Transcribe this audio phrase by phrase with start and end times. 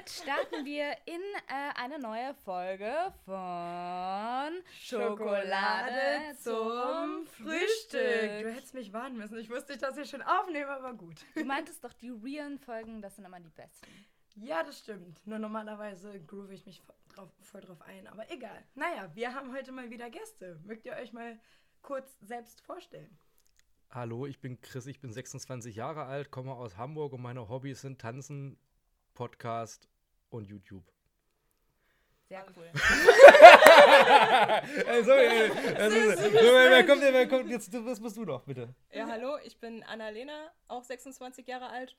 [0.00, 8.42] damit starten wir in äh, eine neue Folge von Schokolade zum Frühstück.
[8.42, 9.36] Du hättest mich warnen müssen.
[9.38, 11.16] Ich wusste nicht, dass wir schon aufnehmen, aber gut.
[11.34, 13.88] Du meintest doch, die realen Folgen, das sind immer die besten.
[14.36, 15.26] Ja, das stimmt.
[15.26, 16.80] Nur normalerweise groove ich mich
[17.14, 18.06] drauf, voll drauf ein.
[18.06, 18.64] Aber egal.
[18.74, 20.58] Naja, wir haben heute mal wieder Gäste.
[20.64, 21.38] Mögt ihr euch mal
[21.82, 23.18] kurz selbst vorstellen?
[23.90, 27.80] Hallo, ich bin Chris, ich bin 26 Jahre alt, komme aus Hamburg und meine Hobbys
[27.80, 28.56] sind Tanzen,
[29.14, 29.88] Podcast
[30.30, 30.84] und YouTube.
[32.28, 32.70] Sehr cool.
[34.86, 38.44] Ey, sorry, ey, das ist- so, wer kommt, wer kommt jetzt, was bist du doch,
[38.44, 38.72] bitte?
[38.92, 41.96] Ja, hallo, ich bin Annalena, auch 26 Jahre alt,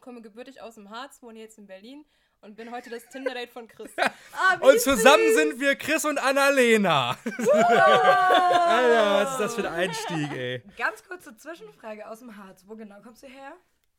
[0.00, 2.06] komme gebürtig aus dem Harz, wohne jetzt in Berlin
[2.40, 3.92] und bin heute das Tinder-Date von Chris.
[4.32, 7.10] Ah, Und zusammen sind wir Chris und Annalena.
[7.26, 10.62] Alter, was ist das für ein Einstieg, ey?
[10.78, 12.64] Ganz kurze Zwischenfrage aus dem Harz.
[12.66, 13.52] Wo genau kommst du her?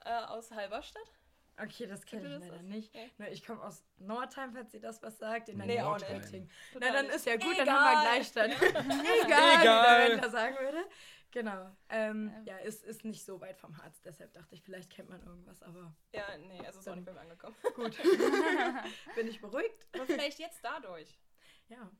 [0.06, 1.12] äh, aus Halberstadt.
[1.62, 2.50] Okay, das kenne ich Kennt ihr das?
[2.50, 2.94] leider nicht.
[2.94, 3.12] Nee.
[3.18, 5.50] Nur ich komme aus Nordheim, falls ihr das was sagt.
[5.50, 5.98] In der Nee, Nähe auch.
[6.00, 6.20] Na,
[6.74, 7.80] Total dann ist ja gut, dann Egal.
[7.80, 8.54] haben wir Gleichstand.
[8.54, 8.82] Egal,
[9.24, 9.60] Egal.
[9.60, 10.84] wie der Wendler sagen würde.
[11.32, 11.70] Genau.
[11.90, 14.02] Ähm, ja, ist, ist nicht so weit vom Harz.
[14.02, 17.14] Deshalb dachte ich, vielleicht kennt man irgendwas, aber Ja, nee, also ist auch nicht bei
[17.14, 17.56] mir angekommen.
[17.76, 17.96] gut.
[19.16, 19.88] Bin ich beruhigt?
[19.94, 21.20] Aber vielleicht jetzt dadurch.
[21.68, 21.92] Ja.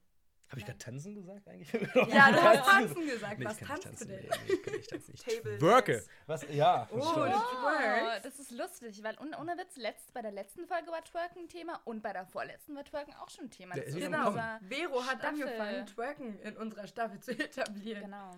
[0.50, 1.72] Habe ich gerade tanzen gesagt eigentlich?
[1.96, 3.38] Ja, du hast tanzen gesagt.
[3.40, 4.08] Nee, ich was kann tanzt du tanzen.
[4.08, 4.20] denn?
[4.22, 5.14] Nee, nee, ich kann nicht tanzen.
[5.14, 6.04] Ich Table worke.
[6.26, 6.46] Was?
[6.52, 6.88] Ja.
[6.92, 11.04] Oh, Oh, das ist lustig, weil un ohne Witz, letzt, bei der letzten Folge war
[11.04, 13.76] Twerken ein Thema und bei der vorletzten war Twerken auch schon ein Thema.
[13.76, 14.30] Das ist Genau.
[14.30, 15.44] unser- Vero hat Staffel.
[15.44, 18.04] angefangen, Twerken in unserer Staffel zu etablieren.
[18.04, 18.32] Genau.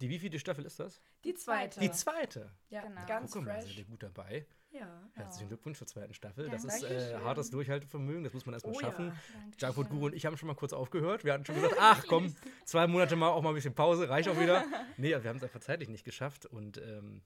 [0.00, 1.00] Die wievielte Staffel ist das?
[1.24, 1.80] Die zweite.
[1.80, 2.50] Die zweite.
[2.68, 3.06] Ja, Genau.
[3.06, 3.78] ganz Guck mal, seid fresh.
[3.78, 4.46] ihr gut dabei.
[4.74, 4.88] Ja.
[5.14, 6.46] Herzlichen Glückwunsch zur zweiten Staffel.
[6.46, 9.12] Ja, das ist äh, hartes Durchhaltevermögen, das muss man erstmal Oh schaffen.
[9.60, 9.68] ja.
[9.68, 11.22] Junkfood Guru und ich haben schon mal kurz aufgehört.
[11.22, 14.28] Wir hatten schon gesagt, ach komm, zwei Monate mal auch mal ein bisschen Pause, reicht
[14.28, 14.64] auch wieder.
[14.96, 17.22] Nee, wir haben es einfach zeitlich nicht geschafft und ähm,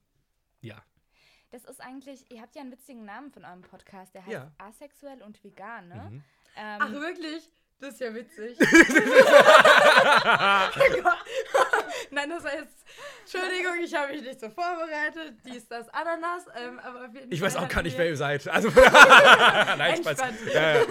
[0.61, 0.83] ja.
[1.51, 4.53] Das ist eigentlich, ihr habt ja einen witzigen Namen von eurem Podcast, der heißt Ja.
[4.59, 6.09] Asexuell und Vegan, ne?
[6.11, 6.23] Mhm.
[6.57, 7.51] Ähm, Ach, wirklich?
[7.81, 8.59] Das ist ja witzig.
[11.05, 11.11] oh.
[12.11, 12.78] Nein, das heißt,
[13.33, 15.35] Entschuldigung, ich habe mich nicht so vorbereitet.
[15.45, 16.47] Dies, das, Ananas.
[16.57, 18.49] Ähm, aber auf jeden Ich weiß auch gar nicht, wer ihr seid.
[18.49, 18.69] Also,
[19.77, 20.19] nein, Spaß.
[20.55, 20.83] Ja, ja.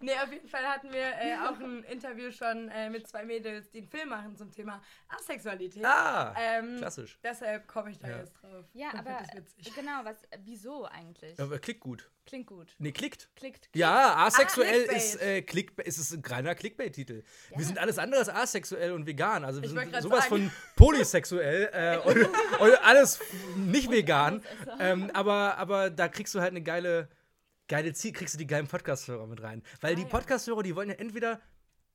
[0.00, 3.70] Nee, auf jeden Fall hatten wir äh, auch ein Interview schon äh, mit zwei Mädels,
[3.70, 5.84] die einen Film machen zum Thema Asexualität.
[5.84, 7.18] Ah, Ähm, klassisch.
[7.22, 8.18] Deshalb komme ich da Ja.
[8.18, 8.64] jetzt drauf.
[8.72, 9.22] ja, aber
[9.74, 11.38] genau, was, wieso eigentlich?
[11.40, 12.10] Aber klickt gut.
[12.28, 12.74] Klingt gut.
[12.78, 13.30] Nee, klickt.
[13.36, 13.70] Klickt.
[13.74, 14.96] Ja, asexuell Clickbait.
[14.98, 17.22] ist, äh, Click, ist es ein reiner Clickbait-Titel.
[17.50, 17.58] Ja.
[17.58, 19.46] Wir sind alles andere als asexuell und vegan.
[19.46, 20.50] Also wir Ich sind sowas sagen.
[20.50, 22.18] von polysexuell äh, und,
[22.60, 23.20] und alles
[23.56, 24.42] nicht vegan.
[24.78, 27.08] Ähm, aber, aber da kriegst du halt eine geile,
[27.66, 29.62] geile Ziel, kriegst du die geilen Podcast-Hörer mit rein.
[29.80, 30.08] Weil die ja.
[30.08, 31.40] Podcast-Hörer, die wollen ja entweder,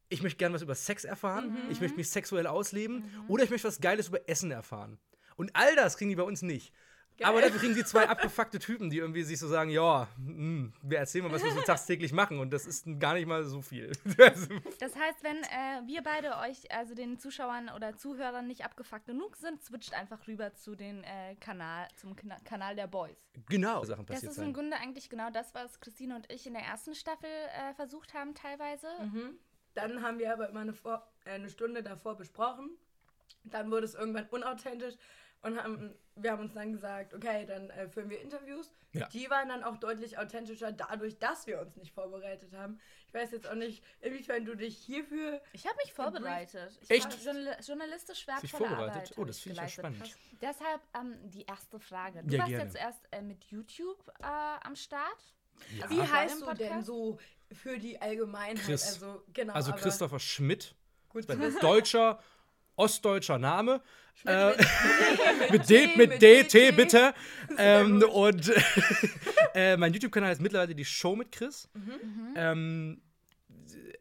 [0.09, 3.67] ich möchte gerne was über Sex erfahren, ich möchte mich sexuell ausleben oder ich möchte
[3.67, 4.97] was Geiles über Essen erfahren.
[5.35, 6.73] Und all das kriegen die bei uns nicht.
[7.21, 10.97] Aber dafür kriegen die zwei abgefuckte Typen, die irgendwie sich so sagen, ja, hm, wir
[10.97, 12.39] erzählen mal, was wir so tagtäglich machen.
[12.39, 13.91] Und das ist gar nicht mal so viel.
[14.79, 19.35] Das heißt, wenn äh, wir beide euch, also den Zuschauern oder Zuhörern nicht abgefuckt genug
[19.35, 23.17] sind, switcht einfach rüber zu den äh, Kanal, zum Kana Kanal der Boys.
[23.47, 23.83] genau.
[23.83, 24.53] Sachen Das passiert ist im.
[24.53, 28.33] Grunde eigentlich genau das, was Christine und ich in der ersten Staffel äh, versucht haben,
[28.33, 28.87] teilweise.
[29.01, 29.39] Mhm.
[29.73, 32.69] Dann haben wir aber immer eine, Vor äh, eine Stunde davor besprochen.
[33.43, 34.95] Dann wurde es irgendwann unauthentisch
[35.43, 38.71] und haben, wir haben uns dann gesagt, okay, dann äh, führen wir Interviews.
[38.93, 39.07] Ja.
[39.09, 42.79] Die waren dann auch deutlich authentischer dadurch, dass wir uns nicht vorbereitet haben.
[43.07, 46.77] Ich weiß jetzt auch nicht, inwiefern du dich hierfür Ich habe mich vorbereitet.
[46.81, 47.05] Ich Echt?
[47.05, 48.95] habe journal journalistisch wertvolle vorbereitet?
[48.95, 49.17] Arbeit.
[49.17, 50.07] Oh, das finde ich ja geleistet.
[50.07, 50.41] spannend.
[50.41, 52.23] Deshalb ähm, die erste Frage.
[52.23, 52.65] Du Ja, warst gerne.
[52.65, 54.25] ja zuerst äh, mit YouTube äh,
[54.63, 55.33] am Start.
[55.77, 55.89] Ja.
[55.89, 57.19] Wie vor heißt du denn so
[57.51, 58.63] für die Allgemeinheit?
[58.65, 58.85] Chris.
[58.93, 60.75] Also, genau, Also aber Christopher Schmidt,
[61.09, 61.25] gut
[61.61, 62.19] deutscher,
[62.75, 63.81] ostdeutscher Name.
[64.25, 64.51] Äh,
[65.51, 67.13] mit, mit D, mit DT, bitte.
[67.57, 68.51] Ähm, und
[69.55, 71.69] äh, mein YouTube-Kanal ist mittlerweile die Show mit Chris.
[71.73, 72.33] Mhm.
[72.35, 73.01] Ähm,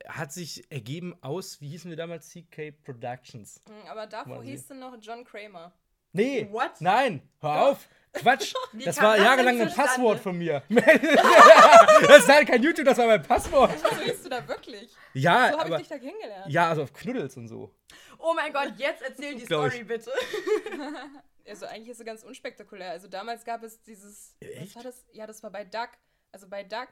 [0.08, 2.30] hat sich ergeben aus, wie hießen wir damals?
[2.30, 3.62] CK Productions.
[3.68, 5.72] Mhm, Aber davor hieß du noch John Kramer.
[6.12, 6.72] Nee, What?
[6.80, 7.88] nein, hör auf.
[8.12, 10.62] Quatsch, Wie das war das jahrelang denn ein Passwort von mir.
[10.68, 13.72] das ist halt kein YouTube, das war mein Passwort.
[13.78, 14.94] So hieß du da wirklich.
[15.14, 16.52] Ja, So habe ich dich da kennengelernt.
[16.52, 17.74] ja, also auf Knuddels und so.
[18.22, 19.46] Oh mein Gott, jetzt erzähl die ich.
[19.46, 20.10] Story bitte.
[21.44, 22.90] Also eigentlich ist es ganz unspektakulär.
[22.92, 24.36] Also damals gab es dieses.
[24.38, 24.60] Echt?
[24.60, 25.04] Was war das?
[25.12, 25.88] Ja, das war bei Duck.
[26.30, 26.86] Also bei Duck.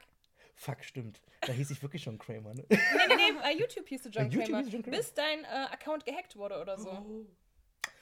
[0.55, 1.21] Fuck, stimmt.
[1.39, 2.65] Da hieß ich wirklich schon Kramer, ne?
[2.69, 4.67] Nee, nee, nee, bei YouTube hieß du John Bei Kramer.
[4.67, 4.97] John Kramer.
[4.97, 7.25] Bis dein äh, Account gehackt wurde oder so.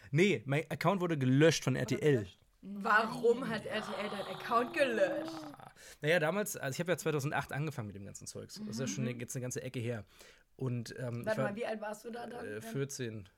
[0.10, 2.26] Nee, mein Account wurde gelöscht von RTL.
[2.62, 5.32] Warum hat RTL deinen Account gelöscht?
[6.02, 8.56] Naja, damals, also ich habe ja 2008 angefangen mit dem ganzen Zeugs.
[8.56, 10.04] Das ist ja schon eine, jetzt eine ganze Ecke her.
[10.60, 12.46] Und ähm, ich Warte war mal, wie alt warst du da dann?
[12.46, 13.30] äh, 14.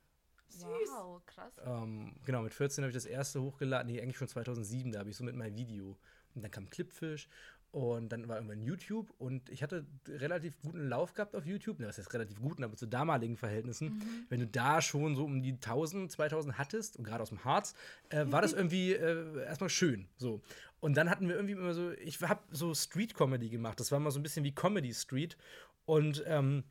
[0.60, 1.54] Wow, krass.
[1.64, 3.92] Ähm, genau, mit 14 habe ich das erste hochgeladen.
[3.92, 5.98] Nee, eigentlich schon 2007, da habe ich so mit meinem Video.
[6.34, 7.28] Und dann kam Clipfish
[7.72, 11.80] Und dann war irgendwann YouTube und ich hatte relativ guten Lauf gehabt auf YouTube.
[11.80, 14.02] Ne, was heißt relativ guten, aber zu damaligen Verhältnissen.
[14.30, 17.76] Wenn du da schon so um die 1000, 2000 hattest, und gerade aus dem Harz,
[18.10, 20.08] äh, war das irgendwie äh, erstmal schön.
[20.18, 20.42] So.
[20.80, 23.80] Und dann hatten wir irgendwie immer so, ich habe so Street-Comedy gemacht.
[23.80, 25.38] Das war mal so ein bisschen wie Comedy Street.
[25.86, 26.64] Und ähm,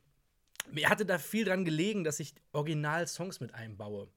[0.69, 4.07] mir hatte da viel dran gelegen, dass ich Original-Songs mit einbaue.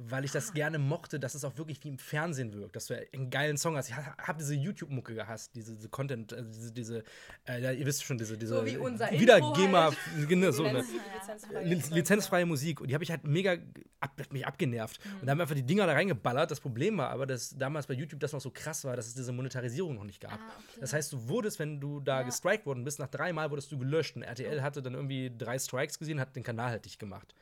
[0.00, 2.94] Weil ich das gerne mochte, dass es auch wirklich wie im Fernsehen wirkt, dass du
[3.12, 3.88] einen geilen Song hast.
[3.88, 7.04] Ich habe diese YouTube-Mucke gehasst, diese, diese Content, also diese, diese
[7.48, 10.28] äh, ihr wisst schon, diese, diese So wie unser wieder Intro GEMA, halt.
[10.28, 10.84] genau, so, ne?
[10.84, 11.62] Lizenz- lizenzfrei.
[11.64, 12.80] Liz lizenzfreie Musik.
[12.80, 13.56] Und die habe ich halt mega
[13.98, 15.00] ab, mich abgenervt.
[15.20, 16.48] Und da haben wir einfach die Dinger da reingeballert.
[16.48, 19.14] Das Problem war aber, dass damals bei YouTube das noch so krass war, dass es
[19.14, 20.34] diese Monetarisierung noch nicht gab.
[20.38, 20.78] Ah, okay.
[20.80, 22.22] Das heißt, du wurdest, wenn du da Ja.
[22.22, 24.14] gestrikt worden bist, nach dreimal wurdest du gelöscht.
[24.14, 27.34] Und RTL hatte dann irgendwie drei Strikes gesehen, hat den Kanal halt dicht gemacht.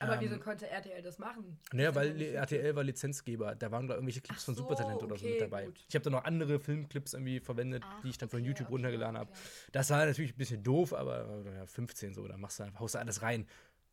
[0.00, 1.58] Aber Ähm, wieso konnte RTL das machen?
[1.72, 3.54] Naja, weil RTL war Lizenzgeber.
[3.54, 5.64] Da waren da irgendwelche Clips Ach von so, Supertalent oder so okay, mit dabei.
[5.66, 5.84] gut.
[5.88, 8.66] Ich habe da noch andere Filmclips irgendwie verwendet, Ach, die ich dann von okay, YouTube
[8.66, 9.30] okay, runtergeladen habe.
[9.72, 12.80] Das war natürlich ein bisschen doof, aber äh, ja, 15 so, da machst du einfach,
[12.80, 13.46] haust du alles rein.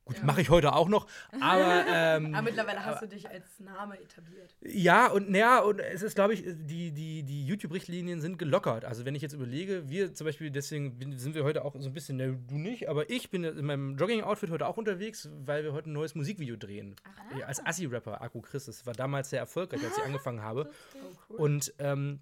[0.05, 0.23] Gut, Ja.
[0.23, 1.07] mache ich heute auch noch,
[1.41, 4.55] aber ähm, Aber mittlerweile hast du dich als Name etabliert.
[4.61, 8.85] ja, und naja, und es ist, glaube ich, die, die, die YouTube-Richtlinien sind gelockert.
[8.85, 11.93] Also, wenn ich jetzt überlege, wir zum Beispiel, deswegen sind wir heute auch so ein
[11.93, 15.73] bisschen, ne, du nicht, aber ich bin in meinem Jogging-Outfit heute auch unterwegs, weil wir
[15.73, 16.95] heute ein neues Musikvideo drehen.
[17.03, 17.39] Ah.
[17.39, 18.65] Ja, Als Assi-Rapper, Akku Chris.
[18.65, 20.69] Das war damals sehr erfolgreich, als ich angefangen habe.
[20.93, 20.97] Oh,
[21.29, 21.37] cool.
[21.39, 22.19] Und ähm,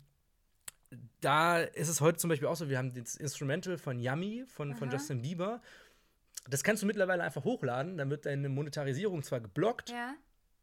[1.21, 4.75] da ist es heute zum Beispiel auch so, wir haben das Instrumental von Yummy, von,
[4.75, 4.95] von Aha.
[4.95, 5.61] Justin Bieber.
[6.49, 10.13] Das kannst du mittlerweile einfach hochladen, dann wird deine Monetarisierung zwar geblockt, Ja.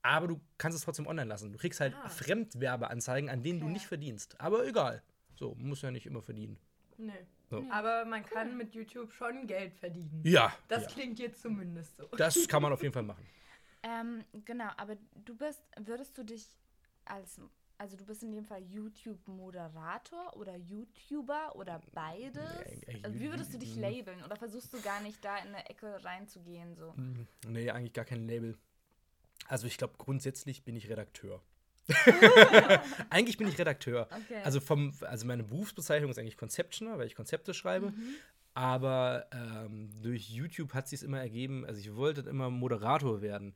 [0.03, 1.53] aber du kannst es trotzdem online lassen.
[1.53, 2.09] Du kriegst halt Ah.
[2.09, 3.73] Fremdwerbeanzeigen, an denen du Okay.
[3.73, 4.41] nicht verdienst.
[4.41, 5.03] Aber egal.
[5.35, 6.59] So, muss ja nicht immer verdienen.
[6.99, 7.13] nee.
[7.49, 7.65] So.
[7.73, 10.23] Aber man kann mit YouTube schon Geld verdienen.
[10.25, 10.91] Ja, Das ja.
[10.91, 12.07] klingt jetzt zumindest so.
[12.17, 13.27] das kann man auf jeden Fall machen.
[13.83, 16.47] Ähm, genau, aber du bist, würdest du dich
[17.07, 17.41] als,
[17.81, 22.43] also du bist in dem Fall YouTube-Moderator oder YouTuber oder beides?
[23.03, 24.23] Also wie würdest du dich labeln?
[24.23, 26.77] Oder versuchst du gar nicht da in eine Ecke reinzugehen?
[26.77, 26.94] So?
[26.94, 28.59] Hm, Nee, eigentlich gar kein Label.
[29.49, 31.41] Also ich glaube, grundsätzlich bin ich Redakteur.
[33.09, 34.09] eigentlich bin ich Redakteur.
[34.11, 34.43] Okay.
[34.44, 37.94] Also vom, also meine Berufsbezeichnung ist eigentlich Conceptioner, weil ich Konzepte schreibe.
[38.53, 43.55] Aber ähm, durch YouTube hat sich immer ergeben, also ich wollte immer Moderator werden.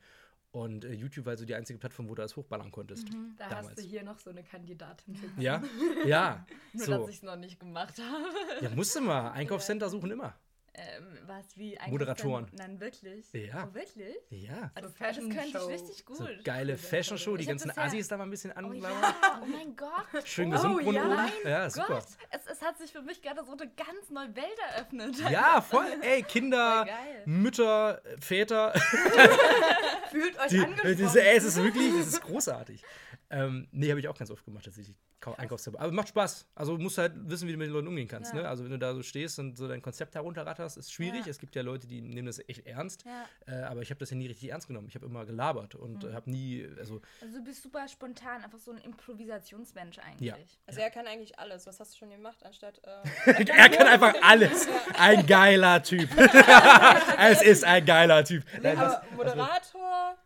[0.55, 3.09] Und äh, YouTube war so die einzige Plattform, wo du das hochballern konntest.
[3.39, 3.71] Da damals.
[3.71, 5.19] hast du hier noch so eine Kandidatin.
[5.37, 5.61] Ja,
[6.07, 6.47] ja.
[6.73, 6.93] Nur, so.
[6.93, 8.65] dass ich es noch nicht gemacht habe.
[8.65, 9.33] Ja, musste mal.
[9.33, 10.33] Einkaufscenter suchen immer.
[10.77, 12.47] Ähm, was wie eigentlich Moderatoren.
[12.57, 13.33] Dann, nein, wirklich?
[13.33, 13.69] Ja.
[13.71, 14.17] Oh, wirklich?
[14.31, 14.73] Ja.
[14.77, 16.17] Oh, So das, das könnte ich richtig gut.
[16.17, 19.01] So geile Fashion Show, die ganzen bisher- Assis da mal ein bisschen Oh anlabern.
[19.01, 20.27] ja, oh mein Gott.
[20.27, 21.05] Schön Oh, ja.
[21.05, 21.09] oben.
[21.15, 21.87] Mein Ja, super.
[21.87, 25.17] Gott, es, es hat sich für mich gerade so eine ganz neue Welt eröffnet.
[25.31, 25.87] Ja, voll.
[26.03, 26.87] Ey, Kinder.
[27.25, 28.73] Mütter, Väter.
[30.11, 30.97] Fühlt euch Die, angesprochen.
[30.97, 32.83] diese, ey, es ist wirklich, es ist großartig.
[33.31, 34.97] Ähm, nee, habe ich auch ganz oft gemacht, tatsächlich.
[35.21, 35.83] Kau- Einkaufstabelle.
[35.83, 36.47] Aber macht Spaß.
[36.55, 38.35] Also musst halt wissen, wie du mit den Leuten umgehen kannst.
[38.35, 38.43] Ja.
[38.43, 38.49] Ne?
[38.49, 41.25] Also wenn du da so stehst und so dein Konzept herunterratterst, ist schwierig.
[41.25, 41.31] Ja.
[41.31, 43.05] Es gibt ja Leute, die nehmen das echt ernst.
[43.07, 43.25] Ja.
[43.47, 44.87] Äh, aber ich habe das ja nie richtig ernst genommen.
[44.89, 48.59] Ich habe immer gelabert und äh, habe nie, also Also du bist super spontan, einfach
[48.59, 50.29] so ein Improvisationsmensch eigentlich.
[50.29, 50.37] Ja.
[50.67, 51.67] Also er kann eigentlich alles.
[51.67, 52.83] Was hast du schon gemacht, anstatt.
[53.27, 54.69] Äh, er kann einfach alles.
[54.99, 56.09] Ein geiler Typ.
[57.19, 58.45] es ist ein geiler Typ.
[58.63, 60.19] Nein, was- aber Moderator,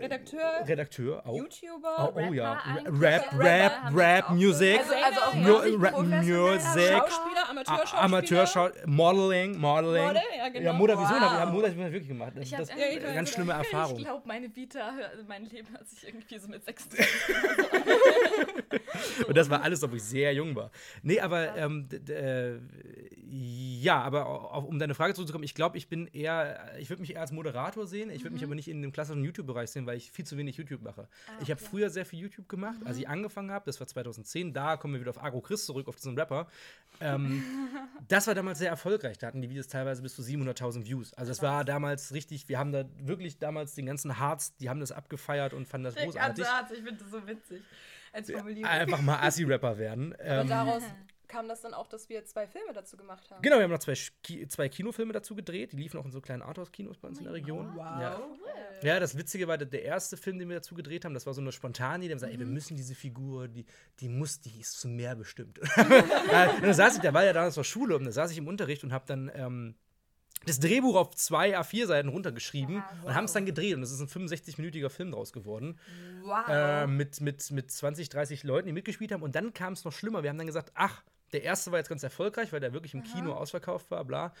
[0.00, 1.36] Redakteur, Redakteur auch.
[1.36, 2.12] YouTuber.
[2.14, 2.58] Oh, oh ja.
[2.86, 4.78] Rap, Rap, Rap, Music.
[4.80, 6.52] Also, also auch Mu- richtig Ra- professionell.
[6.52, 6.92] Music.
[6.92, 8.02] Schauspieler, A- Amateurschauspieler.
[8.02, 10.06] Amateurschau Modeling, Modeling.
[10.06, 10.64] Model, ja, genau.
[10.66, 11.20] Ja, Moderation Wow.
[11.30, 12.32] habe ich, hab ich wirklich gemacht.
[12.34, 13.98] Das, Ich hab das ist eine ganz schlimme Erfahrung.
[13.98, 17.06] Ich glaube, meine Vita, also mein Leben hat sich irgendwie so mit 26
[19.28, 20.70] Und das war alles, obwohl ich sehr jung war.
[21.02, 22.58] Nee, aber ähm, äh,
[23.26, 27.14] ja, aber auch, um deine Frage zurückzukommen, ich glaube, ich bin eher, ich würde mich
[27.14, 28.10] eher als Moderator sehen.
[28.10, 30.56] Ich würde mich aber nicht in dem klassischen YouTube-Bereich sehen, weil ich viel zu wenig
[30.56, 31.08] YouTube mache.
[31.40, 31.70] ich habe okay.
[31.70, 35.00] früher sehr viel YouTube gemacht, als ich angefangen habe, das war 2010, da kommen wir
[35.00, 36.46] wieder auf Agro Chris zurück, auf diesen Rapper.
[37.00, 37.42] Ähm,
[38.08, 39.18] das war damals sehr erfolgreich.
[39.18, 41.14] Da hatten die Videos teilweise bis zu 700.000 Views.
[41.14, 44.80] Also es war damals richtig, wir haben da wirklich damals den ganzen Harz, die haben
[44.80, 46.44] das abgefeiert und fanden das Der großartig.
[46.44, 47.62] ganze Arzt, ich finde das so witzig.
[48.14, 48.70] Als Formulierung.
[48.70, 50.12] Einfach mal Assi-Rapper werden.
[50.12, 50.82] Und Ähm, daraus
[51.26, 53.42] kam das dann auch, dass wir zwei Filme dazu gemacht haben.
[53.42, 55.72] Genau, wir haben noch zwei, Ki zwei Kinofilme dazu gedreht.
[55.72, 57.72] Die liefen auch in so kleinen Arthouse-Kinos bei uns in der Region.
[57.74, 57.84] Wow.
[57.84, 58.20] Ja.
[58.82, 61.40] ja, das Witzige war, der- erste Film, den wir dazu gedreht haben, das war so
[61.40, 62.08] eine spontane Idee.
[62.08, 63.64] Die haben gesagt, ey, wir müssen diese Figur, die,
[63.98, 65.58] die muss, die ist zu mehr bestimmt.
[66.30, 68.38] Ja, und dann saß ich, der war ja damals zur Schule, und da saß ich
[68.38, 69.74] im Unterricht und habe dann ähm,
[70.46, 73.74] das Drehbuch auf zwei A4-Seiten runtergeschrieben Ja, und haben es dann gedreht.
[73.76, 75.78] Und es ist ein 65-minütiger Film draus geworden.
[76.22, 76.48] Wow.
[76.48, 79.22] äh, mit, mit, mit 20, 30 Leuten, die mitgespielt haben.
[79.22, 80.22] Und dann kam es noch schlimmer.
[80.22, 83.02] Wir haben dann gesagt, ach, der erste war jetzt ganz erfolgreich, weil der wirklich im
[83.02, 84.32] Kino ausverkauft war, bla.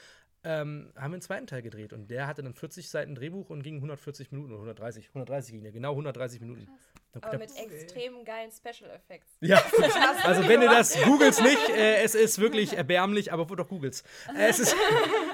[0.44, 1.92] ähm, haben wir einen zweiten Teil gedreht.
[1.92, 5.08] Und der hatte dann 40 Seiten Drehbuch und ging 140 Minuten oder 130.
[5.08, 6.66] 130 ging der, genau 130 Minuten.
[6.66, 9.28] Dann Aber mit extrem geilen Special Effects.
[9.40, 9.62] ja,
[10.24, 14.02] also wenn ihr das googelt nicht, äh, es ist wirklich erbärmlich, aber wo doch googles.
[14.36, 14.76] Äh, es ist,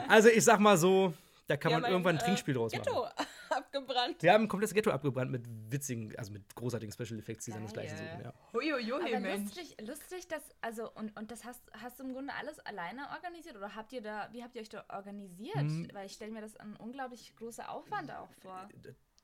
[0.09, 1.15] also ich sag mal so,
[1.51, 2.85] da kann man haben irgendwann ein äh, Trinkspiel draus machen.
[2.85, 3.07] Ghetto
[3.51, 4.23] abgebrannt.
[4.23, 7.97] Wir haben ein komplettes Ghetto abgebrannt mit witzigen, also mit großartigen Special Effects, die seinesgleichen
[7.97, 8.09] Geil.
[8.13, 8.25] suchen.
[8.25, 8.35] Ja.
[8.53, 9.57] Huiuiui, Aber Mensch.
[9.57, 13.57] lustig, lustig, dass, also, und, und das hast, hast du im Grunde alles alleine organisiert
[13.57, 15.57] oder habt ihr da, wie habt ihr euch da organisiert?
[15.57, 15.89] Hm.
[15.93, 18.69] Weil ich stelle mir das ein unglaublich großer Aufwand auch vor.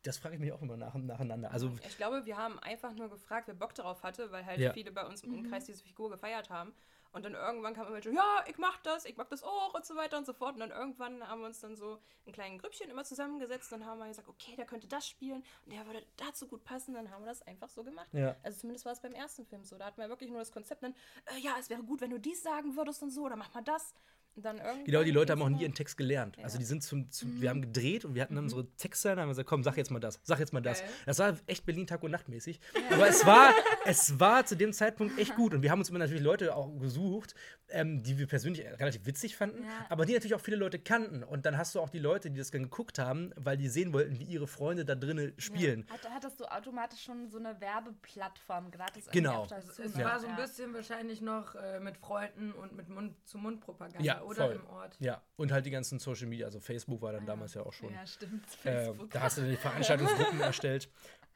[0.06, 1.50] Das frage ich mich auch immer nach, nacheinander.
[1.50, 4.72] Also Ich glaube, wir haben einfach nur gefragt, wer Bock darauf hatte, weil halt Ja.
[4.72, 6.72] viele bei uns im Umkreis diese Figur gefeiert haben.
[7.12, 9.86] Und dann irgendwann kam immer so, ja, ich mach das, ich mag das auch und
[9.86, 10.52] so weiter und so fort.
[10.54, 13.98] Und dann irgendwann haben wir uns dann so in kleinen Grüppchen immer zusammengesetzt und haben
[13.98, 16.92] wir gesagt, okay, der könnte das spielen und der würde dazu gut passen.
[16.92, 18.08] Dann haben wir das einfach so gemacht.
[18.12, 18.36] Ja.
[18.42, 19.78] Also zumindest war es beim ersten Film so.
[19.78, 20.94] Da hatten wir wirklich nur das Konzept, dann,
[21.34, 23.62] äh, ja, es wäre gut, wenn du dies sagen würdest und so, oder mach mal
[23.62, 23.94] das.
[24.36, 26.36] Und dann irgendwann Genau, die Leute haben auch nie ihren Text gelernt.
[26.42, 29.20] Also die sind zum, zum wir haben gedreht und wir hatten dann unsere Texte, dann
[29.20, 30.80] haben wir gesagt, komm, sag jetzt mal das, sag jetzt mal das.
[30.80, 30.90] Geil.
[31.06, 32.60] Das war echt Berlin Tag und Nacht mäßig.
[32.90, 33.52] Aber es war,
[33.86, 36.68] es war zu dem Zeitpunkt echt gut und wir haben uns immer natürlich Leute auch
[36.78, 37.34] gesucht,
[37.68, 39.86] ähm, die wir persönlich relativ witzig fanden, Ja.
[39.88, 41.24] aber die natürlich auch viele Leute kannten.
[41.24, 43.92] Und dann hast du auch die Leute, die das dann geguckt haben, weil die sehen
[43.94, 45.86] wollten, wie ihre Freunde da drinnen spielen.
[45.90, 49.46] Hat, hattest du automatisch schon so eine Werbeplattform gratis Genau.
[49.50, 50.04] irgendwie auf Es, Ja.
[50.04, 50.42] war so ein Ja.
[50.44, 54.56] bisschen wahrscheinlich noch äh, mit Freunden und mit Mund-zu-Mund-Propaganda Ja, oder voll.
[54.56, 54.96] im Ort.
[55.00, 57.92] Ja, und halt die ganzen Social Media, also Facebook war dann damals ja auch schon.
[57.92, 58.44] Ja, stimmt.
[58.64, 60.88] Äh, da hast du die Veranstaltungsgruppen erstellt.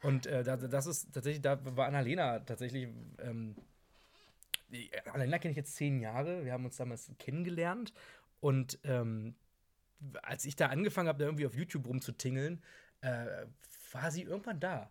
[0.02, 2.88] Und äh, da, das ist tatsächlich, da war Annalena tatsächlich.
[3.18, 3.56] Ähm,
[5.12, 6.44] Annalena kenne ich jetzt zehn Jahre.
[6.44, 7.92] Wir haben uns damals kennengelernt.
[8.40, 9.34] Und ähm,
[10.22, 12.62] als ich da angefangen habe, da irgendwie auf YouTube rumzutingeln,
[13.02, 13.26] äh,
[13.92, 14.90] war sie irgendwann da.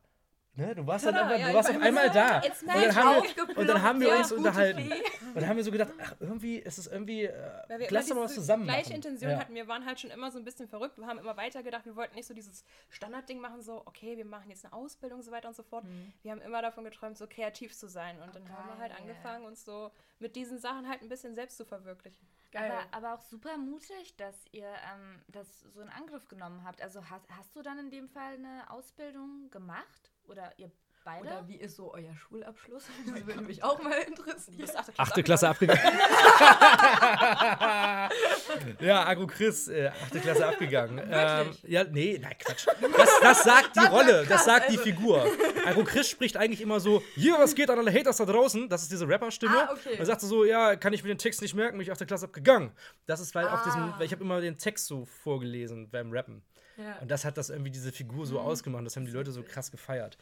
[0.60, 0.76] Ne?
[0.76, 2.42] Du warst dann Ja, irgendwann, ja, du warst auf einmal so, da.
[2.42, 4.92] Und dann, haben wir, und dann haben wir Ja, uns unterhalten.
[5.28, 7.34] Und dann haben wir so gedacht, ach, irgendwie ist es irgendwie, äh,
[7.70, 8.96] Weil wir lass doch mal was zusammen gleiche machen.
[8.96, 9.40] Intention Ja.
[9.40, 9.56] hatten.
[9.56, 10.98] Wir waren halt schon immer so ein bisschen verrückt.
[10.98, 11.86] Wir haben immer weitergedacht.
[11.86, 15.24] Wir wollten nicht so dieses Standardding machen, so, okay, wir machen jetzt eine Ausbildung und
[15.24, 15.86] so weiter und so fort.
[16.24, 18.22] Wir haben immer davon geträumt, so kreativ zu sein.
[18.22, 21.58] Und dann haben wir halt angefangen, uns so mit diesen Sachen halt ein bisschen selbst
[21.58, 22.28] zu verwirklichen.
[22.52, 22.72] Geil.
[22.72, 26.82] Aber, aber auch super mutig, dass ihr ähm, das so in Angriff genommen habt.
[26.82, 30.09] Also hast, hast du dann in dem Fall eine Ausbildung gemacht?
[30.30, 30.72] Oder ihr
[31.04, 31.22] beide?
[31.26, 32.86] Oder wie ist so euer Schulabschluss?
[33.14, 34.70] Das würde mich auch mal interessieren.
[34.76, 35.82] Achte Achte Klasse abgegangen.
[38.80, 41.00] ja, Agro Chris, äh, achte Klasse abgegangen.
[41.12, 42.68] Ähm, ja, nee, nein, Quatsch.
[42.98, 45.26] Das, das sagt die Rolle, das sagt die also- Figur.
[45.66, 48.70] Agro Chris spricht eigentlich immer so: Hier, was geht an alle Haters da draußen?
[48.70, 49.70] Das ist diese Rapper-Stimme.
[49.70, 50.00] Ah, okay.
[50.00, 52.26] Und sagt so: Ja, kann ich mir den Text nicht merken, bin ich achte Klasse
[52.26, 52.72] abgegangen.
[53.06, 53.96] Das ist, weil auf diesem, Ah.
[53.98, 56.44] weil ich habe immer den Text so vorgelesen beim Rappen.
[56.80, 56.98] Ja.
[57.00, 58.86] Und das hat das irgendwie diese Figur so ausgemacht.
[58.86, 60.18] Das haben die Leute so krass gefeiert.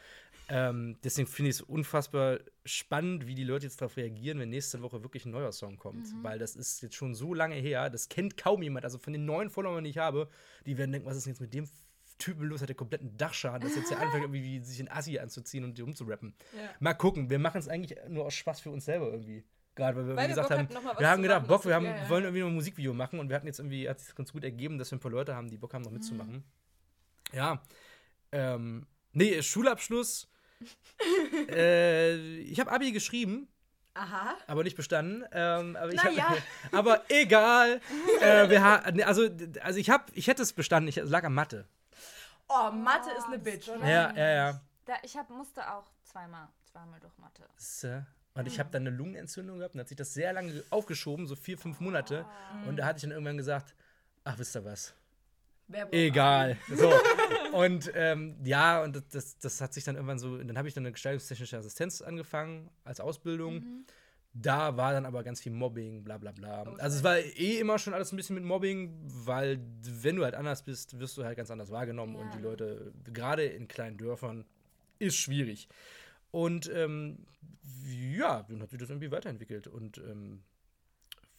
[0.49, 4.81] Ähm, deswegen finde ich es unfassbar spannend, wie die Leute jetzt darauf reagieren, wenn nächste
[4.81, 6.07] Woche wirklich ein neuer Song kommt.
[6.23, 8.85] Weil das ist jetzt schon so lange her, das kennt kaum jemand.
[8.85, 10.29] Also von den neuen Followern, die ich habe,
[10.65, 11.69] die werden denken, was ist denn jetzt mit dem
[12.17, 15.63] Typen los, hat der kompletten Dachschaden, dass jetzt der anfängt, irgendwie sich in Assi anzuziehen
[15.63, 16.33] und rumzurappen.
[16.55, 16.69] Ja.
[16.79, 19.43] Mal gucken, wir machen es eigentlich nur aus Spaß für uns selber irgendwie.
[19.77, 21.85] Gerade weil wir, Weil wir gesagt Bock haben, wir haben gedacht, machen, Bock, wir haben,
[21.85, 22.09] ja, ja.
[22.09, 24.43] wollen irgendwie noch ein Musikvideo machen und wir hatten jetzt irgendwie, hat sich ganz gut
[24.43, 26.43] ergeben, dass wir ein paar Leute haben, die Bock haben, noch mitzumachen.
[27.31, 27.61] Ja.
[28.31, 30.27] Ähm, nee, Schulabschluss.
[31.49, 33.47] äh, ich habe Abi geschrieben,
[33.93, 34.35] Aha.
[34.47, 35.23] aber nicht bestanden.
[35.31, 36.35] Ähm, aber, ich Na hab, ja.
[36.71, 37.79] aber egal.
[38.19, 39.29] äh, wir ha nee, also,
[39.61, 40.87] also ich habe, ich hätte es bestanden.
[40.87, 41.67] Ich es lag am Mathe.
[42.49, 43.87] Oh, Mathe ist eine Bitch, oder?
[43.87, 44.61] Ja, ja, ja.
[44.85, 47.43] Da, ich hab, musste auch zweimal, zweimal durch Mathe.
[47.43, 48.01] Äh,
[48.37, 51.35] Und ich habe dann eine Lungenentzündung gehabt und hat sich das sehr lange aufgeschoben, so
[51.35, 52.25] vier, fünf Monate.
[52.67, 53.75] Und da hatte ich dann irgendwann gesagt,
[54.23, 54.93] ach, wisst ihr was?
[55.91, 56.57] Egal.
[56.73, 56.93] So.
[57.51, 60.83] Und ähm, ja, und das- das, hat sich dann irgendwann so, dann habe ich dann
[60.85, 63.85] eine gestaltungstechnische Assistenz angefangen als Ausbildung.
[64.33, 66.63] Da war dann aber ganz viel Mobbing, bla bla bla.
[66.77, 68.93] Also es war eh immer schon alles ein bisschen mit Mobbing,
[69.25, 72.93] weil wenn du halt anders bist, wirst du halt ganz anders wahrgenommen und die Leute,
[73.11, 74.45] gerade in kleinen Dörfern,
[74.99, 75.67] ist schwierig.
[76.37, 77.25] Und ähm,
[78.15, 79.65] ja, dann hat sich das irgendwie weiterentwickelt.
[79.65, 80.43] Und ähm,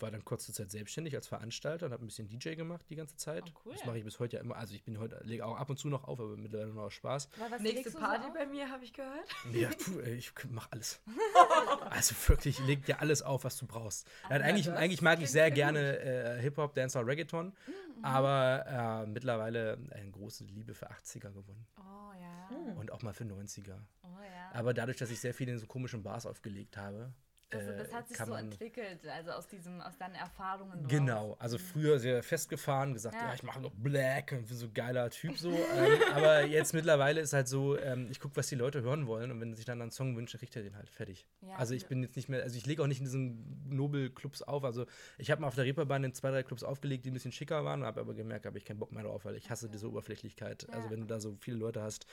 [0.01, 3.17] war dann kurze Zeit selbstständig als Veranstalter und habe ein bisschen DJ gemacht die ganze
[3.17, 3.45] Zeit.
[3.47, 3.73] Oh, cool.
[3.75, 4.57] Das mache ich bis heute ja immer.
[4.57, 6.95] Also ich bin heute, lege auch ab und zu noch auf, aber mittlerweile nur aus
[6.95, 7.29] Spaß.
[7.51, 9.29] Was Nächste Party so bei mir, habe ich gehört.
[9.53, 11.01] Ja, puh, ich mache alles.
[11.91, 14.07] also wirklich, leg dir alles auf, was du brauchst.
[14.31, 17.53] Nein, eigentlich, das eigentlich mag ich sehr gerne äh, Hip-Hop, Dancer, Reggaeton,
[17.99, 18.05] Mhm.
[18.05, 21.67] aber äh, mittlerweile eine große Liebe für 80er gewonnen.
[21.79, 22.75] Oh ja.
[22.77, 23.77] Und auch mal für 90er.
[24.03, 24.51] Oh ja.
[24.53, 27.13] Aber dadurch, dass ich sehr viel in so komischen Bars aufgelegt habe,
[27.51, 30.81] Das, äh, das hat sich so entwickelt, also aus diesem, aus deinen Erfahrungen.
[30.81, 30.89] raus.
[30.89, 33.35] Genau, also früher sehr festgefahren, gesagt, ja, Ja.
[33.35, 35.51] ich mache noch Black und bin so ein geiler Typ so.
[35.51, 35.57] ähm,
[36.15, 39.41] aber jetzt mittlerweile ist halt so, ähm, ich gucke, was die Leute hören wollen und
[39.41, 41.27] wenn sie sich dann einen Song wünschen, kriegt er den halt fertig.
[41.41, 41.57] Ja.
[41.57, 44.65] also ich bin jetzt nicht mehr, also ich lege auch nicht in diesen Nobel-Clubs auf.
[44.65, 44.85] Also
[45.17, 47.65] ich habe mal auf der Reeperbahn in zwei, drei Clubs aufgelegt, die ein bisschen schicker
[47.65, 50.67] waren, habe aber gemerkt, habe ich keinen Bock mehr drauf, weil ich hasse diese Oberflächlichkeit.
[50.71, 50.91] Also Ja.
[50.91, 52.07] wenn du da so viele Leute hast,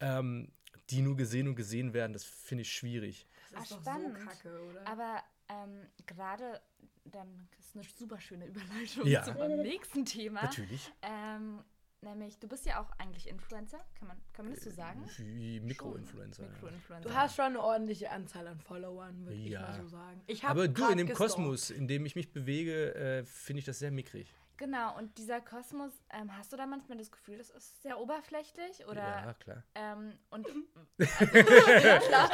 [0.00, 0.52] ähm,
[0.90, 3.26] die nur gesehen und gesehen werden, das finde ich schwierig.
[3.52, 4.18] Das ist doch spannend.
[4.18, 4.86] so kacke, oder?
[4.86, 6.60] Aber ähm, gerade,
[7.04, 9.22] dann das ist eine super schöne Überleitung Ja.
[9.22, 10.42] zu meinem nächsten Thema.
[10.42, 10.90] Natürlich.
[11.02, 11.62] Ähm,
[12.00, 15.04] nämlich, du bist ja auch eigentlich Influencer, kann man, kann man das so sagen?
[15.18, 16.42] Wie Mikroinfluencer.
[16.44, 16.48] ja.
[16.50, 17.08] Mikroinfluencer.
[17.08, 19.60] du hast schon eine ordentliche Anzahl an Followern, würde ich Ja.
[19.62, 20.20] mal so sagen.
[20.26, 21.32] Ich Aber du, in dem gestalkt.
[21.34, 24.34] Kosmos, in dem ich mich bewege, äh, finde ich das sehr mickrig.
[24.62, 28.86] Genau, und dieser Kosmos, ähm, hast du da manchmal das Gefühl, das ist sehr oberflächlich?
[28.86, 29.64] Oder Ja, klar.
[29.74, 30.60] Ähm, und also,
[30.98, 32.30] ja, klar,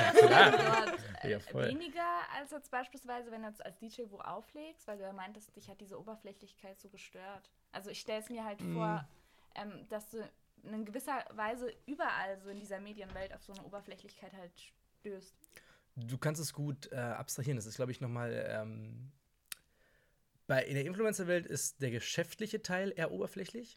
[1.22, 1.68] äh, Ja, voll.
[1.68, 2.04] weniger
[2.36, 5.70] als jetzt beispielsweise, wenn du jetzt als DJ wo auflegst, weil du ja meintest, dich
[5.70, 7.50] hat diese Oberflächlichkeit so gestört.
[7.72, 9.06] Also ich stelle es mir halt vor,
[9.56, 9.72] Mhm.
[9.72, 10.18] ähm, dass du
[10.64, 14.52] in gewisser Weise überall so in dieser Medienwelt auf so eine Oberflächlichkeit halt
[15.00, 15.34] stößt.
[15.96, 17.56] Du kannst es gut äh, abstrahieren.
[17.56, 18.32] Das ist, glaube ich, nochmal.
[18.50, 19.12] Ähm,
[20.48, 23.76] bei, in der Influencer-Welt ist der geschäftliche Teil eher oberflächlich.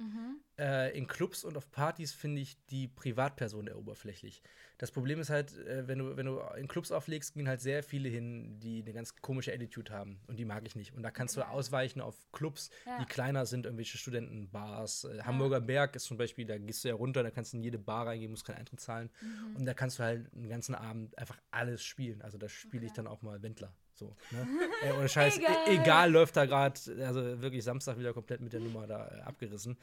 [0.58, 4.42] Äh, in Clubs und auf Partys finde ich die Privatperson eher oberflächlich.
[4.78, 7.84] Das Problem ist halt, äh, wenn, du, wenn du in Clubs auflegst, gehen halt sehr
[7.84, 10.22] viele hin, die eine ganz komische Attitude haben.
[10.28, 10.94] Und die mag ich nicht.
[10.94, 13.00] Und da kannst du ausweichen auf Clubs, Ja.
[13.00, 15.04] die kleiner sind, irgendwelche Studentenbars.
[15.04, 17.64] Äh, Hamburger Berg ist zum Beispiel, da gehst du ja runter, da kannst du in
[17.64, 19.10] jede Bar reingehen, musst keinen Eintritt zahlen.
[19.22, 19.58] Mhm.
[19.58, 22.22] Und da kannst du halt einen ganzen Abend einfach alles spielen.
[22.22, 23.76] Also da spiele ich dann auch mal Wendler.
[24.02, 24.48] So, ne?
[24.84, 25.58] äh, ohne Scheiß, Egal.
[25.68, 26.74] e egal, läuft da gerade,
[27.06, 29.78] also wirklich Samstag wieder komplett mit der Nummer da äh, abgerissen.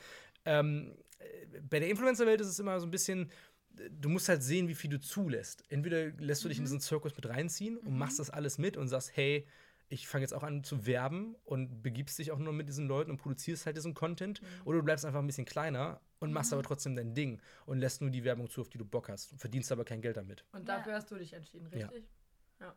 [0.44, 3.30] Ähm, äh, bei der Influencer-Welt ist es immer so ein bisschen,
[3.78, 5.62] äh, du musst halt sehen, wie viel du zulässt.
[5.68, 8.88] Entweder lässt du dich in diesen Zirkus mit reinziehen und machst das alles mit und
[8.88, 9.46] sagst, hey,
[9.90, 13.10] ich fange jetzt auch an zu werben und begibst dich auch nur mit diesen Leuten
[13.10, 14.42] und produzierst halt diesen Content.
[14.66, 18.02] Oder du bleibst einfach ein bisschen kleiner und machst aber trotzdem dein Ding und lässt
[18.02, 19.32] nur die Werbung zu, auf die du Bock hast.
[19.32, 20.44] Und verdienst aber kein Geld damit.
[20.52, 20.76] Und Ja.
[20.76, 21.86] dafür hast du dich entschieden, Ja.
[21.86, 22.04] richtig?
[22.04, 22.10] Ja.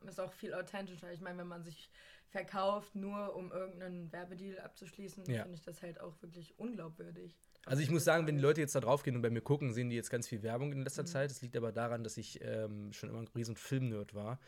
[0.08, 1.12] Ist auch viel authentischer.
[1.12, 1.90] Ich meine, wenn man sich
[2.30, 5.42] verkauft, nur um irgendeinen Werbedeal abzuschließen, Ja.
[5.44, 7.36] finde ich das halt auch wirklich unglaubwürdig.
[7.66, 9.74] Also ich muss sagen, wenn die Leute jetzt da drauf gehen und bei mir gucken,
[9.74, 11.30] sehen die jetzt ganz viel Werbung in letzter Zeit.
[11.30, 14.40] Das liegt aber daran, dass ich ähm, schon immer ein riesen Filmnerd war.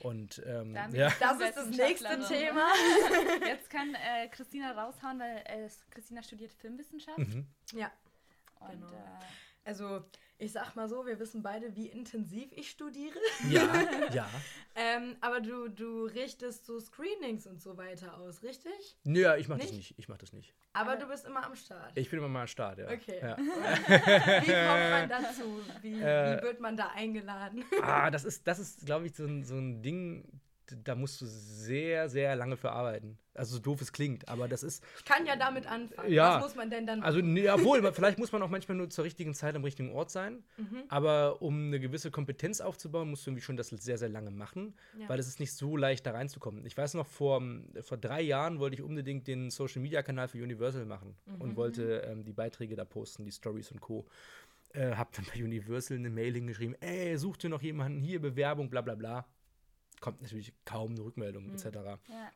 [0.00, 1.12] Und ähm, Da bin ja.
[1.20, 2.08] Das ist das nächste.
[2.28, 2.68] Thema.
[3.46, 7.18] Jetzt kann äh, Christina raushauen, weil äh, Christina studiert Filmwissenschaft.
[7.18, 7.46] Mhm.
[7.74, 7.90] Ja.
[8.60, 8.92] Und Genau.
[8.92, 9.24] äh,
[9.64, 10.04] Also,
[10.42, 13.18] ich sag mal so, wir wissen beide, wie intensiv ich studiere.
[13.48, 13.62] ja,
[14.12, 14.28] ja.
[14.74, 18.96] Ähm, aber du, du richtest so Screenings und so weiter aus, richtig?
[19.04, 19.76] Nö, ich mach das Nicht?
[19.90, 19.98] nicht.
[19.98, 20.54] Ich mach das nicht.
[20.72, 21.92] Aber Aber- du bist immer am Start.
[21.96, 22.86] Ich bin immer mal am Start, ja.
[22.90, 23.18] Okay.
[23.20, 23.36] Ja.
[23.38, 23.42] Wie
[24.46, 25.60] kommt man dazu?
[25.82, 27.64] Wie, Äh, wie wird man da eingeladen?
[27.82, 30.24] Ah, das ist, das ist glaube ich, so ein, so ein Ding,
[30.82, 33.18] da musst du sehr, sehr lange für arbeiten.
[33.34, 36.12] Also so doof es klingt, aber das ist, Ich kann ja damit anfangen.
[36.12, 36.36] Ja.
[36.36, 39.04] Was muss man denn dann also nee, jawohl, vielleicht muss man auch manchmal nur zur
[39.04, 40.82] richtigen Zeit am richtigen Ort sein, Mhm.
[40.88, 44.74] aber um eine gewisse Kompetenz aufzubauen, musst du irgendwie schon das sehr, sehr lange machen,
[44.98, 45.08] Ja.
[45.08, 46.66] weil es ist nicht so leicht, da reinzukommen.
[46.66, 47.42] Ich weiß noch, vor,
[47.80, 51.40] vor drei Jahren wollte ich unbedingt den Social-Media-Kanal für Universal machen Mhm.
[51.40, 54.06] und wollte ähm, die Beiträge da posten, die Stories und Co.
[54.74, 58.68] Äh, hab dann bei Universal eine Mail hingeschrieben, ey, such dir noch jemanden, hier Bewerbung,
[58.70, 59.26] bla bla bla.
[60.02, 61.54] Kommt natürlich kaum eine Rückmeldung, Mhm.
[61.54, 61.64] etc.
[62.10, 62.30] ja.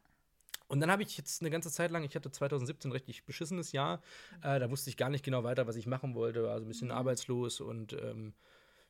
[0.68, 3.70] Und dann habe ich jetzt eine ganze Zeit lang, ich hatte 2017 ein richtig beschissenes
[3.72, 4.00] Jahr,
[4.42, 6.68] äh, da wusste ich gar nicht genau weiter, was ich machen wollte, war so ein
[6.68, 8.32] bisschen arbeitslos und ähm,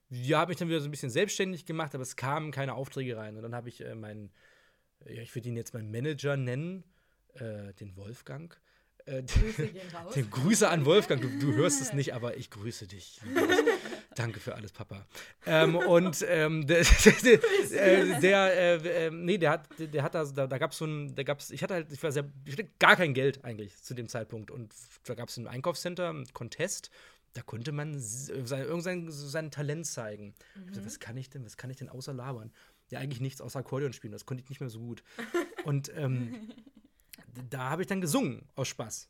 [0.08, 3.16] ja, habe mich dann wieder so ein bisschen selbstständig gemacht, aber es kamen keine Aufträge
[3.16, 3.36] rein.
[3.36, 4.30] Und dann habe ich äh, meinen,
[5.04, 6.84] ja, ich würde ihn jetzt meinen Manager nennen,
[7.34, 8.56] äh, den Wolfgang.
[9.06, 10.14] Äh, Grüße gehen raus.
[10.30, 13.20] Grüße an Wolfgang, du, du hörst es nicht, aber ich grüße dich.
[14.14, 15.04] Danke für alles, Papa.
[15.46, 16.84] Ähm, und ähm, der,
[17.22, 20.86] der, der äh, äh, nee, der hat, der hat da, da, da gab es so
[20.86, 23.76] ein, da gab's, ich hatte halt, ich war sehr, ich hatte gar kein Geld eigentlich
[23.82, 24.50] zu dem Zeitpunkt.
[24.50, 26.90] Und da gab es ein Einkaufscenter, einen Contest,
[27.34, 30.34] da konnte man s- sein, Talent zeigen.
[30.70, 32.50] Ich so, was kann ich denn, was kann ich denn außer labern?
[32.88, 35.02] Ja, eigentlich nichts außer Akkordeon spielen, das konnte ich nicht mehr so gut.
[35.64, 36.48] Und ähm,
[37.50, 39.08] da habe ich dann gesungen aus Spaß.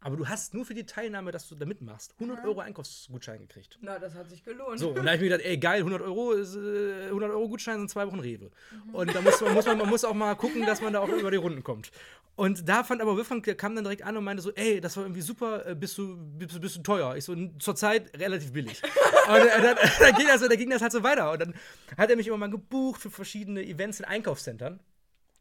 [0.00, 3.78] Aber du hast nur für die Teilnahme, dass du da mitmachst, 100 Euro Einkaufsgutschein gekriegt.
[3.80, 4.78] Na, das hat sich gelohnt.
[4.78, 7.48] So, und da habe ich mir gedacht, ey, geil, 100 Euro, ist, äh, 100 Euro
[7.48, 8.52] Gutschein sind zwei Wochen Rewe.
[8.92, 11.08] Und da muss man, muss man, man muss auch mal gucken, dass man da auch
[11.08, 11.90] über die Runden kommt.
[12.36, 14.96] Und da fand aber Wolfgang, der kam dann direkt an und meinte so, ey, das
[14.96, 17.16] war irgendwie super, äh, bist du, bist, du- bist du teuer?
[17.16, 18.80] Ich so, "N- zurzeit relativ billig.
[19.28, 21.32] und äh, dann, dann, ging das, dann ging das halt so weiter.
[21.32, 21.54] Und dann
[21.96, 24.78] hat er mich immer mal gebucht für verschiedene Events in Einkaufszentren.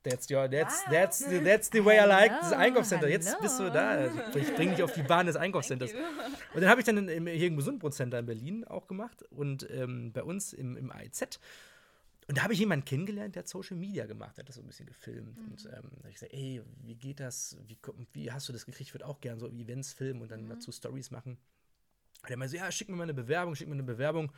[0.10, 0.92] That's, your, that's, Wow.
[0.92, 3.08] that's, the, that's the way I like das Einkaufscenter.
[3.10, 3.42] Jetzt hallo.
[3.42, 3.90] bist du da.
[3.90, 5.92] Also, ich bring dich auf die Bahn des Einkaufscenters.
[6.54, 9.68] Und dann habe ich dann in, im, hier im Gesundbrotcenter in Berlin auch gemacht und
[9.72, 11.40] ähm, bei uns im, im AIZ.
[12.28, 14.62] und da habe ich jemanden kennengelernt, der hat Social Media gemacht, der hat das so
[14.62, 15.38] ein bisschen gefilmt.
[15.40, 15.70] Und Mhm.
[15.72, 17.58] ähm, da habe ich gesagt, ey, wie geht das?
[17.68, 17.78] Wie,
[18.14, 18.90] wie hast du das gekriegt?
[18.90, 20.50] Ich würde auch gerne so Events filmen und dann Mhm.
[20.50, 21.38] dazu Stories machen.
[22.24, 24.32] Und er meinte so, ja, schick mir mal eine Bewerbung, schick mir eine Bewerbung.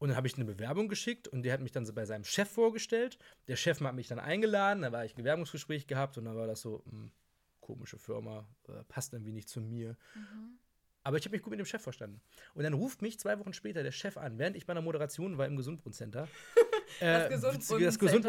[0.00, 2.24] Und dann habe ich eine Bewerbung geschickt und der hat mich dann so bei seinem
[2.24, 3.18] Chef vorgestellt.
[3.48, 6.46] Der Chef hat mich dann eingeladen, da war ich ein Bewerbungsgespräch gehabt und dann war
[6.46, 7.12] das so, hm,
[7.60, 9.98] komische Firma, äh, passt irgendwie nicht zu mir.
[10.14, 10.58] Mhm.
[11.02, 12.22] Aber ich habe mich gut mit dem Chef verstanden.
[12.54, 15.36] Und dann ruft mich zwei Wochen später der Chef an, während ich bei einer Moderation
[15.36, 16.28] war im Gesundbrunnen-Center.
[17.00, 17.42] Äh, das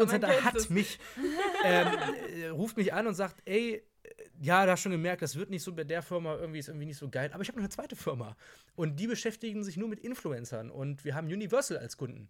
[0.06, 0.98] man kennt hat mich,
[1.64, 1.88] ähm,
[2.34, 3.82] äh, ruft mich an und sagt, ey, äh,
[4.40, 6.86] ja, da hast schon gemerkt, das wird nicht so bei der Firma, irgendwie ist irgendwie
[6.86, 7.30] nicht so geil.
[7.32, 8.36] Aber ich habe noch eine zweite Firma.
[8.74, 10.70] Und die beschäftigen sich nur mit Influencern.
[10.70, 12.28] Und wir haben Universal als Kunden.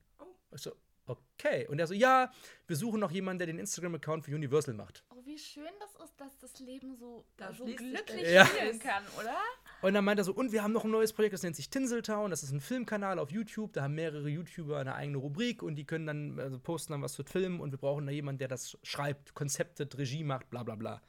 [0.55, 0.73] Ich so,
[1.07, 1.67] okay.
[1.69, 2.31] Und er so, ja,
[2.67, 5.05] wir suchen noch jemanden, der den Instagram-Account für Universal macht.
[5.11, 8.45] Oh, wie schön das ist, dass das Leben so, Da so glücklich Ja.
[8.47, 9.37] spielen kann, oder?
[9.83, 11.69] Und dann meint er so, und wir haben noch ein neues Projekt, das nennt sich
[11.69, 12.31] Tinseltown.
[12.31, 13.73] Das ist ein Filmkanal auf YouTube.
[13.73, 17.13] Da haben mehrere YouTuber eine eigene Rubrik und die können dann also posten dann was
[17.15, 20.77] zu filmen und wir brauchen da jemanden, der das schreibt, konzeptet, Regie macht, bla bla
[20.77, 21.03] bla.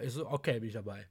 [0.00, 1.08] Ich so, okay, bin ich dabei.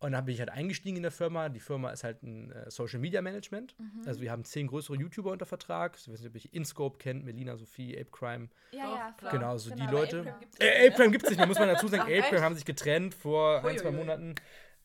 [0.00, 1.48] Und dann bin ich halt eingestiegen in der Firma.
[1.48, 3.74] Die Firma ist halt ein äh, Social Media Management.
[4.06, 5.96] Also wir haben zehn größere YouTuber unter Vertrag.
[6.00, 8.48] Ich weiß nicht, ob ich InScope kennt, Melina, Sophie, Ape Crime.
[8.70, 9.32] Ja, Doch, ja, klar.
[9.32, 10.20] Genau, so die aber Leute.
[10.20, 10.90] April gibt's Äh, nicht Ape mehr.
[10.96, 12.02] Crime gibt es nicht mehr, muss man dazu sagen.
[12.06, 12.42] Ach, Ape Crime echt?
[12.44, 13.96] haben sich getrennt vor ein, zwei Uiuiui.
[13.98, 14.34] Monaten.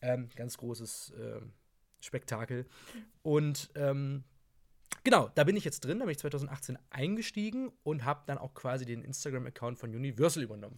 [0.04, 1.52] Ähm, ganz großes ähm,
[2.00, 2.66] Spektakel.
[3.22, 4.24] Und ähm,
[5.02, 5.98] genau, da bin ich jetzt drin.
[5.98, 10.76] Da bin ich 2018 eingestiegen und habe dann auch quasi den Instagram-Account von Universal übernommen.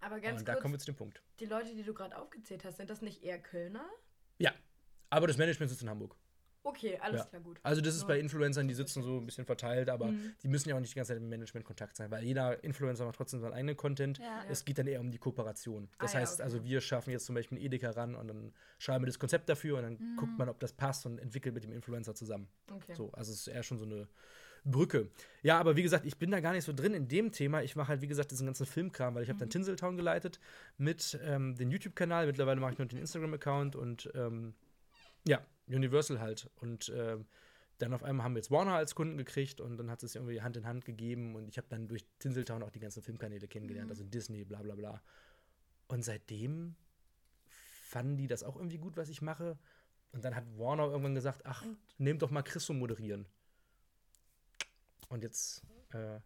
[0.00, 1.22] Aber ganz und da kurz, kommen wir zu dem Punkt.
[1.38, 3.88] die Leute, die du gerade aufgezählt hast, sind das nicht eher Kölner?
[4.38, 4.52] Ja,
[5.10, 6.16] aber das Management sitzt in Hamburg.
[6.68, 7.26] Okay, alles Ja.
[7.26, 7.58] klar, gut.
[7.62, 8.08] Also das ist Ja.
[8.08, 10.34] bei Influencern, die sitzen so ein bisschen verteilt, aber Mhm.
[10.42, 13.16] die müssen ja auch nicht die ganze Zeit im Management-Kontakt sein, weil jeder Influencer macht
[13.16, 14.18] trotzdem seinen eigenen Content.
[14.18, 14.44] Ja.
[14.50, 15.88] Es geht dann eher um die Kooperation.
[15.98, 16.42] Das Ah heißt, okay.
[16.42, 19.48] also wir schaffen jetzt zum Beispiel einen Edeka ran und dann schreiben wir das Konzept
[19.48, 22.48] dafür und dann guckt man, ob das passt und entwickelt mit dem Influencer zusammen.
[22.70, 22.94] Okay.
[22.94, 24.06] So, also es ist eher schon so eine
[24.64, 25.08] Brücke.
[25.42, 27.62] Ja, aber wie gesagt, ich bin da gar nicht so drin in dem Thema.
[27.62, 30.40] Ich mache halt, wie gesagt, diesen ganzen Filmkram, weil ich habe dann Tinseltown geleitet
[30.76, 32.26] mit ähm, dem YouTube-Kanal.
[32.26, 34.54] Mittlerweile mache ich noch den Instagram-Account und ähm,
[35.28, 36.50] ja, Universal halt.
[36.56, 37.26] Und ähm,
[37.78, 40.40] dann auf einmal haben wir jetzt Warner als Kunden gekriegt und dann hat es irgendwie
[40.42, 43.90] Hand in Hand gegeben und ich habe dann durch Tinseltown auch die ganzen Filmkanäle kennengelernt,
[43.90, 45.00] also Disney, bla bla bla.
[45.86, 46.74] Und seitdem
[47.46, 49.58] fanden die das auch irgendwie gut, was ich mache.
[50.12, 51.64] Und dann hat Warner irgendwann gesagt, ach,
[51.98, 53.26] nehmt doch mal Chris zum Moderieren.
[55.08, 56.18] Und jetzt äh,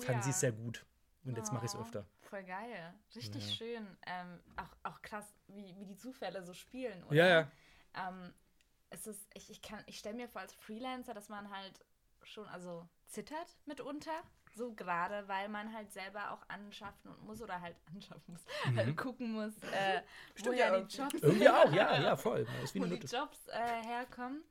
[0.00, 0.84] fanden sie es sehr gut.
[1.24, 2.06] Und jetzt mache ich es Oh, öfter.
[2.20, 2.94] Voll geil.
[3.14, 3.54] Richtig Ja.
[3.54, 3.86] schön.
[4.06, 7.14] Ähm, auch, auch krass, wie, wie die Zufälle so spielen, oder?
[7.14, 7.50] Ja, ja.
[7.94, 8.32] Ähm,
[8.92, 11.84] es ist, ich, ich kann, ich stelle mir vor als Freelancer, dass man halt
[12.22, 14.22] schon, also zittert mitunter.
[14.54, 18.44] So gerade, weil man halt selber auch anschaffen und muss oder halt anschaffen muss,
[18.76, 20.02] halt gucken muss, äh,
[20.34, 21.20] Stimmt woher ja die Jobs, Mhm.
[21.22, 22.46] Irgendwie auch, ja, ja, voll.
[22.62, 23.16] Ist wie wo eine die Note.
[23.16, 24.44] Jobs äh, herkommen.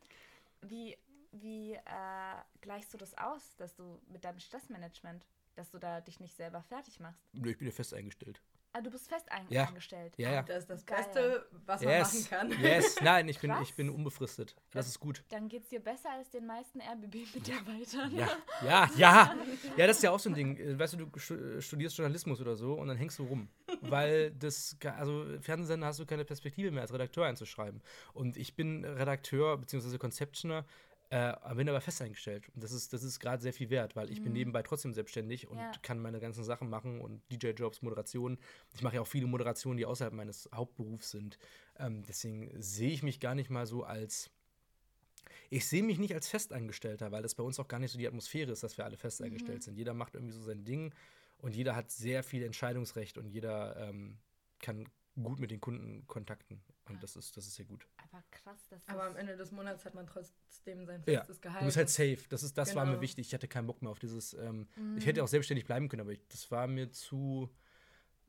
[0.61, 0.97] Wie,
[1.31, 5.23] wie äh, gleichst du das aus, dass du mit deinem Stressmanagement,
[5.55, 7.21] dass du da dich nicht selber fertig machst?
[7.33, 8.41] Nö, Ich bin ja fest eingestellt.
[8.73, 9.65] Ah, du bist fest ein Ja.
[9.65, 10.13] angestellt.
[10.17, 10.41] Ja, ja.
[10.43, 11.03] Das ist das Geil.
[11.03, 12.13] Beste, was man Yes.
[12.31, 12.61] machen kann.
[12.63, 12.95] Yes.
[13.01, 13.67] Nein, ich bin, Krass.
[13.67, 14.55] ich bin unbefristet.
[14.71, 15.23] Das ist gut.
[15.29, 18.15] Dann geht's dir besser als den meisten RBB-Mitarbeitern.
[18.15, 18.29] Ja,
[18.65, 19.35] ja, ja.
[19.77, 20.79] Ja, das ist ja auch so ein Ding.
[20.79, 23.49] Weißt du, du stu- studierst Journalismus oder so und dann hängst du rum.
[23.81, 27.81] Weil das, also Fernsehsender hast du keine Perspektive mehr als Redakteur einzuschreiben.
[28.13, 29.97] Und ich bin Redakteur bzw.
[29.97, 30.65] Conceptioner,
[31.11, 32.49] äh, bin aber fest eingestellt.
[32.55, 35.47] Und das ist, das ist gerade sehr viel wert, weil ich bin nebenbei trotzdem selbstständig
[35.47, 35.71] und Ja.
[35.81, 38.39] kann meine ganzen Sachen machen und DJ-Jobs, Moderation.
[38.73, 41.37] Ich mache ja auch viele Moderationen, die außerhalb meines Hauptberufs sind.
[41.77, 44.31] Ähm, deswegen sehe ich mich gar nicht mal so als
[45.49, 48.07] ich sehe mich nicht als Festangestellter, weil das bei uns auch gar nicht so die
[48.07, 49.75] Atmosphäre ist, dass wir alle festeingestellt sind.
[49.75, 50.93] Jeder macht irgendwie so sein Ding
[51.39, 54.17] und jeder hat sehr viel Entscheidungsrecht und jeder ähm,
[54.59, 54.87] kann
[55.21, 56.61] gut mit den Kunden kontakten.
[56.89, 57.87] Und das ist, das ist sehr gut.
[58.11, 61.39] Aber krass, dass Aber das am Ende des Monats hat man trotzdem sein Ja, festes
[61.41, 61.61] Gehalt.
[61.61, 62.17] Du bist halt safe.
[62.29, 63.01] Das, ist, das war mir Genau.
[63.01, 63.27] wichtig.
[63.27, 64.33] Ich hatte keinen Bock mehr auf dieses.
[64.33, 64.97] Ähm, Mhm.
[64.97, 67.49] Ich hätte auch selbstständig bleiben können, aber ich, das war mir zu.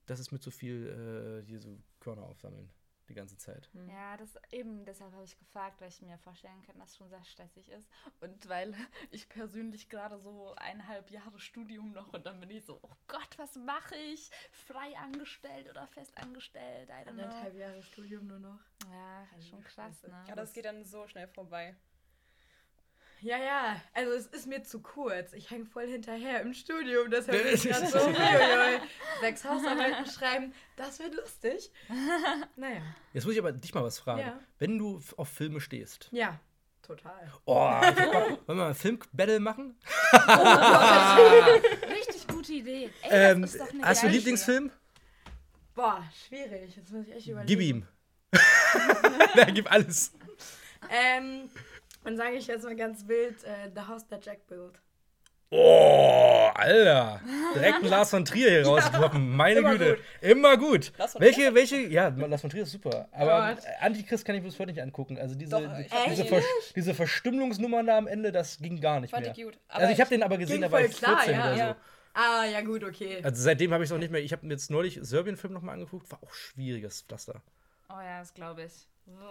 [0.06, 2.68] Das ist mir zu viel, äh, hier so Körner aufsammeln.
[3.12, 3.68] Die ganze Zeit.
[3.90, 7.10] Ja, das eben, deshalb habe ich gefragt, weil ich mir vorstellen kann, dass es schon
[7.10, 7.86] sehr stressig ist.
[8.20, 8.72] Und weil
[9.10, 13.36] ich persönlich gerade so eineinhalb Jahre Studium noch und dann bin ich so, oh Gott,
[13.36, 14.30] was mache ich?
[14.50, 16.90] Frei angestellt oder fest angestellt?
[16.90, 18.60] Anderthalb Jahre Studium nur noch.
[18.90, 20.24] Ja, schon krass, ne?
[20.26, 21.76] Ja, das geht dann so schnell vorbei.
[23.22, 25.32] Ja, ja, also es ist mir zu kurz.
[25.32, 27.08] Ich hänge voll hinterher im Studium.
[27.10, 28.80] Deshalb bin ich Das gerade so, uiuiui,
[29.20, 31.70] sechs Hausarbeiten schreiben, das wird lustig.
[32.56, 32.80] Naja,
[33.12, 34.20] Jetzt muss ich aber dich mal was fragen.
[34.22, 34.38] Ja.
[34.58, 36.08] Wenn du auf Filme stehst.
[36.10, 36.38] ja,
[36.82, 37.32] total.
[37.44, 39.76] Oh, wollen wir mal ein Film-Battle machen?
[41.90, 42.90] Richtig gute Idee.
[43.02, 44.70] Ey, Ähm, das ist doch eine hast du geile Lieblingsfilm?
[45.74, 46.74] Boah, schwierig.
[46.76, 47.46] Jetzt muss ich echt überlegen.
[47.46, 47.86] Gib ihm.
[49.36, 50.12] Nein, gib alles.
[50.90, 51.48] Ähm,
[52.04, 54.80] dann sage ich jetzt mal ganz wild, äh, The House That Jack Built.
[55.54, 57.20] Oh, Alter.
[57.54, 59.36] Direkt ein Lars von Trier hier rausgekommen.
[59.36, 59.96] Meine immer Güte.
[59.96, 60.04] gut.
[60.22, 60.92] Immer gut.
[60.96, 63.06] Lars von welche, welche, ja, Lars von Trier ist super.
[63.12, 63.64] Aber Gott.
[63.80, 65.18] Antichrist kann ich bis heute nicht angucken.
[65.18, 69.10] Also diese, Doch, die, diese, Vers diese Verstümmelungsnummern da am Ende, das ging gar nicht
[69.10, 69.34] Fand mehr.
[69.36, 69.58] ich gut.
[69.68, 71.40] also ich habe den aber gesehen, da war voll ich klar, 14 ja.
[71.42, 71.60] oder so.
[71.60, 71.76] Ja.
[72.14, 73.20] Ah, ja gut, okay.
[73.22, 74.22] Also seitdem habe ich es auch nicht mehr.
[74.22, 76.10] Ich habe mir jetzt neulich Serbien-Film nochmal angeguckt.
[76.10, 77.42] War auch schwieriges Pflaster.
[77.90, 78.72] Oh ja, das glaube ich.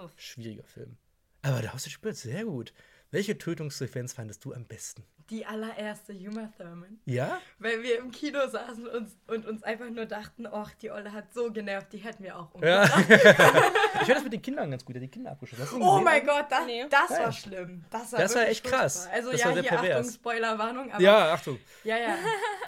[0.04, 0.12] Uff.
[0.18, 0.98] Schwieriger Film.
[1.44, 2.74] Aber der Haus des Spürts, sehr gut.
[3.10, 5.04] Welche Tötungssequenz fandest du am besten?
[5.30, 7.00] Die allererste Uma Thurman.
[7.06, 7.40] Ja?
[7.60, 11.34] Weil wir im Kino saßen und, und uns einfach nur dachten, ach, die Olle hat
[11.34, 12.84] so genervt, die hätten wir auch Ja.
[12.84, 13.06] umgebracht.
[13.10, 14.96] ich fand das mit den Kindern ganz gut.
[14.96, 15.64] Der hat die Kinder abgeschossen.
[15.64, 16.04] Hast du Oh gesehen?
[16.06, 16.86] mein Gott, das, Nee.
[16.90, 17.84] das war schlimm.
[17.90, 18.98] Das war, Das war echt krass.
[19.00, 19.16] furchtbar.
[19.18, 19.98] Also Das ja, war sehr hier pervers.
[20.00, 20.92] Achtung, Spoilerwarnung.
[20.92, 21.60] Aber, Ja, Achtung.
[21.84, 22.16] Ja, ja.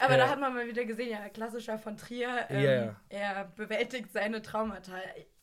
[0.01, 0.17] Aber Ja.
[0.17, 2.47] da hat man mal wieder gesehen, ja, klassischer von Trier.
[2.49, 2.95] Ähm, Ja, ja.
[3.09, 4.93] Er bewältigt seine Traumata.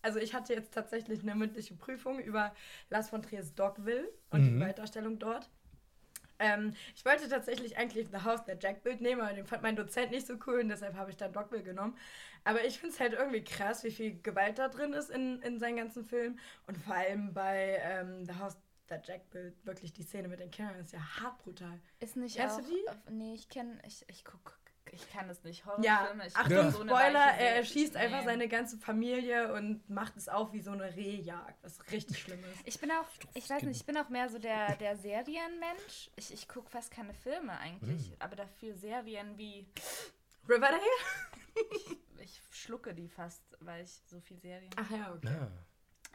[0.02, 2.54] Also ich hatte jetzt tatsächlich eine mündliche Prüfung über
[2.90, 4.58] Lars von Triers Dogville und Mhm.
[4.58, 5.50] die Weiterstellung dort.
[6.38, 9.76] Ähm, ich wollte tatsächlich eigentlich The House der Jack Bild nehmen, aber den fand mein
[9.76, 11.96] Dozent nicht so cool und deshalb habe ich dann Dogville genommen.
[12.44, 15.58] Aber ich finde es halt irgendwie krass, wie viel Gewalt da drin ist in, in
[15.58, 16.38] seinen ganzen Filmen.
[16.66, 18.56] Und vor allem bei ähm, The House
[18.88, 21.78] der Jack Bild, wirklich die Szene mit den Kindern ist ja hart brutal.
[22.00, 23.12] Ist nicht Kennst auch, du die?
[23.12, 24.58] Nee, ich kenne, ich, ich guck,
[24.92, 25.64] ich kann es nicht.
[25.82, 28.24] Ja, Horrorfilme, ich Achtung, eine Spoiler, er erschießt einfach Nee.
[28.24, 32.60] seine ganze Familie und macht es auf wie so eine Rehjagd, was richtig schlimm ist.
[32.66, 36.10] Ich bin auch, ich weiß nicht, ich bin auch mehr so der, der Serienmensch.
[36.16, 38.16] Ich, ich gucke fast keine Filme eigentlich, Hm.
[38.18, 39.68] aber dafür Serien wie,
[40.48, 40.80] Riverdale?
[42.22, 44.70] ich schlucke die fast, weil ich so viel Serien.
[44.76, 45.28] Ach ja, okay.
[45.28, 45.50] Ja.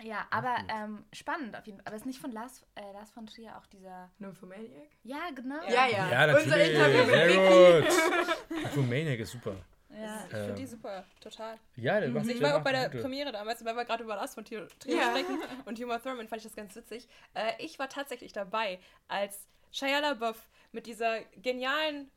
[0.03, 1.87] Ja, aber ähm, spannend auf jeden Fall.
[1.87, 4.09] Aber ist nicht von Lars, äh, Lars von Trier auch dieser.
[4.19, 4.89] Nymphomaniac?
[5.03, 5.63] Ja, genau.
[5.69, 6.09] Ja, ja.
[6.11, 6.43] Ja, natürlich.
[6.45, 7.87] Unser Interview mit Sehr Vicky.
[7.87, 8.59] gut.
[8.63, 9.55] Nymphomaniac ist super.
[9.89, 10.25] Ja.
[10.25, 10.67] Ich finde die Ähm.
[10.67, 11.57] super, total.
[11.77, 13.01] Ja, der macht Also ich war auch bei der gute.
[13.01, 15.09] Premiere damals, weil wir gerade über Lars von Trier Ja.
[15.11, 17.07] sprechen und Uma Thurman fand ich das ganz witzig.
[17.33, 22.11] Äh, ich war tatsächlich dabei, als Shia LaBeouf mit dieser genialen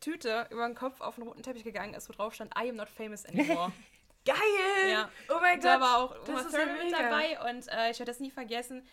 [0.00, 2.76] Tüte über den Kopf auf den roten Teppich gegangen ist, wo drauf stand, I am
[2.76, 3.70] not famous anymore.
[4.24, 4.90] Geil!
[4.90, 5.10] Ja.
[5.28, 5.82] Oh mein da Gott!
[5.82, 8.86] war auch Uma ja Thurman mit dabei und äh, ich werde das nie vergessen.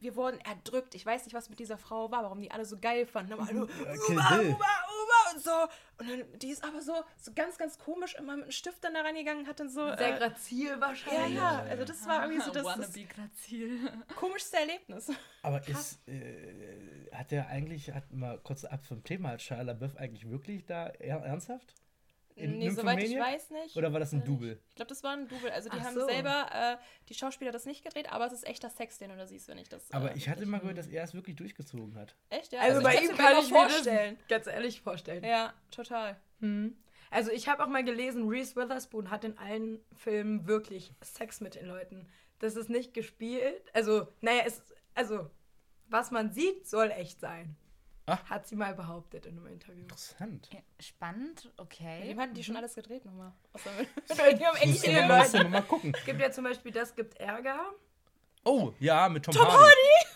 [0.00, 0.96] Wir wurden erdrückt.
[0.96, 3.34] Ich weiß nicht, was mit dieser Frau war, warum die alle so geil fanden.
[3.34, 4.46] Aber alle, Kill Uma, Bill.
[4.48, 5.52] Uma, Uma und so.
[5.98, 8.94] Und dann, die ist aber so, so ganz, ganz komisch immer mit einem Stift dann
[8.94, 9.86] da reingegangen, hat dann so.
[9.94, 11.36] Sehr äh, grazil ja, wahrscheinlich.
[11.36, 12.92] ja, also das war irgendwie so das, das
[14.16, 15.12] komischste Erlebnis.
[15.42, 19.96] Aber ist, äh, hat der eigentlich, hat mal kurz ab vom Thema, hat Shia LaBeouf
[19.98, 21.74] eigentlich wirklich da er, ernsthaft?
[22.34, 23.76] In nee, soweit ich weiß nicht.
[23.76, 24.24] Oder war das ein.
[24.24, 24.58] Double?
[24.68, 25.50] Ich glaube, das war ein Double.
[25.50, 26.06] Also die Ach haben so.
[26.06, 26.76] selber, äh,
[27.08, 29.58] die Schauspieler das nicht gedreht, aber es ist echter Sex, den du da siehst, wenn
[29.58, 29.90] ich das.
[29.92, 32.14] Aber äh, ich hatte mal gehört, dass er es wirklich durchgezogen hat.
[32.30, 32.60] Echt, ja?
[32.60, 34.16] Also, bei kann's ihm kann mal ich mir vorstellen.
[34.16, 35.24] das ganz ehrlich vorstellen.
[35.24, 36.16] Ja, total.
[36.40, 36.76] Hm.
[37.10, 41.56] Also ich habe auch mal gelesen, Reese Witherspoon hat in allen Filmen wirklich Sex mit
[41.56, 42.08] den Leuten.
[42.38, 43.62] Das ist nicht gespielt.
[43.74, 44.62] Also, naja, es,
[44.94, 45.30] also,
[45.88, 47.54] was man sieht, soll echt sein.
[48.12, 48.30] Ah.
[48.30, 49.82] Hat sie mal behauptet in einem Interview.
[49.82, 50.48] Interessant.
[50.52, 52.08] Ja, Spannend, Mit okay.
[52.08, 53.32] dem hatten die schon alles gedreht nochmal.
[53.52, 55.92] Außer mit- Die haben echt Müssen viele wir mal, mal gucken.
[55.96, 57.58] Es gibt ja zum Beispiel Das gibt Ärger.
[58.44, 59.52] Oh, ja, mit Tom, Hardy.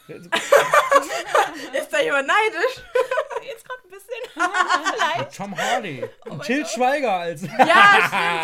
[0.09, 0.29] Hardy?
[1.79, 2.83] Ist da jemand neidisch?
[3.47, 4.93] Jetzt gerade ein bisschen.
[4.95, 5.37] Vielleicht.
[5.37, 6.05] Tom Hardy.
[6.27, 7.43] Oh Und Till Schweiger als.
[7.43, 7.61] Ja, stimmt,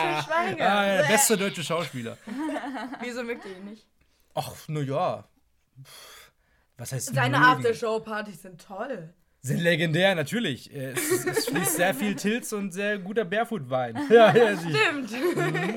[0.03, 0.71] Til Schweiger.
[0.73, 2.17] Ah, ja, der beste deutsche Schauspieler.
[3.01, 3.85] Wieso mögt ihr ihn nicht?
[4.35, 5.25] Ach, na ja.
[6.77, 7.39] Was heißt Seine?
[7.39, 9.13] Aftershow-Partys sind toll.
[9.45, 10.73] Sind legendär, natürlich.
[10.73, 13.99] Äh, Es, es fließt sehr viel Tilz und sehr guter Barefoot-Wein.
[14.11, 15.11] Ja, ja, Stimmt.
[15.11, 15.75] Mhm.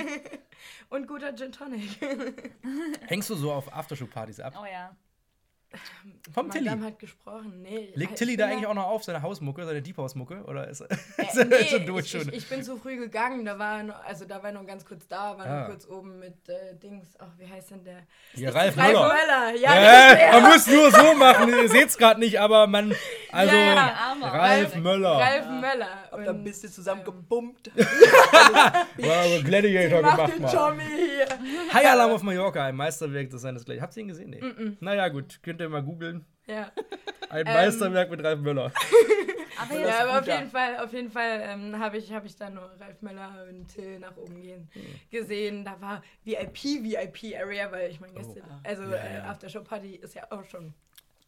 [0.89, 1.97] Und guter Gin Tonic.
[3.07, 4.53] Hängst du so auf Aftershow-Partys ab?
[4.61, 4.95] Oh ja.
[6.33, 6.69] Vom Tilly.
[6.69, 7.61] Hat gesprochen.
[7.61, 10.43] Nee, Legt ich Tilly da ja- eigentlich auch noch auf, seine Hausmucke, seine Deep House-Mucke?
[10.45, 10.87] Oder ist, Äh,
[11.21, 12.29] ist er nee, schon durch ich, schon?
[12.29, 15.07] Ich, ich bin zu früh gegangen, da war noch, also da war nur ganz kurz
[15.07, 15.59] da, war Ah.
[15.59, 17.99] nur kurz oben mit äh, Dings, ach, wie heißt denn der?
[18.33, 19.07] Hier, Ralf Ralf Möller.
[19.07, 19.73] Möller, ja,
[20.11, 20.31] Äh, der.
[20.41, 22.93] man muss nur so machen, ihr seht es gerade nicht, aber man.
[23.31, 23.93] Also, Ja, ja.
[24.09, 24.27] Armer.
[24.27, 25.11] Ralf Möller.
[25.17, 25.87] Ralf Möller.
[26.11, 27.71] Hab da ein Und bisschen zusammen gebumpt.
[28.97, 30.51] Wow, Gladiator Mach gemacht den mal.
[30.51, 31.73] Tommy hier.
[31.73, 33.81] High Alarm auf Mallorca, ein Meisterwerk des seines Gleichen.
[33.81, 34.29] Habt ihr ihn gesehen?
[34.29, 34.77] Nee.
[34.79, 36.25] Naja, gut, könnt ihr mal googeln.
[36.47, 36.71] Ja,
[37.29, 37.53] Ein Ähm.
[37.53, 38.71] Meisterwerk mit Ralf Möller.
[39.57, 42.55] Aber ja aber auf jeden Fall, auf jeden Fall ähm, habe ich, hab ich dann
[42.55, 44.81] nur Ralf Möller und Till nach oben gehen Hm.
[45.09, 45.63] gesehen.
[45.63, 48.35] Da war VIP, VIP Area, weil ich meine, Oh.
[48.63, 49.23] also Ja, äh, ja.
[49.23, 50.73] Aftershow-Party ist ja auch schon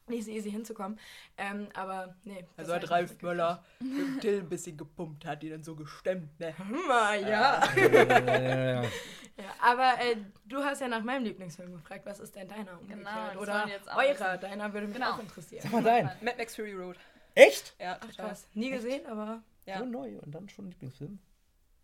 [0.07, 0.99] nicht so easy hinzukommen.
[1.37, 2.45] Ähm, aber nee.
[2.57, 6.53] Also hat Ralf Möller mit Till ein bisschen gepumpt, hat die dann so gestemmt, ne?
[6.57, 6.89] mitgekriegt.
[6.89, 8.83] Ah, ja.
[9.39, 10.15] Ja, aber äh,
[10.45, 12.07] du hast ja nach meinem Lieblingsfilm gefragt.
[12.07, 12.99] Was ist denn deiner umgekehrt?
[13.01, 13.65] Genau, das Oder
[13.95, 14.37] eurer?
[14.37, 15.11] Deiner würde mich Genau.
[15.11, 15.61] auch interessieren.
[15.61, 16.05] Sag mal dein.
[16.21, 16.97] Mad Max Fury Road.
[17.35, 17.75] Echt?
[17.79, 18.47] Ja, Ach, krass.
[18.55, 19.77] Nie gesehen, aber Ja.
[19.77, 21.19] So neu und dann schon Lieblingsfilm.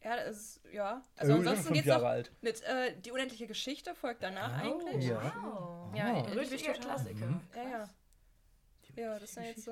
[0.03, 1.03] Ja, das ist, ja.
[1.15, 2.31] Also Also ansonsten geht's Jahre noch alt.
[2.41, 5.05] mit äh, Die unendliche Geschichte folgt danach Oh, eigentlich.
[5.05, 5.21] ja.
[5.45, 5.95] Oh.
[5.95, 6.95] Ja, richtiger total.
[6.95, 7.25] Klassiker.
[7.27, 7.41] Mhm.
[7.55, 7.89] Ja, ja.
[8.95, 9.71] Ja, das ist ja jetzt so.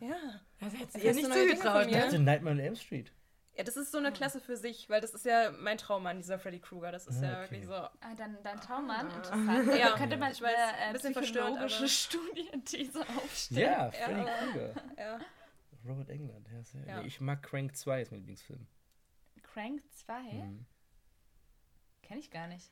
[0.00, 0.16] Ja.
[0.60, 1.96] Das hättest du nicht zugetraut, Ich mir?
[1.98, 2.02] ne?
[2.04, 3.12] dachte Nightmare on Elm Street.
[3.56, 6.38] Ja, das ist so eine Klasse für sich, weil das ist ja mein Traummann, dieser
[6.38, 6.92] Freddy Krueger.
[6.92, 7.40] Das ist Ah, ja okay.
[7.50, 7.72] wirklich so.
[7.72, 9.74] Ah, dann dein Traummann, interessant.
[9.76, 13.60] Ja, könnte man ich weiß, eine ein äh, bisschen psychologische aber- Studienthese aufstellen.
[13.72, 14.74] Ja, Freddy aber- Krueger.
[14.96, 15.18] Ja.
[15.86, 16.46] Robert England.
[16.52, 17.02] Ja, sehr, Ja.
[17.02, 18.66] Ich mag Crank 2, ist mein Lieblingsfilm.
[19.42, 20.20] Crank 2?
[20.22, 20.66] Mhm.
[22.02, 22.70] Kenn ich gar nicht.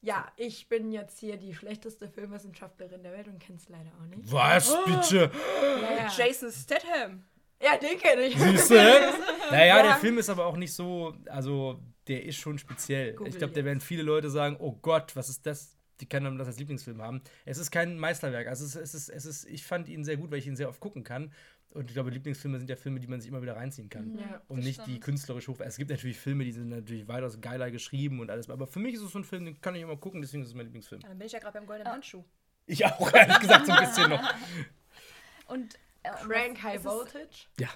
[0.00, 4.30] Ja, ich bin jetzt hier die schlechteste Filmwissenschaftlerin der Welt und kenn's leider auch nicht.
[4.30, 5.30] Was, bitte?
[5.82, 6.12] Ja, ja.
[6.16, 7.24] Jason Statham.
[7.60, 8.38] ja den kenne ich.
[8.38, 8.74] Siehst du?
[9.50, 9.82] Naja, Ja.
[9.82, 13.14] der Film ist aber auch nicht so, also der ist schon speziell.
[13.14, 15.74] Google ich glaube, da werden viele Leute sagen, oh Gott, was ist das?
[16.00, 17.22] Die können das als Lieblingsfilm haben.
[17.44, 18.46] Es ist kein Meisterwerk.
[18.46, 20.54] Also es ist, es ist, es ist, ich fand ihn sehr gut, weil ich ihn
[20.54, 21.32] sehr oft gucken kann.
[21.70, 24.16] Und ich glaube, Lieblingsfilme sind ja Filme, die man sich immer wieder reinziehen kann.
[24.18, 25.04] Ja, und das nicht die stimmt.
[25.04, 25.60] künstlerisch hoch.
[25.60, 28.48] Es gibt natürlich Filme, die sind natürlich weitaus geiler geschrieben und alles.
[28.48, 30.48] Aber für mich ist es so ein Film, den kann ich immer gucken, deswegen ist
[30.48, 31.02] es mein Lieblingsfilm.
[31.02, 32.24] Dann bin ich ja gerade beim goldenen Handschuh.
[32.66, 34.34] Ich auch, ehrlich gesagt, so ein bisschen noch.
[35.46, 37.46] Und äh, Crank High Voltage.
[37.60, 37.68] Ja,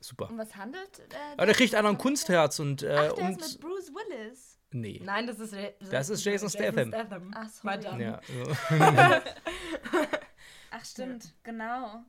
[0.00, 0.30] super.
[0.30, 0.98] Um was handelt?
[1.00, 2.82] Äh, Aber der kriegt einer ein Kunstherz und.
[2.82, 4.58] Äh, Ach, der und ist mit Bruce Willis.
[4.72, 5.00] nee.
[5.02, 6.92] Nein, das ist, Ja- Das ist Jason Statham.
[7.34, 8.02] Ach so, Madame.
[8.02, 8.54] Ja, so.
[10.70, 12.04] Ach stimmt, genau.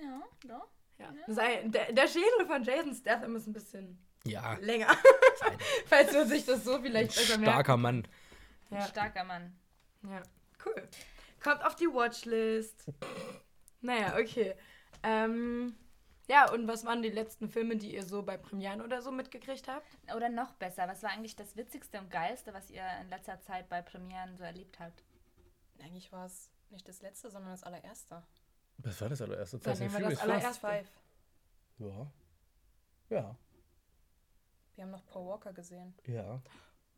[0.00, 0.68] Ja, doch.
[1.02, 1.34] Ja.
[1.34, 4.88] Sei, der, der Schädel von Jason Statham ist ein bisschen ja länger.
[4.90, 4.96] ein
[5.86, 7.52] Falls man sich das so vielleicht besser merkt.
[7.52, 8.06] starker Mann.
[8.70, 8.86] Ja.
[8.86, 9.56] Starker Mann.
[10.04, 10.22] ja,
[10.64, 10.88] cool.
[11.42, 12.86] Kommt auf die Watchlist.
[13.80, 14.54] Naja, okay.
[15.02, 15.74] Ähm,
[16.28, 19.66] ja, und was waren die letzten Filme, die ihr so bei Premieren oder so mitgekriegt
[19.66, 19.86] habt?
[20.14, 23.68] Oder noch besser, was war eigentlich das Witzigste und Geilste, was ihr in letzter Zeit
[23.68, 25.02] bei Premieren so erlebt habt?
[25.82, 28.22] Eigentlich war es nicht das letzte, sondern das allererste.
[28.84, 29.58] Was war das allererste?
[29.58, 30.60] Dann nehmen wir das allererste.
[30.60, 30.88] Five.
[31.78, 32.06] Ja.
[33.10, 33.36] Ja.
[34.74, 35.94] Wir haben noch Paul Walker gesehen.
[36.06, 36.40] Ja.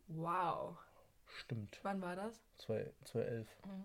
[0.09, 0.77] Wow.
[1.27, 1.81] Stimmt.
[1.83, 2.41] Wann war das?
[2.59, 3.49] 2 2011.
[3.65, 3.85] Ähm,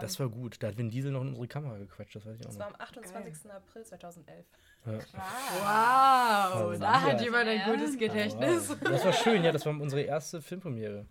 [0.00, 0.62] Das war gut.
[0.62, 2.66] Da hat Vin Diesel noch in unsere Kamera gequatscht, das weiß ich auch das noch.
[2.66, 3.50] war am 28.
[3.50, 4.46] April 2011.
[4.86, 4.92] Ja.
[4.92, 6.62] Wow.
[6.72, 8.70] Wow, da hat jemand ein gutes Gedächtnis.
[8.70, 8.78] Wow.
[8.80, 11.06] Das war schön, ja, das war unsere erste Filmpremiere.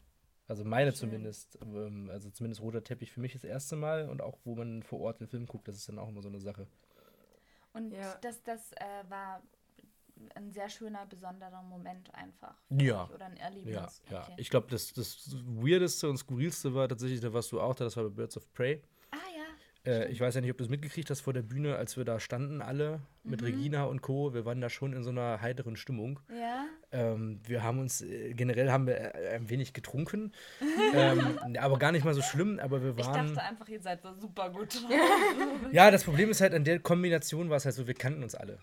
[0.50, 1.58] Also meine zumindest.
[1.62, 5.00] Ähm, Also zumindest roter Teppich für mich das erste Mal und auch wo man vor
[5.00, 6.68] Ort den Film guckt, das ist dann auch immer so eine Sache.
[7.72, 8.16] Und Ja.
[8.22, 9.44] das, das äh, war
[10.36, 12.56] ein sehr schöner, besonderer Moment einfach.
[12.70, 13.08] Ja.
[13.14, 14.02] Oder ein Erlebnis.
[14.10, 14.24] Ja, ja.
[14.24, 14.34] Okay.
[14.38, 17.96] Ich glaube, das, das Weirdeste und Skurrilste war tatsächlich, da warst du auch da, das
[17.96, 18.82] war bei Birds of Prey.
[19.90, 22.06] Äh, ich weiß ja nicht, ob du es mitgekriegt hast vor der Bühne, als wir
[22.06, 24.34] da standen alle mit Regina und Co.
[24.34, 26.20] Wir waren da schon in so einer heiteren Stimmung.
[26.30, 26.66] Ja.
[26.92, 30.32] Ähm, wir haben uns, äh, generell haben wir äh, ein wenig getrunken,
[30.94, 33.28] ähm, aber gar nicht mal so schlimm, aber wir Ich waren...
[33.34, 34.82] dachte einfach, ihr seid so super gut.
[35.72, 38.36] Ja, das Problem ist halt, an der Kombination war es halt so, wir kannten uns
[38.36, 38.58] alle.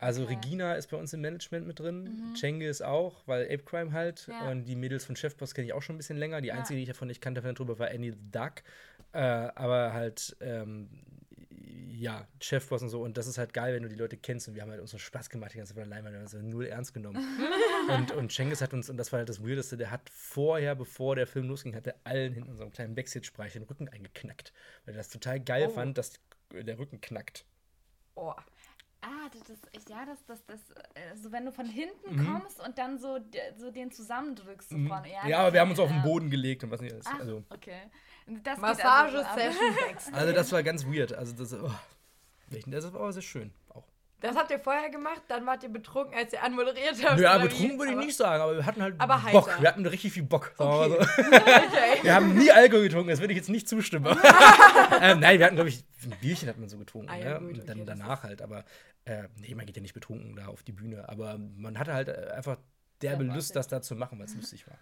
[0.00, 0.34] Also Okay.
[0.34, 4.28] Regina ist bei uns im Management mit drin, Chenge ist auch, weil Ape Crime halt.
[4.28, 4.48] Ja.
[4.50, 6.40] Und die Mädels von Chefboss kenne ich auch schon ein bisschen länger.
[6.40, 6.54] Die Ja.
[6.54, 8.62] einzige, die ich davon nicht kannte, von drüber war Annie the Duck.
[9.12, 10.88] Äh, aber halt, ähm,
[11.90, 13.02] ja, Chefboss und so.
[13.02, 14.46] Und das ist halt geil, wenn du die Leute kennst.
[14.48, 16.32] Und wir haben halt uns so Spaß gemacht, die ganze Zeit allein, wir haben uns
[16.34, 17.18] null ernst genommen.
[17.94, 21.16] und, und Cengiz hat uns, und das war halt das Weirdeste, der hat vorher, bevor
[21.16, 24.52] der Film losging, hat er allen hinten in so einem kleinen Backstage-Bereich den Rücken eingeknackt.
[24.84, 25.74] Weil er das total geil Oh.
[25.74, 26.12] fand, dass
[26.52, 27.44] der Rücken knackt.
[28.14, 28.34] Oh.
[29.10, 30.60] Ah, das ist, ja, das, das, das,
[30.94, 32.26] äh, so wenn du von hinten Mhm.
[32.26, 33.18] kommst und dann so,
[33.56, 34.70] so den zusammendrückst.
[34.70, 34.88] So Mhm.
[34.88, 35.08] vorne.
[35.10, 36.02] Ja, aber wir haben uns auf den ja.
[36.02, 37.06] Boden gelegt und was nicht alles.
[37.08, 37.82] Ach, Also, okay.
[38.26, 39.64] Geht Massage-Session
[39.96, 41.12] also also das war ganz weird.
[41.14, 41.70] Also das, oh,
[42.66, 43.52] das war aber sehr schön.
[43.70, 43.84] Auch.
[44.20, 47.20] Das habt ihr vorher gemacht, dann wart ihr betrunken, als ihr anmoderiert habt.
[47.20, 49.60] Ja, betrunken würde ich nicht sagen, aber wir hatten halt Aber Bock.
[49.60, 50.52] Wir hatten richtig viel Bock.
[50.58, 50.96] Mal so.
[50.98, 52.02] Okay.
[52.02, 54.06] Wir haben nie Alkohol getrunken, das würde ich jetzt nicht zustimmen.
[55.00, 57.08] ähm, nein, wir hatten, glaube ich, ein Bierchen hat man so getrunken.
[57.10, 57.46] Ah, ja, ne?
[57.46, 58.42] gut, Und dann okay, danach halt.
[58.42, 58.64] Aber
[59.04, 61.08] äh, nee, man geht ja nicht betrunken da auf die Bühne.
[61.08, 62.58] Aber man hatte halt äh, einfach
[63.02, 64.78] derbe Sehr Lust, das da zu machen, weil es lustig war.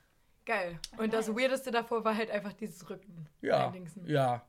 [0.47, 0.79] Geil.
[0.97, 1.29] Und das.
[1.29, 3.29] Weirdeste davor war halt einfach dieses Rücken.
[3.43, 3.75] Ja,
[4.07, 4.47] ja,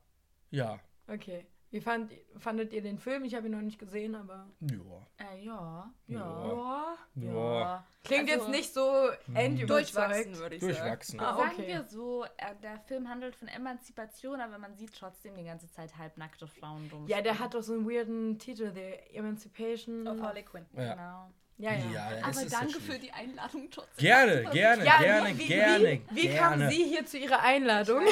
[0.50, 1.46] ja, Okay.
[1.70, 3.24] Wie fand, fandet ihr den Film?
[3.24, 4.46] Ich habe ihn noch nicht gesehen, aber.
[4.60, 5.06] ja.
[5.18, 6.16] Äh, ja, Ja.
[6.16, 7.32] ja, Ja.
[7.60, 7.86] ja.
[8.04, 10.72] Klingt Also- jetzt nicht so end Durchwachsen, würde ich sagen.
[10.74, 11.20] Durchwachsen.
[11.20, 11.66] Ah, Sagen okay.
[11.66, 15.96] wir so, äh, der Film handelt von Emanzipation, aber man sieht trotzdem die ganze Zeit
[15.98, 17.06] halbnackte Frauen dumm.
[17.06, 20.08] Ja, der hat doch so einen weirden Titel, The Emancipation.
[20.08, 20.64] Auf Harley Quinn.
[20.74, 20.94] Ja.
[20.94, 21.30] Genau.
[21.58, 21.90] Ja, ja.
[21.92, 23.96] Ja, Aber danke für die Einladung trotzdem.
[24.06, 26.64] Gerne, gerne, Ja, gerne, wie, wie, gerne, wie, wie gerne.
[26.64, 28.04] kam sie hier zu ihrer Einladung?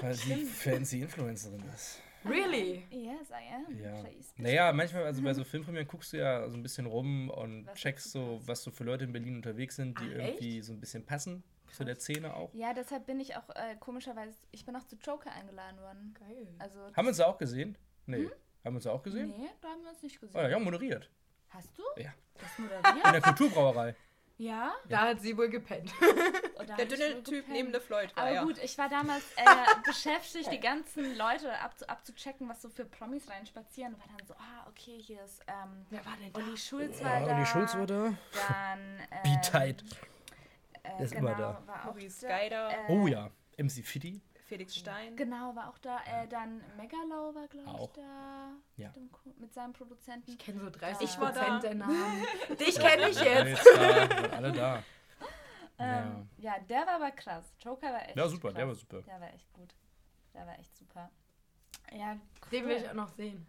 [0.00, 2.02] Weil sie fancy Influencerin ist.
[2.28, 2.84] Really?
[2.90, 3.78] Yes, I am.
[3.78, 3.92] Ja.
[4.02, 4.32] Please.
[4.36, 7.78] Naja, manchmal, also bei so Filmpremieren guckst du ja so ein bisschen rum und Was
[7.78, 10.80] checkst so, was so für Leute in Berlin unterwegs sind, die Ach, irgendwie so ein
[10.80, 12.52] bisschen passen zu der Szene auch.
[12.54, 16.14] Ja, deshalb bin ich auch äh, komischerweise, ich bin auch zu Joker eingeladen worden.
[16.18, 16.46] Geil.
[16.58, 17.76] Also, Haben wir uns da auch gesehen?
[18.06, 18.26] Nee.
[18.64, 19.28] Haben wir uns da auch gesehen?
[19.36, 20.50] nee, da haben wir uns nicht Oh, gesehen.
[20.50, 21.10] ja, moderiert.
[21.50, 21.82] Hast du?
[22.00, 22.12] Ja.
[22.34, 23.14] Das In moderiert?
[23.14, 23.94] der Kulturbrauerei.
[24.38, 24.74] Ja?
[24.88, 25.90] Da hat sie wohl gepennt.
[26.60, 27.48] Oder Der dünne Typ gepennt?
[27.48, 28.42] neben der Floyd war Aber ja.
[28.44, 29.44] gut, ich war damals äh,
[29.86, 33.94] beschäftigt, die ganzen Leute abzu abzuchecken, was so für Promis reinspazieren.
[33.94, 36.40] Und war dann so, ah, okay, hier ist ähm, Wer war denn da?
[36.40, 37.32] Olli Schulz war da.
[37.34, 38.14] Olli Oh, Schulz war da.
[38.48, 39.82] Dann, ähm, Be tight.
[40.82, 41.62] Äh, Der ist genau, immer da.
[41.66, 42.26] War auch Maurice.
[42.28, 42.70] Geider.
[42.70, 43.30] Äh, Oh ja.
[43.56, 44.20] MC Fitty.
[44.46, 45.16] Felix Stein.
[45.16, 45.98] Genau, war auch da.
[46.06, 48.52] Äh, dann Megalau war, glaube ich, da.
[48.76, 48.88] Ja.
[48.88, 50.30] Mit, dem Ko- mit seinem Produzenten.
[50.30, 51.40] Ich kenne so 30 Ich war da.
[51.40, 52.24] Prozent der Namen.
[52.58, 53.64] Dich kenne ich Ja, jetzt.
[53.64, 54.82] jetzt alle da.
[55.78, 56.58] Ähm, ja.
[56.60, 57.52] der war aber krass.
[57.62, 58.56] Joker war echt Ja, super, krass.
[58.56, 59.02] der war super.
[59.02, 59.74] Der war echt gut.
[60.32, 61.10] Der war echt super.
[61.92, 62.16] Ja,
[62.50, 63.46] Den will ich auch noch sehen.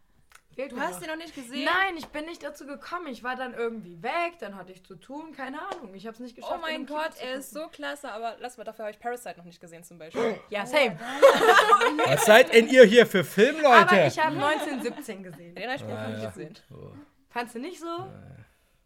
[0.58, 1.00] Fehlt Du mir hast noch.
[1.02, 1.66] den noch nicht gesehen?
[1.66, 3.08] Nein, ich bin nicht dazu gekommen.
[3.08, 5.94] Ich war dann irgendwie weg, dann hatte ich zu tun, keine Ahnung.
[5.94, 6.56] Ich habe es nicht geschafft.
[6.58, 9.46] Oh mein Gott, er ist so klasse, aber lass mal, dafür habe ich Parasite noch
[9.46, 10.40] nicht gesehen zum Beispiel.
[10.50, 10.98] Ja, same.
[12.06, 13.92] Was seid denn ihr hier für Filmleute?
[13.92, 15.54] Aber ich habe 1917 gesehen.
[15.56, 16.30] Den habe ich noch Ah, nicht ja.
[16.30, 16.56] gesehen.
[16.72, 16.92] Oh.
[17.30, 18.08] Fandst du nicht so?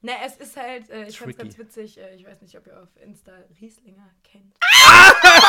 [0.03, 1.49] Ne, es ist halt, äh, ich fand's Tricky.
[1.49, 4.55] ganz witzig, äh, ich weiß nicht, ob ihr auf Insta Rieslinger kennt.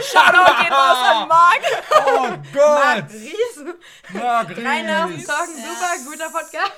[0.00, 1.62] Shoutout geht raus an Marc.
[2.06, 3.04] Oh Marc Gott!
[3.12, 3.64] Ries.
[4.12, 5.26] Marc Drei Nasen Ries.
[5.26, 6.72] talken, super, guter Podcast.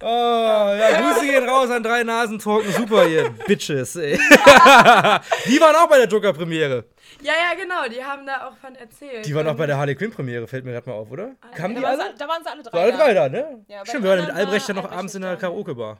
[0.00, 4.16] Oh, ja, Grüße gehen raus an drei Nasen talken super hier, Bitches, ey.
[5.46, 6.84] Die waren auch bei der Joker-Premiere.
[7.20, 9.26] Ja, ja, genau, die haben da auch von erzählt.
[9.26, 11.32] Die waren auch bei der Harley Quinn-Premiere, fällt mir gerade mal auf, oder?
[11.56, 12.12] Kamen Da die waren, alle?
[12.12, 12.72] sie, da waren sie alle drei.
[12.72, 12.98] War alle da.
[12.98, 13.64] drei da, ne?
[13.66, 15.40] Ja, Stimmt, wir waren mit Albrecht ja noch abends in der da.
[15.40, 15.98] Karaoke-Bar.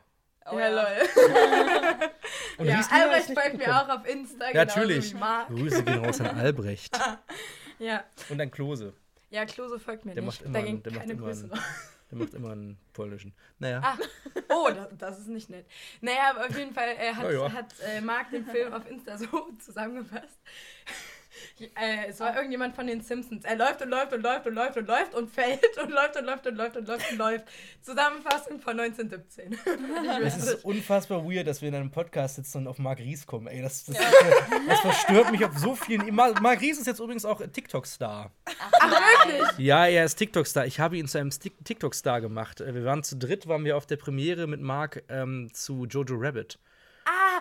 [0.50, 0.86] Oh, Ja, lol.
[2.58, 5.14] Und Ja, Albrecht folgt mir auch auf Insta, Ja, genauso natürlich.
[5.48, 6.98] Grüße gehen raus an Albrecht.
[7.80, 8.02] Ja.
[8.28, 8.92] Und an Klose.
[9.30, 10.40] ja, Klose folgt mir Der nicht.
[10.40, 11.48] macht immer da einen- der macht keine immer Grüße.
[12.10, 13.34] Der macht immer einen polnischen.
[13.58, 13.80] Naja.
[13.84, 13.98] Ah,
[14.48, 15.66] oh, das, das ist nicht nett.
[16.00, 17.52] Naja, aber auf jeden Fall äh, hat, Ja, ja.
[17.52, 19.26] hat äh, Marc den Film auf Insta so
[19.58, 20.38] zusammengefasst.
[21.60, 23.44] Äh, es war irgendjemand von den Simpsons.
[23.44, 26.24] Er läuft und läuft und läuft und läuft und läuft und fällt und läuft und
[26.24, 27.44] läuft und läuft und läuft und läuft.
[27.82, 29.58] Zusammenfassung von 1917.
[30.24, 33.46] Es ist unfassbar weird, dass wir in einem Podcast sitzen und auf Marc Ries kommen.
[33.46, 33.96] Ey, das, das,
[34.68, 36.14] das verstört mich auf so vielen.
[36.14, 38.30] Mar- Marc Ries ist jetzt übrigens auch TikTok-Star.
[38.80, 38.90] Ach,
[39.26, 39.58] wirklich?
[39.58, 40.66] Ja, er ist TikTok-Star.
[40.66, 42.60] Ich habe ihn zu einem TikTok-Star gemacht.
[42.60, 46.16] Äh, Wir waren zu dritt, waren wir auf der Premiere mit Marc ähm, zu Jojo
[46.18, 46.58] Rabbit.
[47.04, 47.40] Ah,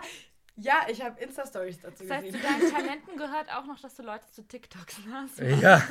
[0.60, 2.46] ja, ich habe Insta-Stories dazu Das heißt, zu gesehen.
[2.60, 5.62] deinen Talenten gehört auch noch, dass du Leute zu TikToks hast.
[5.62, 5.82] Ja.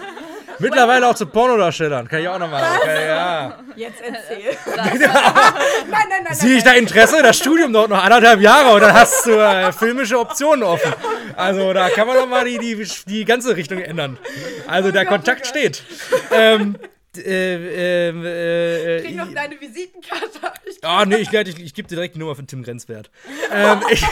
[0.59, 2.07] Mittlerweile auch zu Pornodarstellern.
[2.07, 2.63] Kann ich auch nochmal.
[2.81, 3.59] Okay, ja.
[3.75, 4.57] Jetzt erzähl.
[4.75, 6.33] nein, nein, nein, nein.
[6.35, 7.21] Sehe ich da Interesse?
[7.21, 10.93] Das Studium dauert noch anderthalb Jahre und dann hast du äh, filmische Optionen offen.
[11.35, 14.17] Also da kann man doch mal die, die, die ganze Richtung ändern.
[14.67, 15.47] Also der Gott, Kontakt Gott.
[15.47, 15.83] steht.
[16.31, 16.77] Ähm,
[17.17, 20.39] d- äh, ähm, äh, Krieg noch äh, deine Visitenkarte.
[20.83, 23.09] Ah, nee, ich, ich, ich gebe dir direkt die Nummer von Tim Grenzwert.
[23.51, 24.03] Ähm, ich,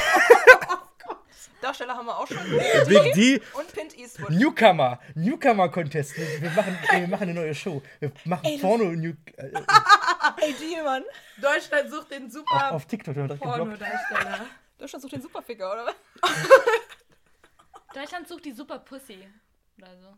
[1.62, 2.38] Darsteller haben wir auch schon.
[2.88, 4.30] Big D, Und Pint Eastwood.
[4.30, 6.16] Newcomer, Newcomer-Contest.
[6.18, 7.82] Wir, wir, machen, äh, wir machen eine neue Show.
[8.00, 9.52] Wir machen Porno New, äh,
[10.42, 11.04] Ey, Deal, Mann.
[11.42, 13.16] Deutschland sucht den auf, super auf TikTok.
[13.16, 13.28] Wir.
[13.28, 14.46] Pornodarsteller.
[14.78, 15.96] Deutschland sucht den Superficker, oder was?
[17.94, 19.28] Deutschland sucht die super Pussy.
[19.78, 20.18] Oder so.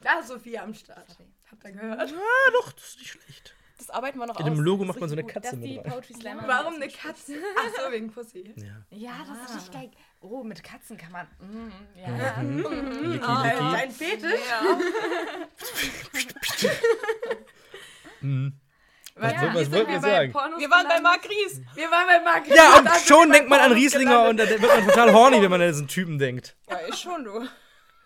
[0.00, 1.08] Da ist Sophia am Start.
[1.10, 1.28] Sorry.
[1.50, 2.00] Habt ihr gehört?
[2.00, 3.54] Ah, doch, das ist nicht schlecht.
[3.78, 4.50] Das arbeiten wir noch In aus.
[4.50, 5.84] dem Logo macht man so eine richtig Katze die mit.
[5.84, 6.42] Poetry Slammer.
[6.48, 7.34] Warum eine Katze?
[7.56, 8.52] Ach so, wegen Pussy.
[8.56, 8.64] Ja.
[8.90, 9.54] Ja, das ist Ah.
[9.56, 9.90] richtig geil.
[10.20, 11.26] Oh, mit Katzen kann man.
[11.38, 12.40] Mm, ja.
[12.42, 13.72] Licky, Ah, licky.
[13.72, 14.40] dein Fetisch?
[14.50, 14.78] Ja.
[18.20, 18.52] Mhm.
[19.20, 20.30] Was, Ja, was wollten wir sagen?
[20.32, 21.02] Pornos Wir waren bei gelandet?
[21.02, 21.60] Marc Ries.
[21.74, 24.48] Wir waren bei Marc Ja, und schon denkt man an Rieslinger gelandet.
[24.48, 26.56] und da wird man total horny, wenn man an diesen Typen denkt.
[26.70, 27.44] Ja, ich schon, du.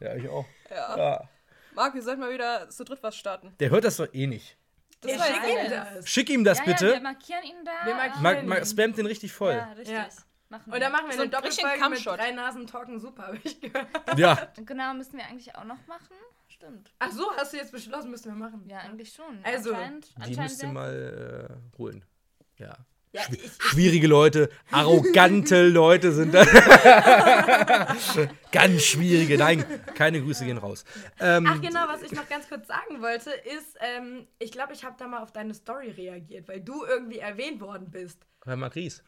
[0.01, 0.47] Ja, ich auch.
[0.71, 1.29] Ja.
[1.75, 1.83] Ja.
[1.83, 3.55] Marc, wir sollten mal wieder zu dritt was starten.
[3.61, 4.57] Der hört das doch eh nicht.
[5.05, 6.09] Ich weiß schick ihm das.
[6.09, 7.01] Schick ihm das ja, Ja, wir bitte.
[7.03, 7.87] markieren ihn da.
[7.87, 9.55] Wir markieren Mag, mag, spammt den richtig voll.
[9.55, 9.95] Ja, richtig.
[9.95, 10.07] Ja.
[10.49, 13.39] Machen Und dann machen wir So eine einen Doppelfolge mit drei Nasen talken super, habe
[13.43, 13.89] ich gehört.
[14.17, 14.49] Ja.
[14.57, 16.15] Genau, müssten wir eigentlich auch noch machen.
[16.47, 16.93] Stimmt.
[16.99, 18.69] Ach so, hast du jetzt beschlossen, müssen wir machen.
[18.69, 19.41] Ja, eigentlich schon.
[19.43, 22.05] Also, anscheinend, Die anscheinend müsst ihr mal äh, holen.
[22.59, 22.77] Ja.
[23.13, 26.45] Ja, ich, Schwierige Leute, arrogante Leute sind da.
[28.53, 29.37] Ganz schwierige.
[29.37, 30.85] Nein, keine Grüße gehen raus.
[31.21, 34.85] Ähm, Ach genau, was ich noch ganz kurz sagen wollte, ist, ähm, ich glaube, ich
[34.85, 38.19] habe da mal auf deine Story reagiert, weil du irgendwie erwähnt worden bist.
[38.45, 39.03] Bei Marc Ries.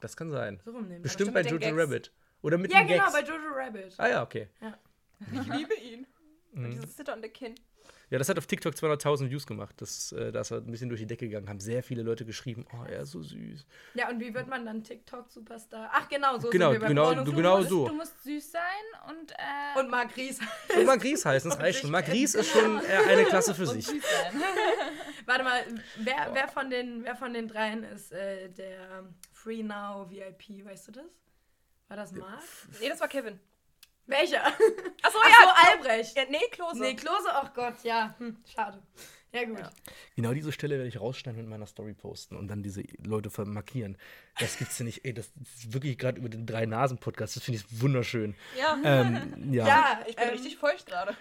[0.00, 0.60] Das kann sein.
[0.64, 0.72] So.
[1.00, 1.74] Bestimmt bei Jojo.
[1.74, 2.12] Rabbit.
[2.42, 3.12] Oder mit Ja, den genau, Gags.
[3.14, 3.94] bei Jojo Rabbit.
[3.96, 4.48] Ah ja, okay.
[5.32, 6.06] Ich liebe ihn.
[6.52, 6.64] Mhm.
[6.64, 7.54] Und dieses zitternde Kinn.
[8.08, 9.74] Ja, das hat auf TikTok 200.000 Views gemacht.
[9.78, 11.48] Das, äh, das ist ein bisschen durch die Decke gegangen.
[11.48, 13.66] Haben sehr viele Leute geschrieben, oh, er ist so süß.
[13.94, 15.90] Ja, und wie wird man dann TikTok-Superstar?
[15.92, 17.88] Ach genau, so Genau, sind wir bei genau, du- genau musst, so.
[17.88, 18.62] Du musst süß sein
[19.08, 19.32] und.
[19.32, 20.38] Äh, Und Marc Ries.
[20.76, 21.90] Und Marc Ries heißen, das reicht schon.
[21.90, 23.86] Marc Ries ist schon äh, eine Klasse für und sich.
[23.88, 24.40] süß sein.
[25.26, 25.62] Warte mal,
[25.98, 29.02] wer, wer, von den, wer von den dreien ist äh, der
[29.32, 31.06] Free Now VIP, weißt du das?
[31.88, 32.40] War das Marc?
[32.80, 33.40] Nee, das war Kevin.
[34.06, 34.44] Welcher?
[34.46, 35.34] Achso, Ach ja.
[35.42, 36.16] so, Albrecht.
[36.16, 36.24] ja.
[36.30, 36.80] Nee, Klose.
[36.80, 38.14] Nee, Klose, ach Gott, ja.
[38.18, 38.82] Hm, schade.
[39.32, 39.58] Ja, gut.
[39.58, 39.70] Ja.
[40.14, 43.30] Genau diese Stelle werde ich rausschneiden und in meiner Story posten und dann diese Leute
[43.30, 43.98] vermarkieren.
[44.38, 45.02] Das gibt's ja nicht.
[45.04, 45.26] Ey, das
[45.56, 47.36] ist wirklich gerade über den Drei-Nasen-Podcast.
[47.36, 48.34] Das finde ich wunderschön.
[48.58, 49.66] Ja, Ähm, ja.
[49.66, 51.14] Ja, ich bin ähm, richtig feucht gerade.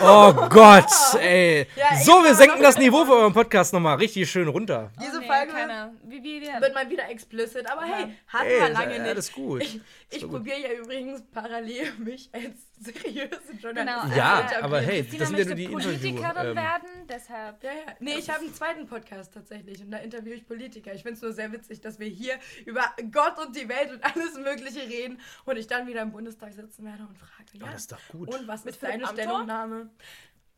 [0.00, 1.66] Oh Gott, ey.
[1.76, 4.90] Ja, so, wir senken das Niveau für euren Podcast nochmal richtig schön runter.
[5.00, 5.92] Diese Oh, nee, Folge keine.
[6.04, 9.16] Wie, wie, wie, wird mal wieder explicit, aber hey, hatten Ey, wir lange ja, nicht.
[9.18, 9.62] das ist gut.
[9.62, 13.28] Ich, ich probiere ja übrigens parallel mich als seriöse
[13.60, 14.16] Journalistin Genau.
[14.16, 14.64] Ja, etablieren.
[14.64, 15.68] aber hey, Christina das sind ja nur die.
[15.68, 17.62] Politikerin ähm, werden, deshalb.
[17.62, 17.92] Ja, ja.
[18.00, 20.92] Nee, ich habe einen zweiten Podcast tatsächlich und da interviewe ich Politiker.
[20.94, 22.34] Ich finde es nur sehr witzig, dass wir hier
[22.66, 26.52] über Gott und die Welt und alles Mögliche reden und ich dann wieder im Bundestag
[26.52, 28.28] sitzen werde und frage, ja, Oh, das ist doch gut.
[28.34, 29.22] und was Mit ist deine Philipp?
[29.24, 29.90] Stellungnahme?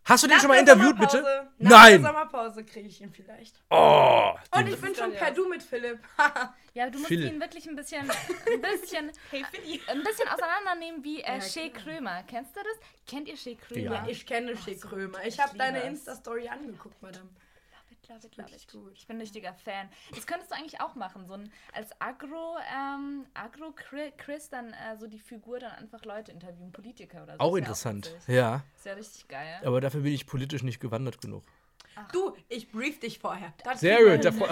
[0.07, 1.22] Hast du den Nach schon mal interviewt, bitte?
[1.57, 2.02] Nach Nein.
[2.02, 3.59] der Sommerpause kriege ich ihn vielleicht.
[3.70, 5.18] Oh, Und ich bin schon ja.
[5.18, 5.98] per Du mit Philipp.
[6.74, 7.24] Ja, du musst Phil.
[7.24, 9.44] ihn wirklich ein bisschen, ein bisschen, Hey,
[9.86, 11.68] ein bisschen auseinandernehmen wie äh, Ja, Shea.
[11.70, 12.24] Krömer.
[12.24, 12.80] Kennst du das?
[13.07, 13.94] Kennt ihr Shea Krömer?
[13.94, 14.07] Ja.
[14.09, 15.24] Ich kenne Schick Krömer.
[15.24, 15.82] Ich habe deine.
[15.84, 17.28] Insta-Story angeguckt, Madame.
[18.09, 18.68] Love it, love it.
[18.70, 18.92] gut.
[18.96, 19.88] Ich bin ein richtiger Fan.
[20.14, 21.26] Das könntest du eigentlich auch machen.
[21.26, 26.72] So ein, als Agro, ähm, Agro-Chris dann äh, so die Figur dann einfach Leute interviewen,
[26.72, 27.40] Politiker oder so.
[27.40, 28.12] auch Ist ja interessant.
[28.14, 28.34] witzig.
[28.34, 29.61] Ja, Ist ja richtig geil.
[29.64, 31.44] aber dafür bin ich politisch nicht gewandert genug.
[32.12, 33.53] Du, ich brief dich vorher.
[33.64, 34.24] Das Sehr gut.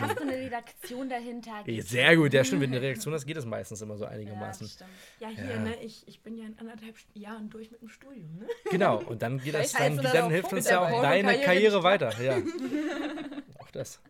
[0.00, 1.62] Hast du eine Redaktion dahinter?
[1.66, 2.62] Ja, Sehr gut, ja stimmt.
[2.62, 4.66] Wenn eine Reaktion hast, geht es meistens immer so Ja, einigermaßen.
[4.66, 4.90] das stimmt.
[5.20, 5.58] Ja, hier, Ja.
[5.60, 5.76] ne?
[5.82, 8.46] Ich, ich bin ja in anderthalb Jahren durch mit dem Studium, ne?
[8.70, 11.84] Genau, und dann geht das, dann, dann dann hilft uns ja auch deine Karriere nicht
[11.84, 12.12] weiter.
[12.20, 12.36] Ja.
[13.58, 14.00] auch das.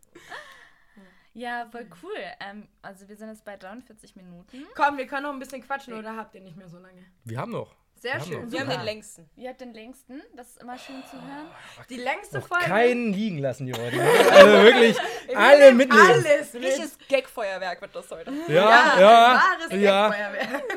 [1.33, 2.17] Ja, voll cool.
[2.41, 4.65] Ähm, also wir sind jetzt bei 43 Minuten.
[4.75, 7.05] Komm, wir können noch ein bisschen quatschen oder habt ihr nicht mehr so lange?
[7.25, 7.75] Wir haben noch.
[8.01, 8.45] Sehr Wir haben schön.
[8.45, 8.51] noch.
[8.53, 9.31] Wir haben den längsten.
[9.37, 10.23] Ihr habt den längsten.
[10.35, 11.47] Das ist immer schön zu hören.
[11.91, 12.65] Die längste Folge.
[12.65, 14.01] keinen liegen lassen, die heute.
[14.33, 14.97] Also wirklich
[15.37, 16.01] alle mitnehmen.
[16.09, 16.55] Alles.
[16.55, 18.33] Richtiges Gagfeuerwerk wird das heute.
[18.49, 20.09] Ja, ein ja, wahres ja.
[20.09, 20.63] Gagfeuerwerk.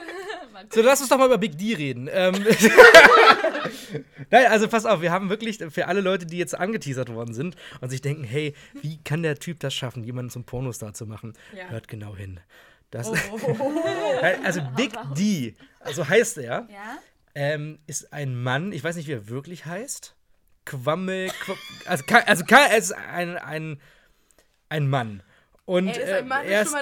[0.69, 2.07] So, lass uns doch mal über Big D reden.
[2.11, 2.33] Ähm,
[4.29, 7.55] Nein, also pass auf, wir haben wirklich für alle Leute, die jetzt angeteasert worden sind
[7.81, 11.33] und sich denken, hey, wie kann der Typ das schaffen, jemanden zum Pornostar zu machen?
[11.55, 11.65] Ja.
[11.69, 12.39] Hört genau hin.
[12.91, 13.15] Das, Oh.
[14.43, 16.97] also Big D, also heißt er, Ja?
[17.35, 20.15] Ähm, ist ein Mann, ich weiß nicht, wie er wirklich heißt.
[20.65, 21.53] Quamme, Qu
[21.85, 23.81] also, also er ist ein, ein,
[24.69, 25.23] ein Mann.
[25.65, 26.75] Und Er ist äh, ein Mann, er ist ist,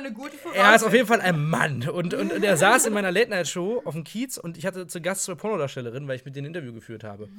[0.55, 1.07] er ist auf jeden.
[1.07, 1.87] Fall ein Mann.
[1.87, 5.01] Und, und, und er saß in meiner Late-Night-Show auf dem Kiez und ich hatte zu
[5.01, 7.29] Gast zwei Pornodarstellerinnen, weil ich mit denen ein Interview geführt habe.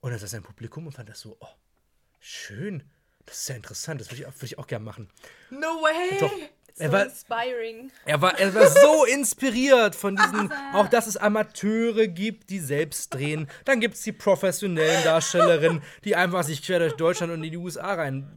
[0.00, 1.46] Und er saß im Publikum und fand das so, oh,
[2.18, 2.82] schön.
[3.28, 5.08] Das ist ja interessant, das würde ich, auch- würde ich auch gerne machen.
[5.50, 6.18] No way.
[6.20, 6.30] Doch.
[6.74, 7.90] So Er war, inspiring.
[8.04, 13.12] er war, er war so inspiriert von diesen, auch dass es Amateure gibt, die selbst
[13.14, 13.48] drehen.
[13.64, 17.56] Dann gibt es die professionellen Darstellerinnen, die einfach sich quer durch Deutschland und in die
[17.56, 18.30] USA rein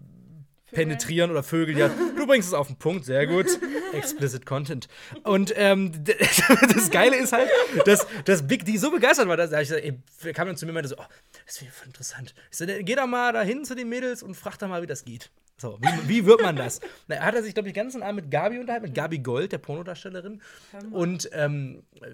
[0.72, 1.78] penetrieren oder Vögel.
[1.78, 3.48] Ja, du bringst es auf den Punkt, sehr gut.
[3.94, 4.88] Explicit Content.
[5.24, 5.92] Und ähm,
[6.74, 7.50] das Geile ist halt,
[7.86, 10.00] dass, dass Big D so begeistert war, dass er ich ey,
[10.34, 11.06] kam dann zu mir und meinte so, oh,
[11.46, 12.34] das finde ich voll interessant.
[12.50, 15.04] Ich so, geh da mal dahin zu den Mädels und frag da mal, wie das
[15.04, 15.30] geht.
[15.62, 16.82] So, wie, wie wird man das?
[17.08, 19.52] Er hat er sich, glaube ich, den ganzen Abend mit Gabi unterhalten, mit Gabi Gold,
[19.52, 20.42] der Pornodarstellerin.
[20.90, 22.08] Und ähm, äh,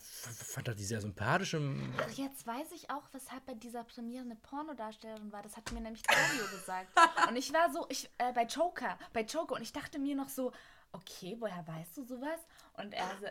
[0.00, 1.56] fand er die sehr sympathisch.
[1.56, 5.42] Ach, jetzt weiß ich auch, weshalb bei dieser Premiere eine Pornodarstellerin war.
[5.42, 6.88] Das hat mir nämlich Claudio gesagt.
[7.28, 9.54] Und ich war so, ich, äh, bei Joker, bei Joker.
[9.54, 10.52] Und ich dachte mir noch so,
[10.92, 12.40] okay, woher weißt du sowas?
[12.74, 13.26] Und er so,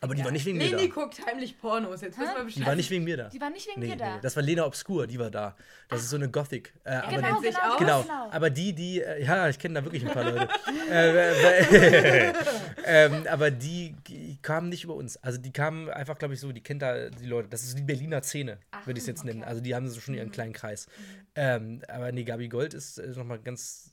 [0.00, 0.94] Aber die war nicht wegen mir Leni da.
[0.94, 2.00] guckt heimlich Pornos.
[2.02, 2.66] Jetzt wissen wir Die Bescheid.
[2.66, 3.28] war nicht wegen mir da.
[3.28, 4.14] die war nicht wegen Nee, dir da.
[4.14, 5.56] nee, das war Lena Obscur, die war da.
[5.88, 6.72] Das ist so eine Gothic.
[6.84, 7.76] Äh, aber genau, die, sich genau?
[7.78, 8.28] Genau, genau.
[8.30, 10.48] aber die, die, äh, ja, ich kenne da wirklich ein paar Leute.
[10.92, 12.32] äh, äh,
[12.84, 15.18] ähm, aber die, die kamen nicht über uns.
[15.18, 17.50] Also die kamen einfach, glaube ich, so, die kennt da die Leute.
[17.50, 19.40] Das ist die Berliner Szene, würde ich es jetzt nennen.
[19.40, 19.44] okay.
[19.44, 19.50] Mhm.
[19.50, 20.86] Also die haben so schon ihren kleinen Kreis.
[21.34, 23.92] Ähm, aber nee, Gabi Gold ist, ist nochmal ganz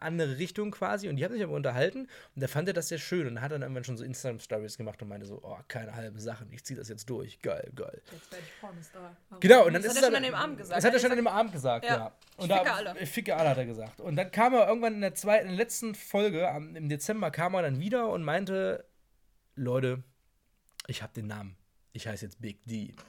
[0.00, 1.08] andere Richtung quasi.
[1.08, 2.00] Und die haben sich aber unterhalten
[2.34, 5.00] und der fand er das sehr schön und hat dann irgendwann schon so Instagram-Stories gemacht
[5.00, 7.40] und meinte so, oh, keine halben Sachen, ich ziehe das jetzt durch.
[7.40, 8.02] Geil, geil.
[8.12, 9.16] Jetzt werde ich Pornostar.
[9.30, 9.40] Warum?
[9.40, 10.76] Genau, und dann Das ist hat er schon an dem Abend gesagt.
[10.76, 11.96] Das hat er schon an dem Abend gesagt, ja.
[11.96, 12.94] Ja, Und ich da, ficke alle.
[13.00, 14.00] Ich ficke alle, hat er gesagt.
[14.00, 17.30] Und dann kam er irgendwann in der zweiten, in der letzten Folge, am, im Dezember,
[17.30, 18.84] kam er dann wieder und meinte,
[19.56, 20.02] Leute,
[20.86, 21.56] ich habe den Namen.
[21.92, 22.94] Ich heiße jetzt Big D.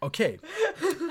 [0.00, 0.38] Okay.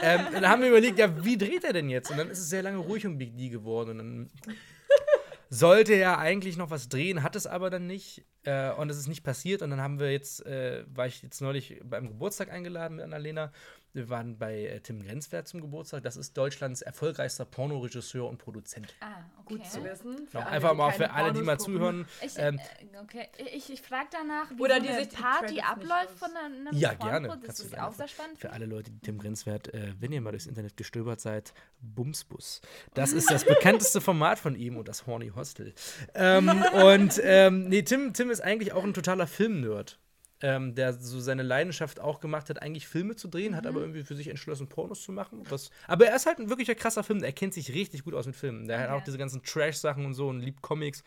[0.01, 2.09] ähm, dann haben wir überlegt, ja, wie dreht er denn jetzt?
[2.09, 3.89] Und dann ist es sehr lange ruhig um Big D geworden.
[3.89, 4.31] Und dann
[5.49, 8.23] sollte er eigentlich noch was drehen, hat es aber dann nicht.
[8.43, 9.61] Äh, und es ist nicht passiert.
[9.61, 13.51] Und dann haben wir jetzt, äh, war ich jetzt neulich beim Geburtstag eingeladen mit Annalena.
[13.97, 16.03] Wir waren bei äh, Tim Grenzwert zum Geburtstag.
[16.03, 18.93] Das ist Deutschlands erfolgreichster Pornoregisseur und Produzent.
[18.99, 19.07] Ah,
[19.39, 19.55] okay.
[19.55, 20.15] Gut zu wissen.
[20.31, 22.05] Genau, alle, einfach mal für alle, die mal zuhören.
[22.23, 23.27] Ich, Ähm, äh, okay.
[23.55, 26.93] ich, ich frage danach, wie Oder so die eine die Party abläuft von einem Ja,
[26.93, 27.11] Porno.
[27.11, 27.27] gerne.
[27.27, 28.37] Das Kannst ist gerne auch sehr spannend.
[28.37, 32.61] Für alle Leute, die Tim Grenzwert, äh, wenn ihr mal durchs Internet gestöbert seid, Bumsbus.
[32.93, 35.73] Das ist das bekannteste Format von ihm und das Horny Hostel.
[36.13, 36.49] Ähm,
[36.85, 39.97] und ähm, nee, Tim, Tim ist eigentlich auch ein totaler Filmnerd.
[40.41, 43.69] Ähm, der so seine Leidenschaft auch gemacht hat, eigentlich Filme zu drehen, hat Mhm.
[43.69, 45.43] aber irgendwie für sich entschlossen, Pornos zu machen.
[45.49, 47.23] Was, aber er ist halt ein wirklicher krasser Film.
[47.23, 48.67] Er kennt sich richtig gut aus mit Filmen.
[48.67, 48.97] Der hat Okay.
[48.99, 51.03] auch diese ganzen Trash-Sachen und so und liebt Comics.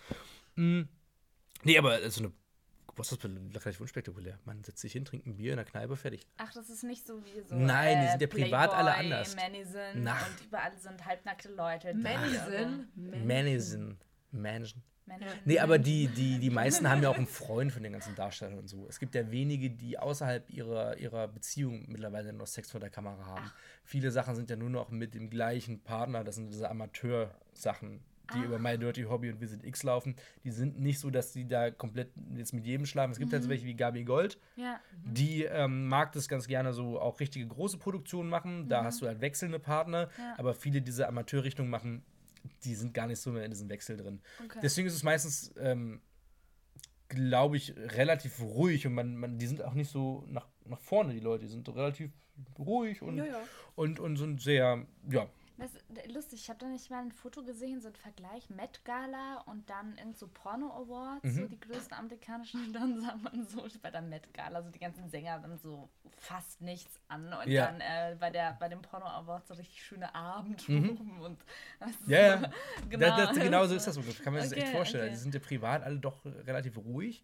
[0.56, 0.82] Mm.
[1.62, 2.32] Nee, aber so eine
[2.88, 4.38] Geburtstagsparty relativ unspektakulär.
[4.44, 6.26] Man setzt sich hin, trinkt ein Bier in der Kneipe, fertig.
[6.38, 7.54] Ach, das ist nicht so wie so.
[7.54, 9.36] Nein, die äh, sind ja privat alle Playboy, anders.
[9.36, 10.14] Manison Na.
[10.14, 11.94] und überall sind halbnackte Leute.
[11.94, 12.88] die- Manison.
[13.24, 13.98] Manison.
[14.32, 14.82] Mansion.
[15.10, 15.38] Manison.
[15.44, 18.58] Nee, aber die, die, die meisten haben ja auch einen Freund von den ganzen Darstellern
[18.58, 18.86] und so.
[18.88, 23.26] Es gibt ja wenige, die außerhalb ihrer, ihrer Beziehung mittlerweile noch Sex vor der Kamera
[23.26, 23.50] haben.
[23.84, 26.24] Viele Sachen sind ja nur noch mit dem gleichen Partner.
[26.24, 28.00] Das sind diese Amateur-Sachen,
[28.34, 30.14] die über My Dirty Hobby und Visit X laufen.
[30.44, 33.12] Die sind nicht so, dass die da komplett jetzt mit jedem schlafen.
[33.12, 34.38] Es gibt halt so welche wie Gabi Gold.
[34.56, 34.80] Ja.
[35.04, 38.68] Die ähm, mag das ganz gerne so auch richtige große Produktionen machen.
[38.68, 40.08] Da hast du halt wechselnde Partner.
[40.16, 40.34] Ja.
[40.38, 42.04] Aber viele diese Amateurrichtungen machen,
[42.64, 44.20] die sind gar nicht so mehr in diesem Wechsel drin.
[44.44, 44.58] Okay.
[44.62, 46.00] Deswegen ist es meistens, ähm,
[47.08, 51.12] glaube ich, relativ ruhig und man, man, die sind auch nicht so nach, nach vorne,
[51.12, 51.44] die Leute.
[51.44, 52.12] Die sind relativ
[52.58, 53.40] ruhig und, Ja, ja.
[53.74, 55.28] und, und sind sehr, ja.
[55.60, 58.84] Das ist lustig, ich habe da nicht mal ein Foto gesehen, so ein Vergleich Met
[58.84, 61.42] Gala und dann in so Porno Awards, Mhm.
[61.42, 64.78] so die größten amerikanischen, und dann sah man so bei der Met Gala, so die
[64.78, 65.88] ganzen Sänger dann so
[66.18, 67.66] fast nichts an und Ja.
[67.66, 71.20] dann äh, bei, der, bei dem Porno Awards so richtig schöne Abend Mhm.
[71.20, 71.38] und
[72.06, 72.46] Ja, so-
[72.88, 73.96] Genau, das, das, genau so ist das.
[74.22, 75.04] Kann man sich das echt Okay, vorstellen.
[75.04, 75.12] okay.
[75.12, 77.22] Die sind ja privat alle doch relativ ruhig.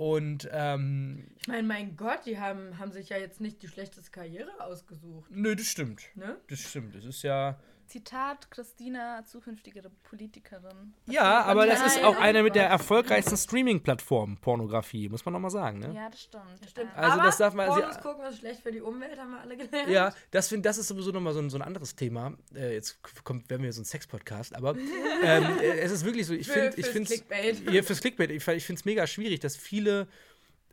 [0.00, 4.10] Und ähm, Ich meine, mein Gott, die haben, haben sich ja jetzt nicht die schlechteste
[4.10, 5.30] Karriere ausgesucht.
[5.30, 6.04] nö, das stimmt.
[6.14, 6.38] Ne?
[6.48, 6.94] Das stimmt.
[6.94, 7.60] Das ist ja.
[7.90, 10.94] Zitat Christina, zukünftige Politikerin.
[11.06, 15.80] Ja, aber das ist auch eine mit der erfolgreichsten Streaming-Plattform Pornografie, muss man nochmal sagen,
[15.80, 15.92] ne?
[15.94, 16.44] Ja, das stimmt.
[16.70, 16.90] Stimmt.
[16.92, 19.32] Äh, Also Aber das darf man- Pornos sie- gucken ist schlecht für die Umwelt, haben
[19.32, 19.88] wir alle gelernt.
[19.90, 22.32] Ja, das, find, das ist sowieso nochmal so ein, so ein anderes Thema.
[22.54, 24.76] Äh, jetzt kommt, werden wir so ein Sex-Podcast, aber
[25.24, 27.70] ähm, äh, es ist wirklich so, ich Für- finde, ich fürs finde Clickbait.
[27.72, 28.30] Ja, fürs Clickbait.
[28.30, 30.06] Ich, ich finde es mega schwierig, dass viele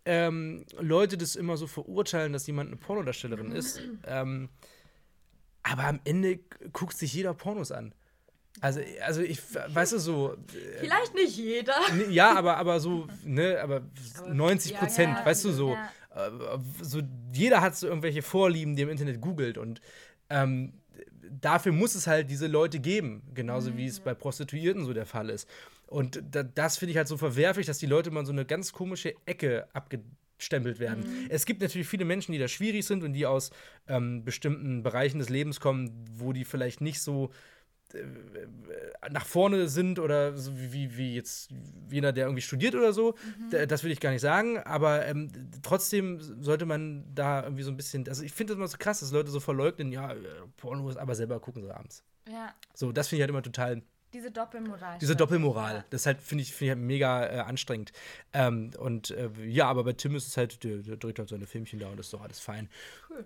[0.06, 3.82] ähm, Leute das immer so verurteilen, dass jemand eine Pornodarstellerin ist.
[4.06, 4.50] Ähm,
[5.72, 6.40] aber am Ende
[6.74, 7.94] guckt sich jeder Pornos an.
[8.60, 11.76] Also, also ich, weißt du, so, äh, Vielleicht nicht jeder.
[12.10, 13.84] Ja, aber, aber so, ne, aber,
[14.18, 16.28] Aber 90 ja, Prozent, ja, weißt du, so, ja.
[16.28, 17.02] äh, so,
[17.32, 19.82] jeder hat so irgendwelche Vorlieben, die im Internet googelt und
[20.30, 20.74] ähm,
[21.30, 25.30] dafür muss es halt diese Leute geben, genauso wie es bei Prostituierten so der Fall
[25.30, 25.48] ist.
[25.86, 28.74] Und da, das finde ich halt so verwerflich, dass die Leute mal so eine ganz
[28.74, 29.68] komische Ecke
[30.42, 31.06] abgestempelt werden.
[31.30, 33.50] Es gibt natürlich viele Menschen, die da schwierig sind und die aus
[33.88, 37.32] ähm, bestimmten Bereichen des Lebens kommen, wo die vielleicht nicht so
[39.10, 41.50] nach vorne sind oder so wie, wie, jetzt
[41.90, 43.16] jeder, der irgendwie studiert oder so.
[43.52, 45.30] D- Das will ich gar nicht sagen, aber ähm,
[45.64, 49.00] trotzdem sollte man da irgendwie so ein bisschen, also ich finde das immer so krass,
[49.00, 50.18] dass Leute so verleugnen, ja, äh,
[50.58, 52.04] Porno ist aber selber gucken sie abends.
[52.30, 53.82] Ja, So, das finde ich halt immer total,
[54.14, 54.98] diese Doppelmoral.
[55.00, 57.92] diese Doppelmoral, das halt finde ich, find ich halt mega äh, anstrengend.
[58.34, 61.46] Ähm, und äh, ja, aber bei Tim ist es halt, der, der dreht halt seine
[61.46, 62.70] Filmchen da und das ist doch alles fein.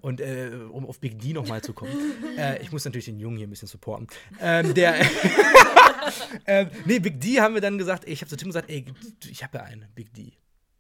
[0.02, 1.94] Und äh, um auf Big D nochmal zu kommen,
[2.38, 4.08] äh, ich muss natürlich den Jungen hier ein bisschen supporten.
[4.40, 4.96] Ähm, der,
[6.48, 8.86] ähm, nee, Big D haben wir dann gesagt, ey, ich habe zu Tim gesagt, ey,
[9.30, 10.34] ich habe ja einen, Big D.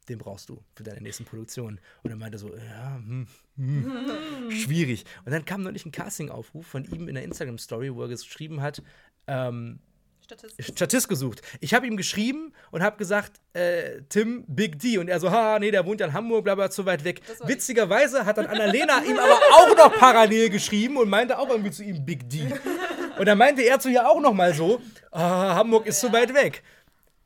[0.10, 1.80] Den brauchst du für deine nächsten Produktionen.
[2.02, 5.06] Und er meinte so, ja, hm, hm, schwierig.
[5.26, 8.82] Und dann kam neulich ein Casting-Aufruf von ihm in der Instagram-Story, wo er geschrieben hat,
[9.28, 9.80] ähm,
[10.32, 10.77] Statist.
[10.77, 11.41] Statist gesucht.
[11.59, 14.97] Ich habe ihm geschrieben und habe gesagt, äh, Tim, Big D.
[14.97, 17.21] Und er so, ha, nee, der wohnt ja in Hamburg, bla, bla, zu weit weg.
[17.27, 17.55] War ich.
[17.55, 21.84] Witzigerweise hat dann Annalena ihm aber auch noch parallel geschrieben und meinte auch irgendwie zu
[21.84, 22.47] ihm Big D.
[23.17, 26.34] Und dann meinte er zu ihr auch noch mal so, ah, Hamburg ist zu weit
[26.34, 26.63] weg.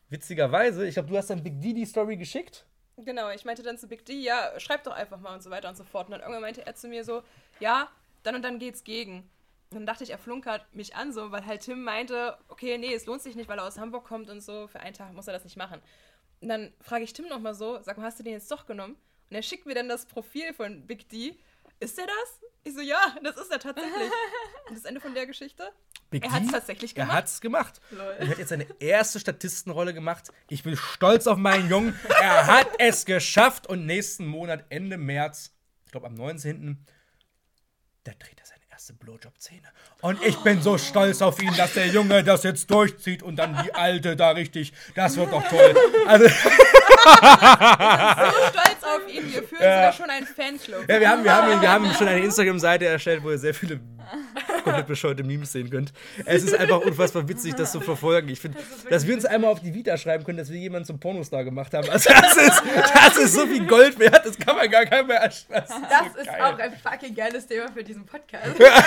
[0.09, 2.65] Witzigerweise, ich glaube, du hast dann Big D die Story geschickt.
[2.97, 5.69] Genau, ich meinte dann zu Big D, ja, schreib doch einfach mal und so weiter
[5.69, 6.07] und so fort.
[6.07, 7.21] Und dann irgendwann meinte er zu mir so,
[7.59, 7.89] ja,
[8.23, 9.29] dann und dann geht's gegen.
[9.71, 13.05] Dann dachte ich, er flunkert mich an, so, weil halt Tim meinte, okay, nee, es
[13.05, 15.33] lohnt sich nicht, weil er aus Hamburg kommt und so, für einen Tag muss er
[15.33, 15.81] das nicht machen.
[16.39, 18.95] Und dann frage ich Tim nochmal so, sag mal, hast du den jetzt doch genommen?
[19.29, 21.35] Und er schickt mir dann das Profil von Big D.
[21.79, 22.41] Ist der das?
[22.63, 24.11] Ich so, ja, das ist er tatsächlich.
[24.69, 25.71] Und das Ende von der Geschichte?
[26.11, 27.17] Big Er D, hat's tatsächlich Er gemacht.
[27.17, 27.81] hat's gemacht.
[27.89, 28.15] Lol.
[28.19, 30.29] Er hat jetzt seine erste Statistenrolle gemacht.
[30.49, 31.99] Ich bin stolz auf meinen Jungen.
[32.21, 33.67] Er hat es geschafft.
[33.67, 35.51] Und nächsten Monat, Ende März,
[35.85, 36.85] ich glaube am 19.,
[38.03, 39.61] da dreht er seine erste Blowjob-Szene.
[40.01, 43.57] Und ich bin so stolz auf ihn, dass der Junge das jetzt durchzieht und dann
[43.63, 44.73] die Alte da richtig.
[44.95, 45.73] Das wird doch toll.
[46.07, 46.33] Also, So
[48.49, 49.75] stolz auf ihn, wir führen Ja.
[49.77, 50.89] sogar schon einen Fanclub.
[50.89, 53.79] ja, wir haben, wir, haben, wir haben schon eine Instagram-Seite erstellt, wo er sehr viele
[54.63, 55.93] komplett bescheuerte Memes sehen könnt.
[56.25, 58.29] Es ist einfach unfassbar witzig, das zu verfolgen.
[58.29, 60.57] Ich finde, Das ist dass wir uns einmal auf die Vita schreiben können, dass wir
[60.59, 61.89] jemanden zum Pornostar gemacht haben.
[61.89, 62.61] Also das ist,
[62.93, 65.81] das ist so viel Gold wert, das kann man gar keinem mehr ersch- Das ist,
[65.81, 68.59] Das so ist auch ein fucking geiles Thema für diesen Podcast.
[68.59, 68.83] Ja,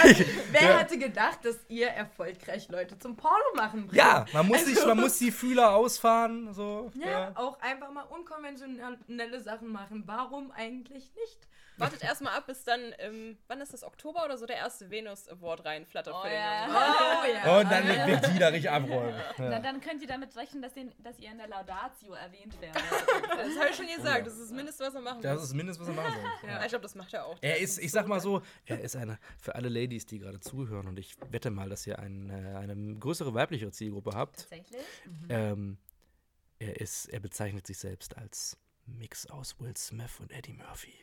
[0.53, 0.79] Wer ja.
[0.79, 3.95] hätte gedacht, dass ihr erfolgreich Leute zum Porno machen bringt?
[3.97, 6.53] Ja, man muss, sich, Also- man muss die Fühler ausfahren.
[6.53, 10.03] So, Ja, auch einfach mal unkonventionelle Sachen machen.
[10.07, 11.39] Warum eigentlich nicht?
[11.79, 15.29] Wartet erstmal ab, bis dann, ähm, wann ist das, Oktober oder so, der erste Venus
[15.29, 16.67] Award reinflattert Oh für den ja.
[16.67, 16.77] Jungen.
[16.77, 17.61] Oh ja.
[17.61, 19.15] Und dann mit Big da richtig abräumen.
[19.39, 19.59] Na, Ja.
[19.61, 22.83] dann könnt ihr damit rechnen, dass, den, dass ihr in der Laudatio erwähnt werdet.
[23.39, 25.45] Das habe ich schon gesagt, das ist das Mindeste, was er machen Das muss.
[25.45, 26.51] ist mindestens, was er machen soll.
[26.51, 26.63] Ja.
[26.63, 27.39] Ich glaube, das macht er auch.
[27.41, 30.41] Er Das ist, ich sag mal so, er ist eine, für alle Ladies, die gerade
[30.41, 34.83] zuhören, und ich wette mal, dass ihr ein, äh, eine größere weibliche Zielgruppe habt, Tatsächlich?
[35.29, 35.79] ähm,
[36.59, 38.57] er, ist, er bezeichnet sich selbst als
[38.87, 40.95] Mix aus Will Smith und Eddie Murphy.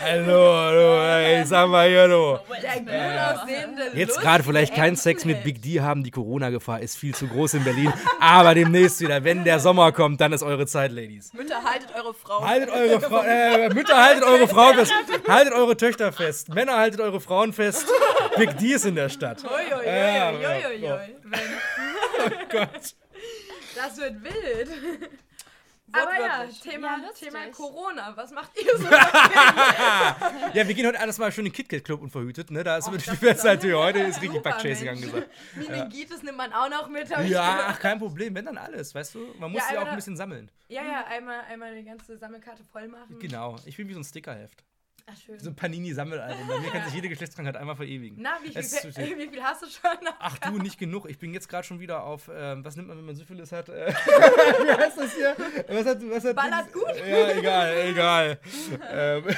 [0.00, 2.38] Hallo, hallo, ey, sag mal hier, du.
[2.86, 7.14] Der aussehende Jetzt gerade vielleicht kein Sex mit Big D haben, die Corona-Gefahr ist viel
[7.14, 10.92] zu groß in Berlin, aber demnächst wieder, wenn der Sommer kommt, dann ist eure Zeit,
[10.92, 11.32] Ladies.
[11.32, 12.46] Mütter, haltet eure Frauen.
[12.46, 14.92] Haltet eure Frau, äh, Mütter, haltet eure Frauen fest.
[15.28, 16.48] Haltet eure Töchter fest.
[16.54, 17.86] Männer, haltet eure Frauen fest.
[18.36, 19.42] Big D ist in der Stadt.
[19.44, 21.14] Uiuiui, Ja, uiuiui, ja, uiuiui.
[22.24, 22.94] Oh Gott.
[23.76, 24.68] Das wird wild.
[25.92, 26.44] Aber ja.
[26.62, 27.10] Thema, Ja.
[27.18, 28.16] Thema Corona.
[28.16, 28.84] Was macht ihr so?
[30.54, 32.64] Ja, wir gehen heute alles mal schön in den KitKat Club unverhütet, ne?
[32.64, 33.98] Da ist wirklich das die beste ist Zeit für heute.
[34.00, 35.28] Ist richtig Backchasing angesagt.
[35.56, 37.08] Meningitis nimmt man auch noch mit.
[37.08, 38.34] Ja, ach, kein Problem.
[38.34, 39.34] Wenn dann alles, weißt du?
[39.38, 40.50] Man muss Ja, sie auch ein bisschen sammeln.
[40.68, 43.18] ja, ja, einmal, einmal die ganze Sammelkarte voll machen.
[43.18, 43.56] Genau.
[43.64, 44.64] Ich bin wie so ein Stickerheft.
[45.10, 45.40] Ach, schön.
[45.40, 46.48] So ein Panini-Sammelalbum.
[46.48, 48.18] Bei mir kann sich jede Geschlechtskrankheit einmal verewigen.
[48.20, 48.58] Na, wie viel,
[49.18, 50.08] wie viel hast du schon?
[50.18, 51.08] Ach du, nicht genug.
[51.08, 53.70] Ich bin jetzt gerade schon wieder auf, ähm, was nimmt man, wenn man Syphilis hat?
[53.70, 55.34] Äh, wie heißt das hier?
[55.68, 56.94] Was hat, was hat Ballert gut.
[57.08, 58.38] Ja, egal, egal.
[58.90, 59.36] ähm, was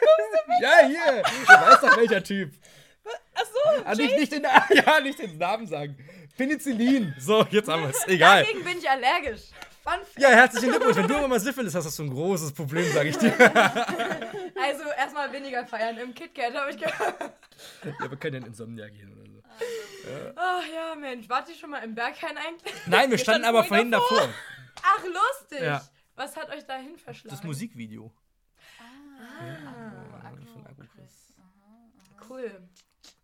[0.00, 1.22] kommst du Ja, hier.
[1.22, 2.52] Du weißt doch, welcher Typ.
[3.34, 5.96] Ach so, Ah, nicht, nicht den, ja, nicht den Namen sagen.
[6.38, 7.14] Penicillin.
[7.18, 8.06] So, jetzt haben wir es.
[8.08, 8.44] Egal.
[8.44, 9.42] Dagegen bin ich allergisch.
[9.82, 10.18] Fun Fact.
[10.18, 10.96] Ja, herzlichen Glückwunsch.
[10.96, 13.32] Wenn du immer mal Syphilis hast, hast du ein großes Problem, sage ich dir.
[14.64, 17.34] Also erstmal weniger feiern im KitKat, habe ich gehört.
[18.00, 19.42] Ja, wir können ja in Insomnia gehen oder so.
[20.36, 21.28] Ach ja, Mensch.
[21.28, 22.74] Wart ihr schon mal im Berghain eigentlich?
[22.86, 24.34] Nein, wir standen standen aber vorhin vorhin davor.
[24.82, 25.62] Ach, lustig.
[25.62, 25.82] Ja.
[26.14, 27.36] Was hat euch dahin verschlagen?
[27.36, 28.12] Das Musikvideo.
[28.78, 30.28] Ah,
[30.68, 31.34] Agro Chris.
[32.28, 32.68] Cool.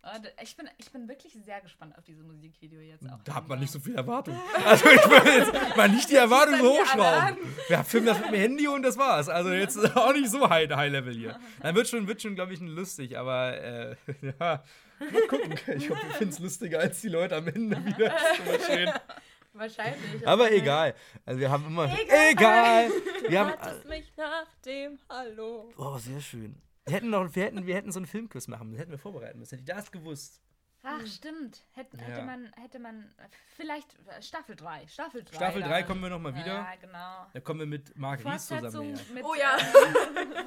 [0.01, 3.21] Da- Ich bin, ich bin wirklich sehr gespannt auf dieses Musikvideo jetzt auch.
[3.25, 4.39] Da hat man nicht so viel Erwartung.
[4.65, 7.37] Also ich würde jetzt mal nicht die Erwartung so hochschrauben.
[7.67, 9.27] Wir filmen das mit dem Handy und das war's.
[9.29, 11.39] Also jetzt auch nicht so high, high level hier.
[11.61, 14.63] Dann wird schon, wird schon glaube ich, lustig, aber äh, ja,
[14.99, 15.53] mal gucken.
[15.75, 18.13] Ich hoffe, wir finden es lustiger als die Leute am Ende wieder.
[19.53, 20.25] Wahrscheinlich.
[20.27, 20.95] Aber egal.
[21.25, 21.85] Also wir haben immer.
[21.85, 22.29] Egal.
[22.31, 22.91] Egal.
[23.27, 23.87] Wir haben.
[23.89, 25.71] Mich nach dem Hallo.
[25.77, 26.55] Oh, sehr schön.
[26.89, 29.39] Wir hätten, noch, wir, hätten, wir hätten so einen Filmquiz machen, das hätten wir vorbereiten
[29.39, 29.57] müssen.
[29.57, 30.41] Hätte ich das gewusst.
[30.81, 31.65] Ach, stimmt.
[31.73, 32.25] Hätte, hätte, Ja.
[32.25, 33.13] man, hätte man
[33.57, 34.87] vielleicht Staffel 3.
[34.87, 35.35] Staffel 3.
[35.35, 36.45] Staffel 3 kommen wir nochmal wieder.
[36.53, 37.25] Ja, genau.
[37.33, 39.05] Da kommen wir mit Marc Ries zusammen her.
[39.13, 39.57] mit Oh ja.
[39.57, 40.45] äh,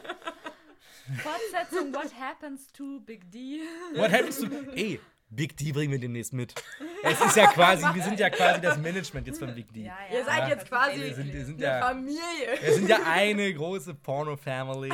[1.19, 3.61] Fortsetzung What Happens to Big D.
[3.95, 4.47] What happens to.
[4.75, 5.01] Ey,
[5.35, 6.55] Big D bringen wir demnächst mit.
[7.03, 9.85] Es ist ja quasi, wir sind ja quasi das Management jetzt von Big D.
[9.85, 10.49] Ja, Ihr seid Ja.
[10.49, 12.21] jetzt quasi Wir sind, wir sind eine ja, Familie.
[12.61, 14.91] wir sind ja eine große Porno-Family.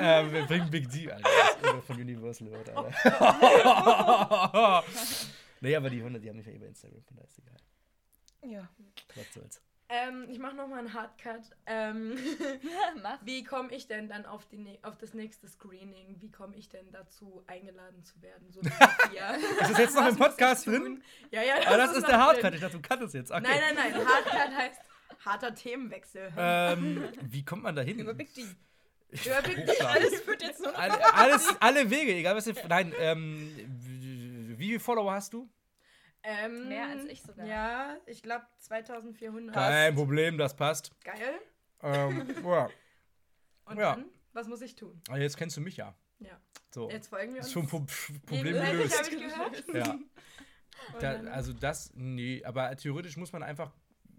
[0.00, 1.28] äh, wir bringen Big D, Alter.
[1.28, 4.84] Das ist irre von Universal hört, Alter.
[5.60, 7.56] nee, aber die Hunde, die haben mich ja über Instagram, von daher ist egal.
[8.52, 8.68] Ja.
[9.14, 9.60] Was soll's.
[9.88, 11.42] Ähm, ich mache nochmal einen Hardcut.
[11.66, 12.16] Ähm,
[13.02, 13.18] Mach.
[13.22, 16.16] wie komme ich denn dann auf, die, auf das nächste Screening?
[16.20, 18.50] Wie komme ich denn dazu, eingeladen zu werden?
[18.50, 18.60] So?
[19.60, 21.02] Ist das jetzt noch im Podcast drin?
[21.30, 21.54] Ja, ja.
[21.66, 22.26] Aber das ist noch der drin.
[22.26, 22.54] Hardcut.
[22.54, 23.30] Ich dachte, du cuttest jetzt.
[23.30, 23.42] Okay.
[23.42, 24.06] Nein, nein, nein.
[24.06, 24.80] Hardcut heißt
[25.24, 26.32] harter Themenwechsel.
[26.36, 27.98] Ähm, wie kommt man da hin?
[27.98, 28.42] Über Big D.
[29.10, 29.80] Über Big D.
[29.80, 32.54] Alles führt jetzt nur noch alle, alles, alle Wege, egal was ihr.
[32.68, 33.54] Nein, ähm,
[34.56, 35.48] wie viele Follower hast du?
[36.24, 37.46] Ähm, Mehr als ich sogar.
[37.46, 39.54] Ja, ich glaube 2400.
[39.54, 40.90] Kein Problem, das passt.
[41.04, 41.38] Geil.
[41.82, 42.68] Ähm, ja.
[43.66, 43.96] Und Ja.
[43.96, 45.00] dann, was muss ich tun?
[45.08, 45.94] Aber jetzt kennst du mich ja.
[46.20, 46.40] Ja.
[46.72, 46.90] So.
[46.90, 47.52] Jetzt folgen wir ist uns.
[47.52, 47.86] schon Pro
[48.26, 49.08] Problem gelöst.
[49.12, 49.64] ich gehört.
[49.74, 49.98] Ja.
[51.00, 53.72] Da, also das, nee, aber theoretisch muss man einfach,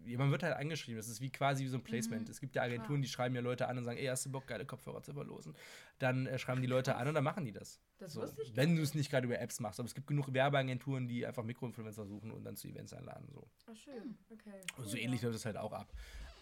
[0.06, 2.30] ja, man wird halt angeschrieben, das ist wie quasi wie so ein Placement.
[2.30, 4.48] Es gibt ja Agenturen, die schreiben ja Leute an und sagen, ey, hast du Bock,
[4.48, 5.56] geile Kopfhörer zu verlosen?
[6.00, 7.80] Dann äh, schreiben die Leute an und dann machen die das.
[7.98, 8.22] Das So.
[8.22, 11.08] wusste ich Wenn du es nicht gerade über Apps machst, aber es gibt genug Werbeagenturen,
[11.08, 13.28] die einfach Mikroinfluencer suchen und dann zu Events einladen.
[13.32, 13.48] So.
[13.72, 14.18] Ach, schön.
[14.32, 14.62] Okay.
[14.78, 15.92] Also so ähnlich läuft es halt auch ab.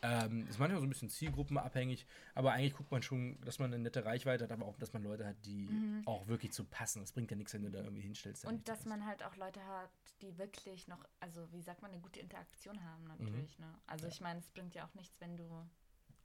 [0.06, 3.82] Ähm, ist manchmal so ein bisschen zielgruppenabhängig, aber eigentlich guckt man schon, dass man eine
[3.82, 5.70] nette Reichweite hat, aber auch, dass man Leute hat, die
[6.06, 7.00] auch wirklich zu passen.
[7.00, 8.44] Das bringt ja nichts, wenn du da irgendwie hinstellst.
[8.46, 9.90] Und dass man halt auch Leute hat,
[10.22, 13.08] die wirklich noch, also wie sagt man, eine gute Interaktion haben Mhm.
[13.18, 13.58] natürlich.
[13.60, 13.74] Ne?
[13.88, 15.48] Also ich meine, es bringt ja auch nichts, wenn du,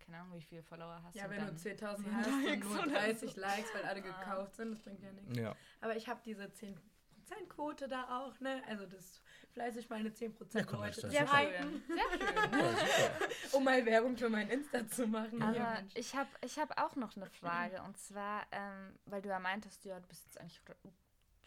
[0.01, 1.15] keine Ahnung, wie viele Follower hast.
[1.15, 3.41] Ja, und wenn du dann 10.000 10 hast und Likes nur oder 30 so.
[3.41, 4.19] Likes, weil alle Ah.
[4.25, 5.37] gekauft sind, das bringt ja nichts.
[5.39, 5.55] Ja.
[5.81, 8.61] Aber ich habe diese 10%-Quote da auch, ne?
[8.67, 9.21] Also das
[9.59, 11.83] fleißig meine 10% Ja, komm, Leute das ist zu Sehr schön.
[11.89, 13.29] Sehr schön.
[13.53, 15.43] um mal Werbung für mein Insta zu machen.
[15.43, 17.83] Aber Ja, ich habe ich hab auch noch eine Frage.
[17.83, 20.61] Und zwar, ähm, weil du ja meintest, ja, du bist jetzt eigentlich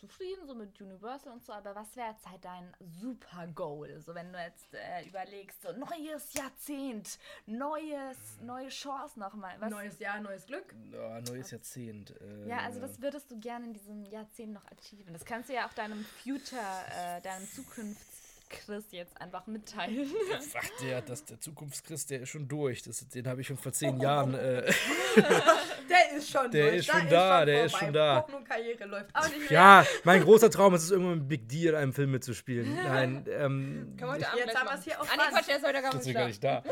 [0.01, 4.01] zufrieden so mit Universal und so, aber was wäre jetzt halt dein super Goal?
[4.01, 9.55] So, wenn du jetzt äh, überlegst, so neues Jahrzehnt, neues, neue Chance nochmal.
[9.59, 10.73] Was, Neues Jahr, neues Glück.
[10.91, 12.15] Ja, neues Jahrzehnt.
[12.19, 15.13] Äh, ja, also was würdest du gerne in diesem Jahrzehnt noch achieven?
[15.13, 16.61] Das kannst du ja auch deinem Future,
[16.97, 20.11] äh, deinem Zukunftschris jetzt einfach mitteilen.
[20.57, 22.81] Ach, der, das, der Zukunftschrist, der ist schon durch.
[22.81, 24.33] Das, den habe ich schon vor zehn Jahren.
[24.33, 24.73] Äh,
[25.91, 26.77] Der ist schon Der durch.
[26.77, 27.85] ist schon da, der ist vorbei.
[27.85, 28.21] schon da.
[28.21, 29.51] Porno-Karriere läuft auch nicht mehr.
[29.51, 32.75] ja, mein großer Traum ist es, irgendwann mit Big D in einem Film mitzuspielen.
[32.83, 33.95] Nein, ähm.
[33.97, 35.35] Können wir heute Abend Jetzt haben wir es hier auf Ah, nee.
[35.35, 36.63] Quatsch, der ist heute gar nicht gar nicht da.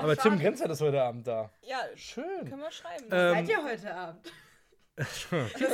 [0.00, 0.38] Aber Tim.
[0.38, 1.50] Grenzer ist heute Abend da.
[1.62, 2.24] Ja, Schön.
[2.48, 3.04] können wir schreiben.
[3.10, 4.32] Ähm, Seid ihr heute Abend?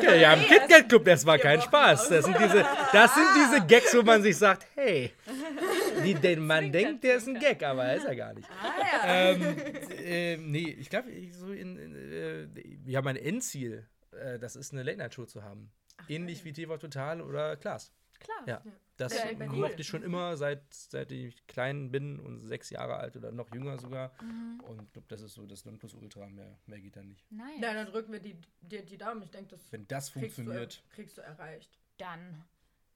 [0.02, 2.08] Ja, ja, im KitKat Club, das war kein Spaß.
[2.08, 5.12] Das sind diese, das sind diese Gags, wo man sich sagt, hey,
[6.04, 8.48] die, den man denkt, der ist ein Gag, aber ist er gar nicht.
[8.62, 8.74] Ah
[9.06, 9.56] ähm,
[10.04, 12.46] äh, nee, ich glaube, so in, in äh,
[12.90, 15.70] ja, mein Endziel, äh, das ist eine Late-Night-Show zu haben.
[16.08, 17.92] Ähnlich wie TV Total oder Klaas.
[18.24, 18.48] Klar.
[18.48, 18.62] Ja,
[18.96, 23.16] das Ja, mochte ich schon immer, seit, seit ich klein bin und sechs Jahre alt
[23.16, 24.12] oder noch jünger sogar.
[24.62, 27.30] Und ich glaube, das ist so das Nonplusultra, mehr, mehr geht da nicht.
[27.30, 27.56] Nice.
[27.60, 29.22] Na, dann drücken wir die, dir die Daumen.
[29.22, 31.78] Ich denke, das Wenn das kriegst du, funktioniert, kriegst du erreicht.
[31.98, 32.44] Dann.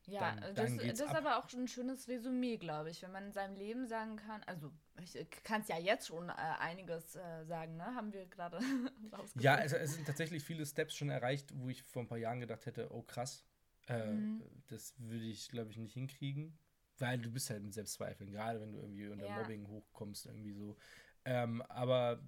[0.07, 1.26] Ja, Dann- äh, dann das, geht's das ist ab.
[1.26, 4.43] aber auch schon ein schönes Resümee, glaube ich, wenn man in seinem Leben sagen kann.
[4.47, 4.72] Also,
[5.03, 7.85] ich kann es ja jetzt schon äh, einiges äh, sagen, ne?
[7.95, 8.57] Haben wir gerade
[9.12, 9.43] rausgefunden.
[9.43, 12.41] Ja, es, es sind tatsächlich viele Steps schon erreicht, wo ich vor ein paar Jahren
[12.41, 13.45] gedacht hätte, oh krass,
[13.89, 14.43] äh, Mhm.
[14.68, 16.59] das würde ich, glaube ich, nicht hinkriegen.
[17.01, 19.41] Weil du bist halt mit Selbstzweifeln, gerade wenn du irgendwie unter Ja.
[19.41, 20.76] Mobbing hochkommst, irgendwie so.
[21.24, 22.20] Ähm, aber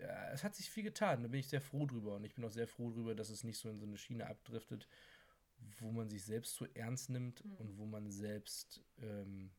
[0.00, 2.16] ja, es hat sich viel getan, da bin ich sehr froh drüber.
[2.16, 4.26] Und ich bin auch sehr froh drüber, dass es nicht so in so eine Schiene
[4.26, 4.88] abdriftet,
[5.78, 7.56] wo man sich selbst zu ernst nimmt Mhm.
[7.58, 9.52] und wo man selbst ähm,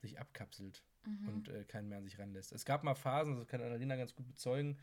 [0.00, 1.28] sich abkapselt Mhm.
[1.28, 2.50] und äh, keinen mehr an sich ranlässt.
[2.52, 4.78] Es gab mal Phasen, das kann Annalena ganz gut bezeugen,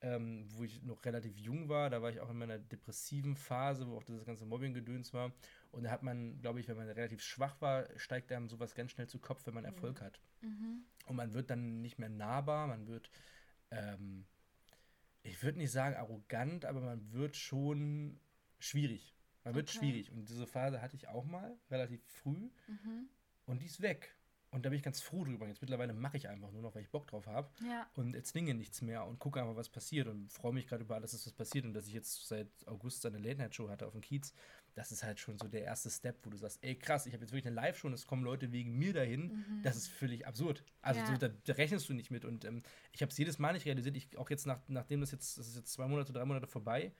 [0.00, 1.90] ähm, wo ich noch relativ jung war.
[1.90, 5.32] Da war ich auch in meiner depressiven Phase, wo auch dieses ganze Mobbing-Gedöns war.
[5.72, 8.92] Und da hat man, glaube ich, wenn man relativ schwach war, steigt einem sowas ganz
[8.92, 10.20] schnell zu Kopf, wenn man Erfolg hat.
[10.40, 10.84] Mhm.
[11.06, 13.10] Und man wird dann nicht mehr nahbar, man wird,
[13.70, 14.26] ähm,
[15.22, 18.20] ich würde nicht sagen arrogant, aber man wird schon
[18.58, 19.16] schwierig.
[19.44, 19.78] Man wird Okay.
[19.78, 20.12] schwierig.
[20.12, 22.50] Und diese Phase hatte ich auch mal, relativ früh.
[22.68, 23.08] Mhm.
[23.46, 24.14] Und die ist weg.
[24.50, 25.46] Und da bin ich ganz froh drüber.
[25.46, 27.50] Jetzt mittlerweile mache ich einfach nur noch, weil ich Bock drauf habe.
[27.68, 27.86] Ja.
[27.96, 30.08] Und erzwinge nichts mehr und gucke einfach, was passiert.
[30.08, 31.66] Und freue mich gerade über alles, was passiert.
[31.66, 34.32] Und dass ich jetzt seit August eine Late-Night-Show hatte auf dem Kiez,
[34.74, 37.24] das ist halt schon so der erste Step, wo du sagst, ey krass, ich habe
[37.24, 39.44] jetzt wirklich eine Live-Show und es kommen Leute wegen mir dahin.
[39.62, 40.64] Das ist völlig absurd.
[40.80, 41.06] Also Ja.
[41.06, 42.24] so, da, da rechnest du nicht mit.
[42.24, 43.96] Und ähm, ich habe es jedes Mal nicht realisiert.
[43.96, 46.92] Ich, auch jetzt, nach, nachdem das jetzt, das ist jetzt zwei Monate, drei Monate vorbei,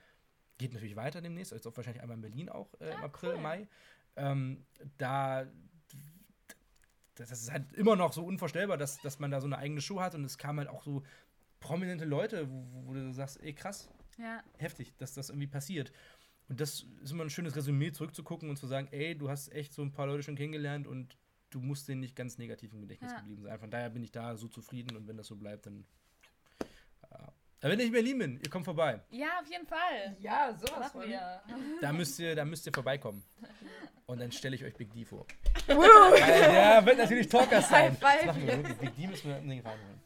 [0.59, 1.53] geht natürlich weiter demnächst.
[1.53, 3.41] Jetzt auch wahrscheinlich einmal in Berlin auch äh, im Ah, April, cool.
[3.41, 3.69] Mai.
[4.17, 4.67] Ähm,
[4.99, 5.47] da
[7.27, 10.01] das ist halt immer noch so unvorstellbar, dass, dass man da so eine eigene Show
[10.01, 11.03] hat und es kamen halt auch so
[11.61, 13.89] prominente Leute, wo, wo du sagst, ey krass,
[14.19, 14.43] Ja.
[14.59, 15.93] heftig, dass das irgendwie passiert.
[16.49, 19.73] Und das ist immer ein schönes Resümee, zurückzugucken und zu sagen, ey, du hast echt
[19.73, 21.17] so ein paar Leute schon kennengelernt und
[21.51, 23.19] du musst denen nicht ganz negativ im Gedächtnis Ja.
[23.19, 23.59] geblieben sein.
[23.59, 25.85] Von daher bin ich da so zufrieden und wenn das so bleibt, dann.
[27.61, 27.67] Ja.
[27.67, 29.01] Aber wenn ich in Berlin bin, ihr kommt vorbei.
[29.11, 30.17] Ja, auf jeden Fall.
[30.21, 31.09] Ja, sowas Machen von.
[31.11, 31.43] wir.
[31.81, 33.23] Da müsst ihr, da müsst ihr vorbeikommen.
[34.07, 35.27] Und dann stelle ich euch Big D vor.
[35.67, 37.97] Der wird natürlich Talkers sein.
[38.01, 38.77] Das machen wir wirklich.
[38.79, 40.01] Big D müssen wir unbedingt reinholen.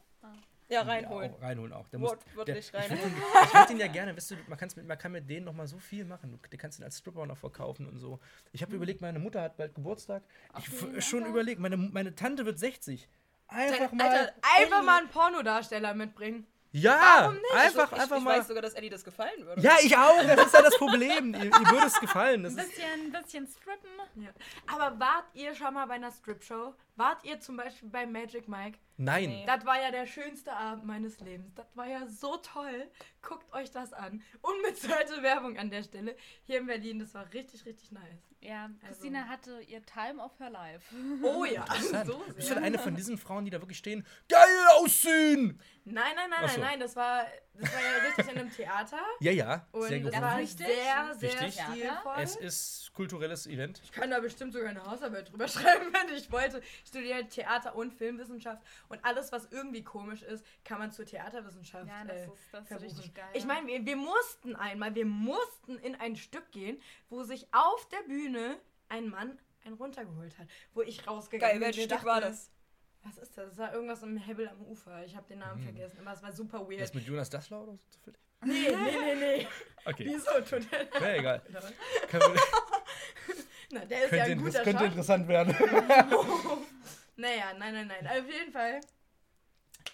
[0.68, 1.34] Ja, Ja, reinholen.
[1.34, 1.88] auch, reinholen auch.
[1.90, 2.98] Der muss, der, ich reinholen.
[3.03, 5.28] würde ihn, ich würd ihn ja gerne, weißt du, man, kann's mit, man kann mit
[5.28, 6.30] denen noch mal so viel machen.
[6.32, 8.18] Du, du kannst ihn als Stripper noch verkaufen und so.
[8.53, 10.22] Ich habe überlegt, meine Mutter hat bald Geburtstag.
[10.59, 13.07] Ich f- schon überlegt, meine, meine Tante wird 60.
[13.48, 14.09] Einfach mal.
[14.09, 16.46] Alter, einfach mal einen Pornodarsteller mitbringen.
[16.73, 18.39] Ja, einfach, ich, einfach ich mal.
[18.39, 19.61] weiß sogar, dass Eddie das gefallen würde.
[19.61, 20.23] Ja, ich auch.
[20.25, 21.35] Das ist ja das Problem.
[21.35, 22.43] ihr, ihr würde es gefallen.
[22.43, 23.91] Das Ein ist, bisschen, bisschen strippen.
[24.16, 24.31] Ja.
[24.66, 26.75] Aber wart ihr schon mal bei einer Strip-Show?
[26.95, 28.78] Wart ihr zum Beispiel bei Magic Mike?
[28.99, 29.30] nein.
[29.30, 29.45] Nee.
[29.47, 31.53] Das war ja der schönste Abend meines Lebens.
[31.55, 32.88] Das war ja so toll.
[33.22, 34.22] Guckt euch das an.
[34.43, 36.14] Unbezahlte Werbung an der Stelle.
[36.45, 38.22] Hier in Berlin, das war richtig, richtig nice.
[38.40, 40.95] Ja, Also- Christina hatte ihr Time of her life.
[41.24, 41.64] Oh ja,
[42.05, 44.07] so Bist du eine von diesen Frauen, die da wirklich stehen?
[44.28, 45.61] Geil aussehen!
[45.84, 46.61] Nein, nein, nein, so.
[46.61, 46.80] nein, nein.
[46.80, 48.98] Das war, das war ja richtig in einem Theater.
[49.20, 49.66] Ja, ja.
[49.72, 50.66] Und Sehr das war Richtig?
[50.66, 51.64] sehr, sehr Richtig.
[51.64, 52.14] stilvoll.
[52.18, 53.80] Es ist kulturelles Event.
[53.84, 56.61] Ich kann da bestimmt sogar eine Hausarbeit drüber schreiben, wenn ich wollte.
[56.82, 61.86] Ich studiere Theater- und Filmwissenschaft und alles, was irgendwie komisch ist, kann man zur Theaterwissenschaft
[61.88, 63.28] Ja, das äh, ist, das ist richtig geil.
[63.34, 66.80] Ich meine, wir, wir mussten einmal, wir mussten in ein Stück gehen,
[67.11, 71.66] wo sich auf der Bühne ein Mann einen runtergeholt hat, wo ich rausgegangen Geil, bin.
[71.66, 72.50] welches mir Stück dachte, war das?
[73.05, 73.48] Was ist das?
[73.50, 75.05] Das war irgendwas im Hebel am Ufer.
[75.05, 76.94] Ich habe den Namen vergessen, aber es war super Das weird.
[76.94, 78.18] mit Jonas Dassler oder so zufällig?
[78.44, 79.48] Nee, nee, nee, nee.
[79.84, 80.05] Okay.
[80.07, 80.30] Wieso?
[80.42, 81.40] Tut der Ja, egal.
[82.09, 82.40] Können wir,
[83.72, 84.86] Na, der ist ja könnte, ein das guter könnte Schauspieler.
[84.86, 85.57] interessant werden.
[87.16, 88.07] Naja, nein, nein, nein.
[88.07, 88.80] Auf jeden Fall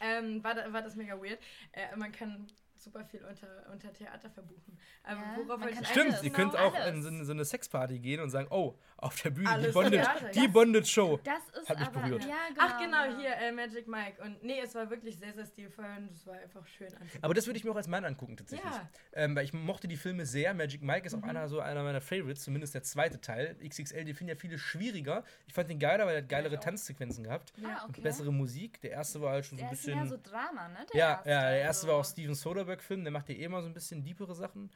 [0.00, 1.38] ähm, war, da, war das mega weird.
[1.72, 2.46] Äh, man kann
[2.80, 4.78] super viel unter, unter Theater verbuchen.
[5.02, 7.06] Aber Ja, worauf man kann Stimmt, Alles, ihr genau, könnt auch alles.
[7.06, 10.40] in so eine, Sexparty gehen und sagen, oh, auf der Bühne, die Alles Theater, die
[10.44, 10.46] ja.
[10.48, 11.20] Bondage-Show.
[11.24, 12.24] Das ist Hat mich aber, berührt.
[12.24, 12.60] ja, genau.
[12.66, 14.22] Ach genau, hier äh, Magic Mike.
[14.22, 17.22] Und nee, es war wirklich sehr, sehr stilvoll und es war einfach schön anzusehen.
[17.22, 18.70] Aber das würde ich mir auch als Mann angucken, tatsächlich.
[18.72, 18.88] Ja.
[19.12, 20.52] Ähm, weil ich mochte die Filme sehr.
[20.54, 21.28] Magic Mike ist auch Mhm.
[21.30, 23.56] einer, so einer meiner Favorites, zumindest der zweite Teil.
[23.62, 25.24] XXL, die finden ja viele schwieriger.
[25.46, 27.52] Ich fand den geiler, weil er hat geilere Tanzsequenzen gehabt.
[27.64, 28.00] Ah, Und okay.
[28.02, 28.80] bessere Musik.
[28.80, 29.94] Der erste war halt schon so ein Der bisschen.
[29.98, 30.86] mehr so Drama, ne?
[30.94, 31.58] ja, ja, der also.
[31.60, 32.34] erste war auch Steven
[32.78, 34.70] Soderbergh-Film, der macht ja eh immer so ein bisschen deepere Sachen.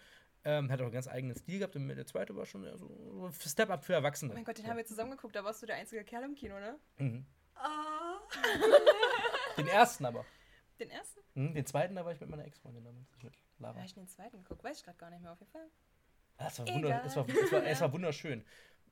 [0.44, 3.84] Ähm, hat auch einen ganz eigenen Stil gehabt und der zweite war schon so Step-Up
[3.84, 4.32] für Erwachsene.
[4.32, 6.34] Oh mein Gott, den haben wir zusammen geguckt, da warst du der einzige Kerl im
[6.34, 6.78] Kino, ne?
[6.98, 7.24] Mhm.
[7.54, 8.18] Ah.
[9.56, 10.24] Den ersten aber.
[10.80, 11.20] Den ersten?
[11.34, 13.06] Mhm, den zweiten, da war ich mit meiner Ex-Freundin damals.
[13.22, 13.76] Mit Lara.
[13.76, 14.64] Habe ich den zweiten geguckt?
[14.64, 15.68] Weiß ich gerade gar nicht mehr, auf jeden Fall.
[16.38, 18.44] Ah, es, war wunder, es, war, es, war, es war wunderschön.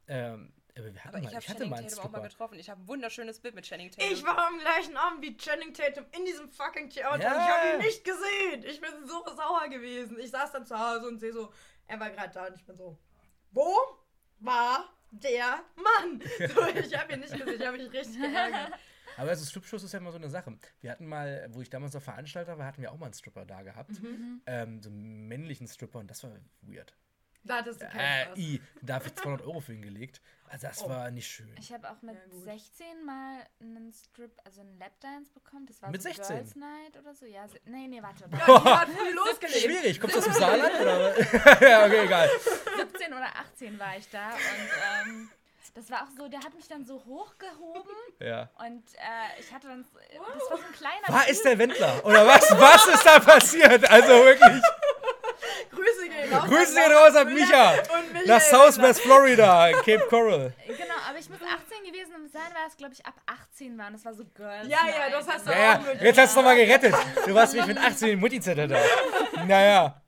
[0.06, 2.10] Ähm, aber wir hatten Aber mal, ich habe ich hatte Channing mal einen Tatum auch
[2.10, 2.58] mal getroffen.
[2.58, 4.12] Ich habe ein wunderschönes Bild mit Channing Tatum.
[4.12, 7.22] Ich war am gleichen Abend wie Channing Tatum in diesem fucking Theater.
[7.22, 7.32] Ja.
[7.32, 8.64] Ich habe ihn nicht gesehen.
[8.64, 10.18] Ich bin so sauer gewesen.
[10.18, 11.52] Ich saß dann zu Hause und sehe so,
[11.86, 12.98] er war gerade da und ich bin so,
[13.52, 13.74] wo
[14.38, 16.22] war der Mann?
[16.54, 17.60] So, ich habe ihn nicht gesehen.
[17.60, 18.72] Ich habe mich richtig geärgert.
[19.16, 20.56] Aber also Stripshows ist ja immer so eine Sache.
[20.80, 23.44] Wir hatten mal, wo ich damals noch Veranstalter war, hatten wir auch mal einen Stripper
[23.44, 24.00] da gehabt.
[24.00, 24.40] Mhm.
[24.46, 26.30] Ähm, so einen männlichen Stripper und das war
[26.62, 26.94] weird.
[27.42, 28.38] Da hattest du keinen Äh, Spaß.
[28.38, 30.20] i, da habe ich 200 Euro für ihn gelegt.
[30.52, 30.88] Also das Oh.
[30.88, 31.54] war nicht schön.
[31.60, 32.44] Ich habe auch mit Ja, gut.
[32.44, 35.64] 16 mal einen Strip, also einen Lapdance bekommen.
[35.66, 36.26] Das war Mit so 16?
[36.36, 37.24] Girls Night oder so.
[37.24, 38.24] Ja, nee, nee, warte.
[38.32, 38.84] Ja,
[39.14, 39.58] losgelegt.
[39.60, 40.74] Schwierig, kommst du aus dem Saarland?
[40.80, 41.20] Oder?
[41.70, 42.28] ja, okay, egal.
[42.78, 45.30] 17 oder 18 war ich da und ähm,
[45.74, 48.50] das war auch so, der hat mich dann so hochgehoben Ja.
[48.58, 51.30] und äh, ich hatte dann, so- das war so ein kleiner War Typ.
[51.30, 52.04] ist der Wendler?
[52.04, 52.50] Oder was?
[52.58, 53.88] Was ist da passiert?
[53.88, 54.62] Also wirklich.
[55.70, 56.48] Grüße gehen raus.
[56.48, 57.70] Grüße gehen raus an Micha.
[57.70, 60.52] Und Michael Nach Southwest Florida, Cape Coral.
[60.66, 63.92] Genau, aber ich muss 18 gewesen sein, weil es, glaube ich, ab 18 war und
[63.94, 66.34] das war so Girls Ja, ja, das hast du und auch Ja, ja, jetzt hast
[66.34, 66.94] du nochmal gerettet.
[67.26, 68.78] Du warst mich mit 18 in Mutti-Zettel da.
[69.46, 70.02] Naja.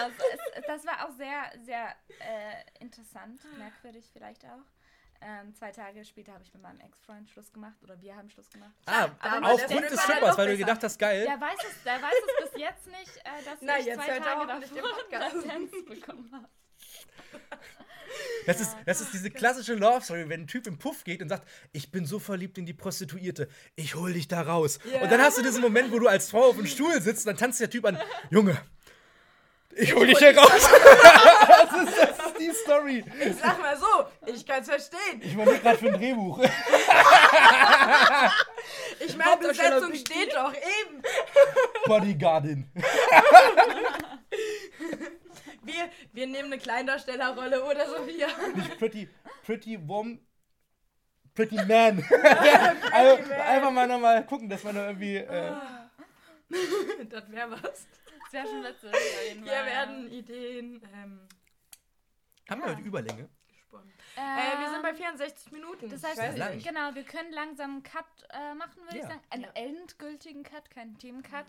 [0.00, 4.64] Also es, das war auch sehr, sehr äh, interessant, merkwürdig vielleicht auch.
[5.24, 8.50] Ähm, zwei Tage später habe ich mit meinem Ex-Freund Schluss gemacht oder wir haben Schluss
[8.50, 8.72] gemacht.
[8.86, 11.24] Ah, aber aufgrund des Strippers, weil du gedacht hast, geil.
[11.24, 14.18] Der weiß es, der weiß es bis jetzt nicht, äh, dass Na, ich jetzt zwei
[14.18, 14.82] Tage davor.
[15.10, 16.48] Latenz bekommen habe.
[18.46, 21.48] Das ist, das ist diese klassische Love-Story, wenn ein Typ im Puff geht und sagt,
[21.72, 24.80] ich bin so verliebt in die Prostituierte, ich hol dich da raus.
[24.92, 25.02] Ja.
[25.02, 27.32] Und dann hast du diesen Moment, wo du als Frau auf dem Stuhl sitzt und
[27.32, 27.98] dann tanzt der Typ an,
[28.30, 28.60] Junge,
[29.76, 30.50] ich hol dich hier raus.
[30.50, 33.04] das, ist, das ist die Story.
[33.20, 35.20] Ich sag mal so, ich kann's verstehen.
[35.20, 36.40] Ich überlege gerade für ein Drehbuch.
[39.04, 41.02] Ich meine, Hauptdarsteller Besetzung steht doch eben.
[41.86, 42.70] Bodyguardin.
[45.64, 48.28] Wir, wir nehmen eine Kleindarstellerrolle oder so hier.
[48.54, 49.08] Nicht pretty,
[49.44, 50.20] pretty warm,
[51.34, 52.04] pretty man.
[52.92, 53.40] also, man.
[53.40, 55.16] einfach mal nochmal gucken, dass man da irgendwie...
[55.16, 55.52] Äh,
[57.08, 57.86] Das wäre was.
[58.32, 58.62] Das wäre schon
[59.44, 59.66] Hier Fall.
[59.66, 61.28] werden Ideen ähm,
[62.48, 63.28] haben wir heute Überlänge?
[63.48, 63.92] gesponnen.
[64.16, 65.88] Äh, wir sind bei 64 Minuten.
[65.90, 66.54] Das heißt, lang.
[66.54, 66.66] nicht.
[66.66, 69.02] genau, wir können langsam einen Cut äh, machen, würde Ja.
[69.02, 69.20] ich sagen.
[69.30, 69.50] Einen Ja.
[69.54, 71.46] endgültigen Cut, keinen Themencut.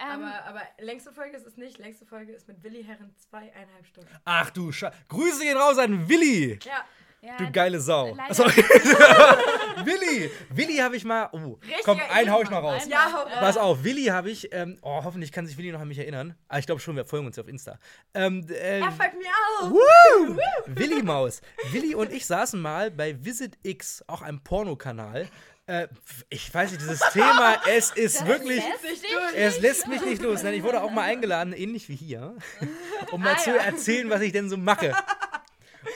[0.00, 1.78] Ähm, Aber, aber längste Folge ist es nicht.
[1.78, 4.08] Längste Folge ist mit Willi Herren zweieinhalb Stunden.
[4.24, 4.92] Ach du Sche...
[5.08, 6.58] Grüße gehen raus an Willi.
[6.62, 6.84] Ja,
[7.20, 8.16] ja, Du geile Sau.
[9.84, 10.30] Willi.
[10.50, 11.28] Willi habe ich mal...
[11.32, 12.74] Oh, Richtiger komm, einen hau ich Ehrenmann.
[12.74, 12.82] raus.
[12.88, 14.52] ja, hau Äh, Pass auf, Willi habe ich...
[14.52, 16.34] Ähm, oh, hoffentlich kann sich Willi noch an mich erinnern.
[16.48, 17.78] Ah, ich glaube schon, wir folgen uns auf Insta.
[18.14, 19.28] Ähm, äh, Er folgt mir
[19.60, 19.70] auch.
[19.70, 20.36] Woo!
[20.66, 21.40] Willi Maus.
[21.70, 25.28] Willi und ich saßen mal bei Visit X, auch einem Pornokanal.
[25.66, 25.86] Äh,
[26.30, 28.62] ich weiß nicht, dieses Thema, es ist wirklich.
[28.64, 29.34] lässt.
[29.34, 30.42] Es lässt mich nicht los.
[30.42, 32.34] Nein, Ich wurde auch mal eingeladen, ähnlich wie hier,
[33.12, 33.56] um mal Ah, zu ja.
[33.62, 34.92] erzählen, was ich denn so mache.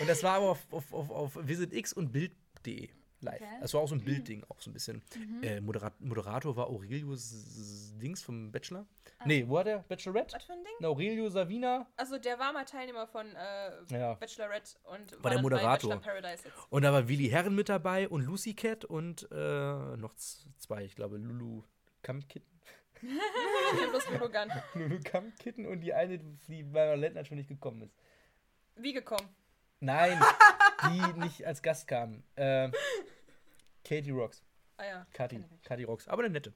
[0.00, 2.88] Und das war aber auf, auf, auf, auf Visit X und Bild.de
[3.24, 3.40] live.
[3.40, 3.44] Okay.
[3.60, 5.00] Das war auch so ein Bildding, auch so ein bisschen.
[5.16, 5.42] Mhm.
[5.44, 8.84] Äh, Moderat Moderator war Aurelio S- S- Dings vom Bachelor.
[9.20, 9.24] Ah.
[9.26, 9.78] Nee, wo war der?
[9.88, 10.34] Bachelorette?
[10.34, 10.72] Was für ein Ding?
[10.80, 11.86] Na, Aurelio Savina.
[11.96, 14.14] Also der war mal Teilnehmer von äh, Ja.
[14.14, 16.00] Bachelorette und War der dann Moderator.
[16.70, 19.36] Und da war Willi Herren mit dabei und Lucy Cat und äh,
[19.96, 20.14] noch
[20.58, 21.62] zwei, ich glaube, Lulu
[22.02, 22.50] Kampkitten.
[24.74, 26.18] Lulu Kampkitten und die eine,
[26.48, 27.94] die bei Lendner schon nicht gekommen ist.
[28.76, 29.28] Wie gekommen?
[29.82, 30.20] Nein,
[30.88, 32.22] die nicht als Gast kam.
[32.36, 32.70] Äh,
[33.84, 34.42] Katie Rocks.
[34.76, 35.06] Ah ja.
[35.30, 35.64] Nicht.
[35.64, 36.06] Kathi Rocks.
[36.08, 36.52] Aber eine nette.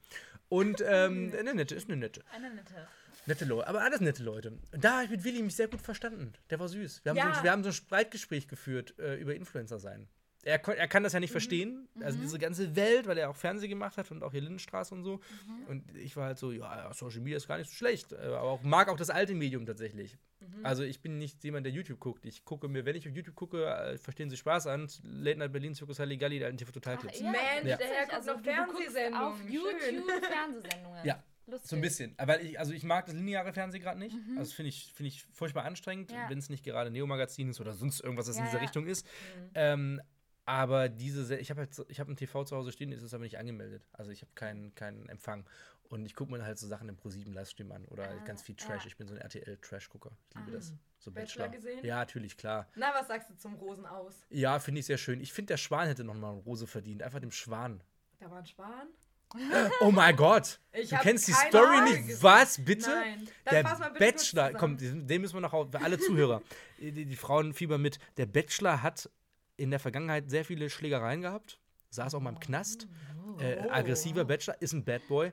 [0.49, 2.23] Und ähm, eine nette, ist eine nette.
[2.33, 2.89] Eine nette.
[3.27, 4.51] Nette Leute, aber alles nette Leute.
[4.73, 6.33] Und da habe ich mit Willi mich sehr gut verstanden.
[6.51, 7.01] Der war süß.
[7.05, 7.33] Wir haben, so, Ja.
[7.37, 10.09] ein, wir haben so ein Streitgespräch geführt äh, über Influencer sein.
[10.47, 11.23] Er, er kann das ja Mhm.
[11.23, 11.89] nicht verstehen.
[12.01, 15.03] Also diese ganze Welt, weil er auch Fernsehen gemacht hat und auch hier Lindenstraße und
[15.03, 15.17] so.
[15.17, 15.67] Mhm.
[15.69, 18.13] Und ich war halt so, ja, ja, Social Media ist gar nicht so schlecht.
[18.13, 20.17] äh, Aber auch, mag auch das alte Medium tatsächlich.
[20.41, 20.65] Mhm.
[20.65, 22.25] Also ich bin nicht jemand, der YouTube guckt.
[22.25, 24.89] Ich gucke mir, wenn ich auf YouTube gucke, äh, verstehen Sie Spaß an.
[25.03, 27.21] Late Night Berlin, Circus Halligalli, der TV Total Clips.
[27.21, 27.77] Mensch, Ja.
[27.77, 29.15] der Herr noch Also, guckst Fernsehsendungen.
[29.15, 29.41] Auf.
[29.49, 30.99] YouTube Fernsehsendungen.
[31.05, 31.71] Ja, Lustig.
[31.71, 32.13] So ein bisschen.
[32.19, 34.17] Aber ich, also ich mag das lineare Fernsehen gerade nicht.
[34.31, 36.29] Also das finde ich, find ich furchtbar anstrengend, Ja.
[36.29, 38.63] wenn es nicht gerade Neo-Magazin ist oder sonst irgendwas, das in Ja, dieser ja.
[38.65, 39.07] Richtung ist.
[39.55, 40.01] Ähm,
[40.47, 43.13] aber diese, Se- ich habe halt, ich habe ein TV zu Hause stehen, ist es
[43.13, 43.87] aber nicht angemeldet.
[43.93, 45.45] Also ich habe keinen keinen Empfang.
[45.89, 48.57] Und ich gucke mir halt so Sachen im Pro7 Livestream an oder Ah, ganz viel
[48.57, 48.83] Trash.
[48.83, 48.87] ja.
[48.89, 50.11] Ich bin so ein RTL-Trash-Gucker.
[50.31, 50.73] Ich liebe das.
[50.99, 51.49] So Bachelor Bachelor.
[51.49, 51.85] gesehen?
[51.87, 52.67] Ja, natürlich, klar.
[52.75, 54.15] Na, was sagst du zum Rosen aus?
[54.31, 55.21] Ja, finde ich sehr schön.
[55.21, 57.03] Ich finde, der Schwan hätte noch mal eine Rose verdient.
[57.05, 57.81] Einfach dem Schwan.
[58.19, 58.89] Da war ein Schwan.
[59.81, 60.61] Oh mein Gott!
[60.73, 62.07] Ich du kennst die Story Folge nicht?
[62.07, 62.23] gesehen.
[62.23, 62.89] Was, bitte?
[62.91, 63.29] Nein.
[63.45, 66.43] Dann Der bitte Bachelor, komm, den müssen wir noch auf, alle Zuhörer.
[66.79, 67.99] Die, die Frauen fiebern mit.
[68.19, 69.11] Der Bachelor hat
[69.57, 71.59] in der Vergangenheit sehr viele Schlägereien gehabt.
[71.91, 72.89] Saß auch mal im Knast.
[73.39, 73.71] Äh, Oh.
[73.71, 75.31] aggressiver Bachelor, ist ein Bad Boy.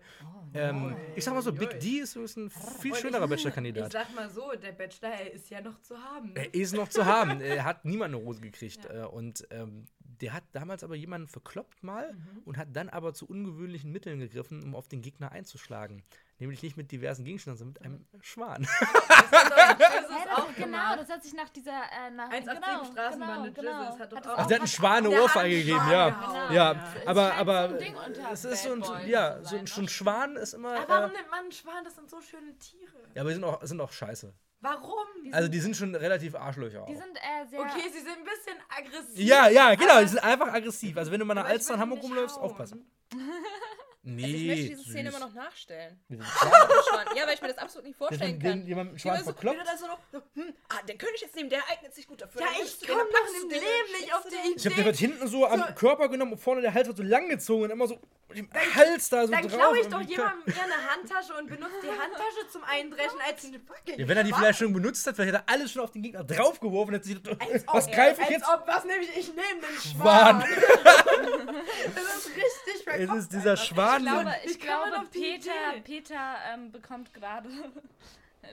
[0.54, 3.92] ähm, ich sag mal so, Big D ist, ein viel schönerer ich- Ich Bachelor-Kandidat.
[3.94, 6.36] sag mal so, der Bachelor, er ist ja noch zu haben.
[6.36, 7.40] Er ist noch zu haben.
[7.42, 8.86] Er hat niemand eine Rose gekriegt.
[8.86, 12.42] Äh, und ähm, der hat damals aber jemanden verkloppt mal Mhm.
[12.46, 16.04] und hat dann aber zu ungewöhnlichen Mitteln gegriffen, um auf den Gegner einzuschlagen.
[16.40, 18.64] Nämlich nicht mit diversen Gegenständen, sondern mit einem Schwan.
[18.64, 21.72] Das ist das, auch genau, das hat sich nach dieser.
[21.72, 24.56] Äh, nach, Eins auf genau, sieben Straßenbahn mit genau, Jesus hat doch auch- Ach, der
[24.56, 26.10] hat einen Schwan eine Ohrfeige gegeben, ja.
[26.10, 26.54] gehauen.
[26.54, 27.80] Ja, aber, aber
[28.32, 29.90] es ist so ein, ja, so ein, sein, so ein ne?
[29.90, 30.76] Schwan ist immer.
[30.76, 31.84] Aber warum Äh, nimmt man einen Schwan?
[31.84, 32.92] Das sind so schöne Tiere.
[33.14, 34.34] ja, aber die sind auch, sind auch scheiße.
[34.60, 35.06] Warum?
[35.34, 36.88] Also die sind schon relativ Arschlöcher auch.
[36.88, 37.60] Die sind äh, sehr.
[37.60, 39.18] Okay, sie sind ein bisschen aggressiv.
[39.20, 40.96] Ja, ja, genau, die sind einfach aggressiv.
[40.98, 42.38] Also wenn du mal nach Alster in Hamburg rumläufst,
[44.06, 44.14] hauen.
[44.16, 44.36] aufpassen.
[44.36, 45.18] Ich möchte Nee, diese Szene süß.
[45.18, 46.00] immer noch nachstellen.
[46.10, 47.08] Mit dem Schwan.
[47.16, 48.60] Ja, weil ich mir das absolut nicht vorstellen den, kann.
[48.60, 49.58] den jemand mit Schwan so, verkloppt.
[49.60, 52.08] er da so noch, so, hm, ah, den könnte ich jetzt nehmen, der eignet sich
[52.08, 52.42] gut dafür.
[52.42, 54.40] Ja, Dann ich komme dann packst im Leben dann nicht auf die den.
[54.58, 54.86] Ich hab den Idee.
[54.86, 55.74] wird hinten so am So.
[55.76, 58.00] Körper genommen und vorne der Hals wird so lang gezogen und immer so
[58.36, 59.54] dem Hals da so Dann drauf.
[59.60, 63.60] klaue ich doch jemandem eher eine Handtasche und benutze die Handtasche zum Eindreschen als eine
[63.60, 64.40] fucking Ja, wenn er die Schwan.
[64.40, 67.04] vielleicht schon benutzt hat, vielleicht hat er alles schon auf den Gegner draufgeworfen und hat
[67.06, 67.18] sich
[67.68, 68.46] was greife ich jetzt?
[68.48, 69.18] ob, was nehme ich?
[69.18, 70.42] Ich nehme den Schwan.
[70.42, 70.46] Schwan.
[71.96, 73.18] das ist richtig Es verkopft.
[73.20, 73.64] ist dieser einfach.
[74.00, 74.28] Schwan.
[74.46, 75.52] Ich glaube, ich glaube Peter?
[75.84, 77.50] Peter ähm, bekommt gerade.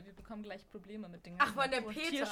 [0.05, 2.27] Wir bekommen gleich Probleme mit den Ach, von der Peter.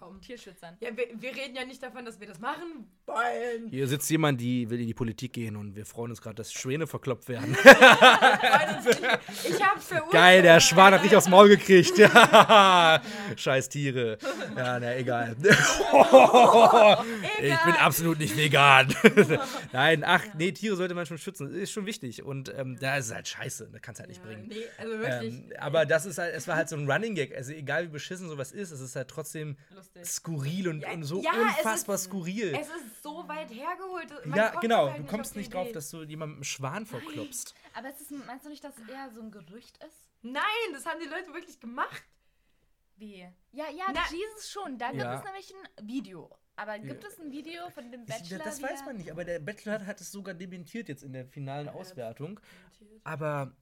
[0.00, 0.20] Ach.
[0.20, 0.76] Tierschützern.
[0.80, 3.68] Ja, wir, wir reden ja nicht davon, dass wir das machen wollen.
[3.68, 6.52] Hier sitzt jemand, die will in die Politik gehen und wir freuen uns gerade, dass
[6.52, 7.56] Schwäne verkloppt werden.
[9.48, 10.12] Ich hab's verursacht.
[10.12, 11.98] Geil, der Schwan hat dich aufs Maul gekriegt.
[11.98, 13.02] Ja.
[13.36, 14.16] Scheiß Tiere.
[14.56, 15.36] Ja, na egal.
[17.42, 18.94] Ich bin absolut nicht vegan.
[19.72, 21.52] Nein, ach, nee, Tiere sollte man schon schützen.
[21.54, 22.22] Ist schon wichtig.
[22.22, 23.68] Und ähm, da ist es halt scheiße.
[23.72, 24.46] Da kannst du halt nicht bringen.
[24.48, 25.34] Nee, also wirklich.
[25.34, 27.34] Ähm, aber das ist halt, es war halt so ein Running Gag.
[27.36, 30.04] Also egal wie beschissen sowas ist, es ist halt trotzdem Lustig.
[30.06, 32.54] skurril und, Ja, und so ja, es unfassbar ist- skurril.
[32.54, 34.26] es ist so weit hergeholt.
[34.26, 34.90] man Ja, genau.
[34.90, 35.74] halt Du kommst nicht drauf, Idee.
[35.74, 37.54] dass du jemandem einen Schwan verklopst.
[37.74, 40.08] Aber es ist, meinst du nicht, dass eher so ein Gerücht ist?
[40.22, 40.42] Nein,
[40.72, 42.02] das haben die Leute wirklich gemacht.
[42.96, 43.26] Wie?
[43.52, 44.76] Ja, ja, Na- Jesus schon.
[44.76, 45.18] Da gibt Ja.
[45.18, 46.30] es nämlich ein Video.
[46.56, 48.44] Aber gibt es ein Video von dem Ich, Bachelor?
[48.44, 51.14] das wie weiß man nicht, aber der Bachelor hat- hat es sogar dementiert jetzt in
[51.14, 52.38] der finalen Auswertung.
[53.02, 53.56] Aber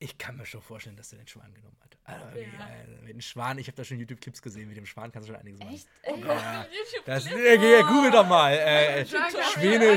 [0.00, 1.96] ich kann mir schon vorstellen, dass er den Schwan genommen hat.
[2.04, 2.42] Also, Ja.
[2.42, 5.32] äh, mit dem Schwan, ich habe da schon YouTube-Clips gesehen, mit dem Schwan kannst du
[5.32, 5.74] schon einiges machen.
[5.74, 5.88] Echt?
[6.02, 6.24] Echt?
[6.24, 7.38] Ja, YouTube das, Clip?
[7.38, 8.52] äh, google doch mal.
[8.52, 9.96] Äh, Schwan kann Schwäne, ja.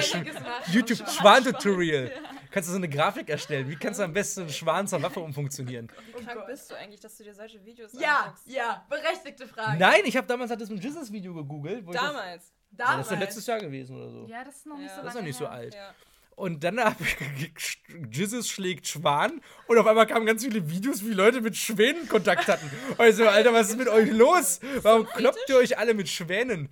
[2.51, 3.69] Kannst du so eine Grafik erstellen?
[3.69, 5.89] Wie kannst du am besten einen Schwan zur Waffe umfunktionieren?
[6.17, 8.47] Wie krank bist du eigentlich, dass du dir solche Videos Ja, anguckst?
[8.47, 9.77] ja, berechtigte Frage.
[9.77, 11.85] Nein, ich habe damals halt das mit Jesus Video gegoogelt.
[11.85, 12.53] wo ich das- Damals.
[12.71, 13.07] Ja, das Damals.
[13.07, 14.27] ist ja letztes Jahr gewesen oder so.
[14.27, 14.95] Ja, das ist noch nicht Ja.
[14.95, 15.73] so Das ist noch nicht so alt.
[15.75, 15.93] Ja.
[16.35, 17.77] Und dann habe ich
[18.11, 22.47] Jesus schlägt Schwan und auf einmal kamen ganz viele Videos, wie Leute mit Schwänen Kontakt
[22.47, 22.69] hatten.
[22.97, 24.59] Also, Alter, was ist mit euch los?
[24.81, 26.69] Warum kloppt ihr euch alle mit Schwänen?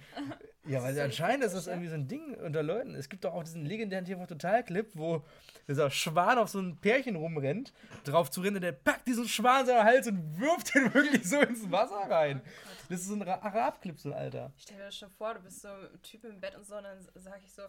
[0.68, 2.94] Ja, weil anscheinend ist das irgendwie so ein Ding unter Leuten.
[2.94, 5.24] Es gibt doch auch diesen legendären TV-Total-Clip, wo
[5.68, 9.62] dieser Schwan auf so ein Pärchen rumrennt, drauf zu rennen, und der packt diesen Schwan
[9.62, 12.42] in seinen Hals und wirft ihn wirklich so ins Wasser rein.
[12.88, 14.52] Das ist so ein Ra- Arab-Clip, so ein Alter.
[14.58, 16.76] Ich stell mir das schon vor, du bist so ein Typ im Bett und so,
[16.76, 17.64] und dann sage ich so,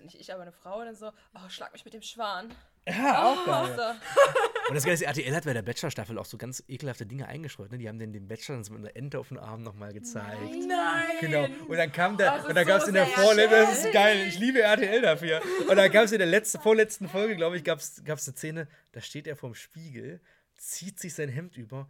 [0.00, 2.54] nicht ich, aber eine Frau, und dann so, oh, schlag mich mit dem Schwan.
[2.88, 3.76] Ja, auch geil.
[3.76, 3.82] So.
[4.68, 7.70] Und das Geile ist, RTL hat bei der Bachelor-Staffel auch so ganz ekelhafte Dinge eingestreut.
[7.70, 7.78] Ne?
[7.78, 10.40] Die haben den, den Bachelor so mit einer Ente auf den Arm nochmal gezeigt.
[10.66, 11.04] Nein.
[11.20, 11.46] Genau.
[11.68, 14.38] Und dann kam der, und dann gab es in der vorletzten, das ist geil, ich
[14.38, 15.40] liebe RTL dafür.
[15.68, 18.68] Und dann gab es in der letzten, vorletzten Folge, glaube ich, gab es eine Szene,
[18.92, 20.20] da steht er vorm Spiegel,
[20.56, 21.88] zieht sich sein Hemd über.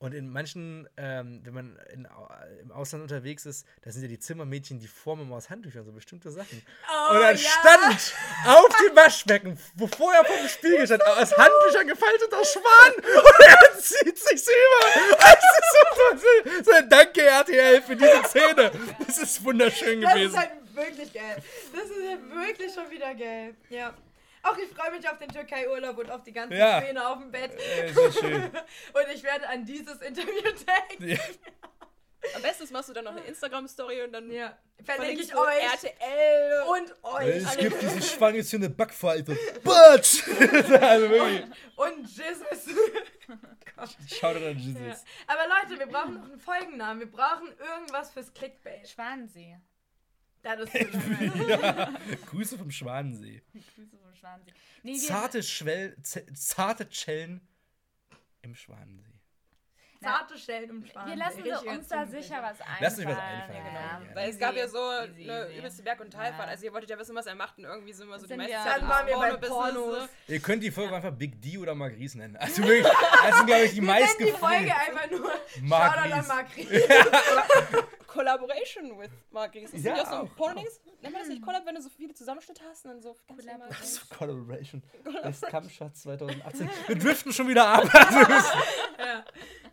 [0.00, 2.06] Und in manchen, ähm, wenn man in,
[2.62, 5.90] im Ausland unterwegs ist, da sind ja die Zimmermädchen, die formen immer aus Handtüchern so
[5.90, 6.62] bestimmte Sachen.
[6.88, 7.42] Oh, und dann ja.
[7.42, 8.14] stand
[8.46, 13.78] auf dem Waschbecken, wo vorher vor dem Spiegel stand, aus Handtüchern gefalteter Schwan und er
[13.80, 15.16] zieht sich über.
[15.18, 18.70] Das ist so, so, danke RTL für diese Szene.
[19.04, 20.30] Das ist wunderschön Das gewesen.
[20.30, 21.42] ist halt wirklich geil.
[21.74, 23.56] Das ist ja wirklich schon wieder geil.
[23.68, 23.94] Ja.
[24.48, 26.80] Auch ich freue mich auf den Türkei-Urlaub und auf die ganzen Ja.
[26.80, 27.52] Szene auf dem Bett.
[27.54, 28.42] Äh, sehr schön.
[28.94, 31.08] Und ich werde an dieses Interview denken.
[31.08, 31.18] Ja.
[32.34, 34.56] Am besten machst du dann noch eine Instagram-Story und dann Ja.
[34.84, 36.62] Verlinke ich euch RTL.
[36.68, 37.36] und euch.
[37.36, 39.36] Es gibt diese schwangere Backfalte.
[39.64, 40.22] Batsch!
[40.28, 41.44] also wirklich.
[41.76, 42.74] Und Jesus.
[44.08, 44.50] Schaut an Ja.
[44.50, 45.04] Jesus.
[45.26, 47.00] Aber Leute, wir brauchen noch einen Folgennamen.
[47.00, 48.88] Wir brauchen irgendwas fürs Clickbait.
[48.88, 49.56] Schwansee.
[50.42, 50.74] Das ist
[51.48, 51.92] Ja.
[52.30, 53.42] Grüße vom Schwanensee.
[53.52, 54.52] Grüße vom Schwansee.
[54.82, 57.40] Nee, Zarte, Schwell, zarte Schellen
[58.42, 59.04] im Schwanensee.
[60.00, 61.08] Zarte Stellen im Schwan.
[61.08, 62.76] Wir lassen wir uns da sicher was einfallen.
[62.80, 64.00] Lasst euch was einfallen, genau, ja.
[64.14, 66.44] Weil es gab ja so eine übelste Berg- und Talfahrt.
[66.46, 66.50] Ja.
[66.52, 68.36] Also ihr wolltet ja wissen, was er macht und irgendwie sind wir so die Sind
[68.38, 70.02] meiste wir- Zeit Dann waren wir bei Pornos.
[70.04, 70.08] so.
[70.32, 72.36] Ihr könnt die Folge einfach Big D oder Mark Ries nennen.
[72.36, 74.38] Also wirklich, das sind, glaube ich, die Wir nennen die meisten.
[74.38, 75.32] Folge einfach nur
[75.62, 76.28] Mark Shoutout an Ries.
[76.28, 76.68] Mark Ries.
[78.18, 79.72] Collaboration with Ries.
[79.72, 80.34] Ist Ja, ja, auch so ein auch?
[81.02, 83.68] Nennt man das nicht Collab, wenn du so viele Zusammenschnitte hast und dann so normal.
[84.18, 84.82] Collaboration.
[85.22, 86.68] Best Kampfschatz 2018.
[86.88, 87.88] Wir driften schon wieder ab.
[87.92, 88.52] Das-
[88.98, 89.24] Ja.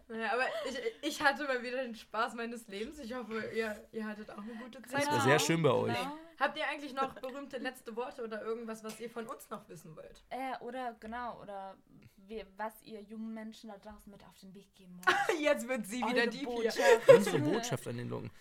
[0.07, 2.99] Naja, aber ich, ich hatte mal wieder den Spaß meines Lebens.
[2.99, 5.01] Ich hoffe, ihr, ihr hattet auch eine gute Zeit.
[5.01, 5.95] Das war sehr schön bei euch.
[5.95, 6.17] Genau.
[6.39, 9.95] Habt ihr eigentlich noch berühmte letzte Worte oder irgendwas, was ihr von uns noch wissen
[9.95, 10.23] wollt?
[10.29, 11.75] Äh, oder genau, oder
[12.27, 15.39] wir, was ihr jungen Menschen da draußen mit auf den Weg geben wollt.
[15.39, 16.47] Jetzt wird sie wieder Eure die hier.
[16.47, 17.09] Botschaft.
[17.09, 18.31] Unsere Botschaft an den Lungen.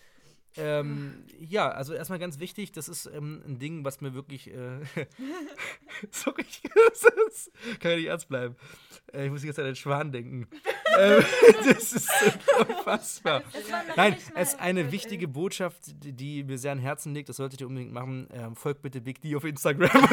[0.57, 4.47] Ähm, ja, also erstmal ganz wichtig, das ist ähm, ein Ding, was mir wirklich.
[4.49, 4.79] Äh,
[6.11, 6.45] sorry,
[6.89, 8.55] das ist, kann ja nicht ernst bleiben.
[9.13, 10.47] Äh, ich muss jetzt an den Schwan denken.
[10.97, 11.23] ähm,
[11.65, 13.43] das ist so unfassbar.
[13.95, 17.29] Nein, es ist eine wichtige Botschaft, die, mir sehr an Herzen liegt.
[17.29, 18.27] Das solltet ihr unbedingt machen.
[18.33, 19.89] Ähm, folgt bitte Big D auf Instagram.
[19.89, 20.05] also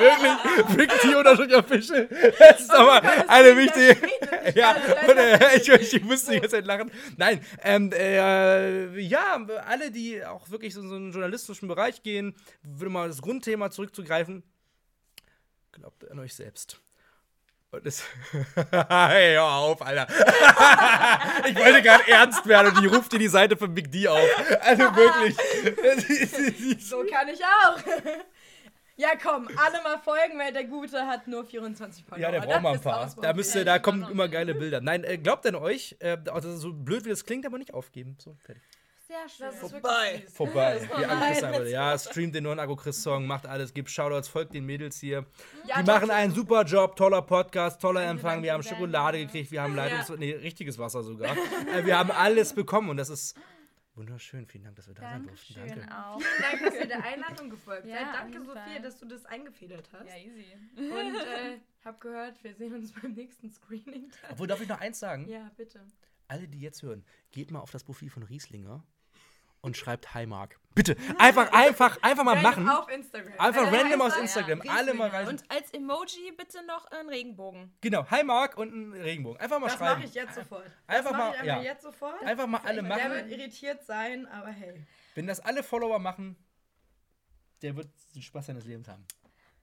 [0.00, 2.08] wirklich, Big D unterstrich official.
[2.38, 3.96] Das ist aber eine wichtige.
[4.54, 6.90] Ja, äh, ich, ich musste die ganze Zeit lachen.
[7.16, 12.34] Nein, ähm, äh, ja, alle, die auch wirklich so in so einen journalistischen Bereich gehen,
[12.62, 14.42] würde mal das Grundthema zurückzugreifen.
[15.72, 16.80] Glaubt an euch selbst.
[17.72, 18.02] Und das.
[18.88, 20.08] hey, hör auf, Alter.
[21.48, 24.18] ich wollte gerade ernst werden und ich ruft dir die Seite von Big D auf.
[24.60, 25.36] Also wirklich.
[26.84, 27.78] So kann ich auch.
[29.00, 32.22] Ja, komm, alle mal folgen, weil der Gute hat nur 24 Follower.
[32.22, 33.10] Ja, der braucht mal ein paar.
[33.22, 34.82] Da müsst ihr, da kommen immer geile Bilder.
[34.82, 35.96] Nein, äh, glaubt an euch.
[36.00, 38.16] Äh, also so blöd wie das klingt, aber nicht aufgeben.
[38.18, 38.62] So, fertig.
[39.08, 39.46] Sehr schön.
[39.46, 40.22] Das ist Vorbei.
[40.32, 40.88] Vorbei.
[40.96, 41.62] Wie Agro.
[41.64, 45.24] Ja, streamt den neuen Agro Chris Song, macht alles, gibt Shoutouts, folgt den Mädels hier.
[45.66, 48.42] Ja, Die machen einen super Job, toller Podcast, toller Empfang.
[48.42, 48.62] Wir haben.
[48.62, 49.86] Schokolade gekriegt, wir haben Ja.
[49.86, 50.10] Leitungs...
[50.18, 51.34] Nee, richtiges Wasser sogar.
[51.74, 53.36] Äh, wir haben alles bekommen und das ist
[53.94, 54.46] wunderschön.
[54.46, 55.54] Vielen Dank, dass wir da sein durften.
[55.54, 56.06] Dankeschön Danke.
[56.06, 56.20] auch.
[56.20, 58.14] Vielen Dank, dass ihr der Einladung gefolgt Ja, seid.
[58.14, 60.08] Danke, Sophia, dass du das eingefädelt hast.
[60.08, 60.46] Ja, easy.
[60.76, 60.86] Und
[61.16, 64.10] äh, hab gehört, wir sehen uns beim nächsten Screening.
[64.30, 65.28] Obwohl, darf ich noch eins sagen?
[65.28, 65.80] Ja, bitte.
[66.28, 68.84] Alle, die jetzt hören, geht mal auf das Profil von Rieslinger
[69.62, 70.58] und schreibt Hi Mark.
[70.74, 72.68] Bitte, einfach, einfach, einfach mal machen.
[72.68, 73.32] Auf Instagram.
[73.38, 74.16] Einfach Äh, random aus?
[74.16, 74.62] Instagram.
[74.62, 75.26] Ja, Alle mal rein.
[75.26, 77.74] Und als Emoji bitte noch einen Regenbogen.
[77.80, 79.40] Genau, Hi Mark und ein Regenbogen.
[79.40, 79.98] Einfach mal Das schreiben.
[80.00, 80.64] mache ich jetzt sofort.
[80.86, 81.70] Einfach das mal- mache ich einfach ja.
[81.70, 82.22] jetzt sofort.
[82.22, 83.10] Einfach mal alle Der machen.
[83.10, 84.86] wird irritiert sein, aber hey.
[85.16, 86.36] Wenn das alle Follower machen,
[87.62, 89.04] der wird den Spaß seines Lebens haben.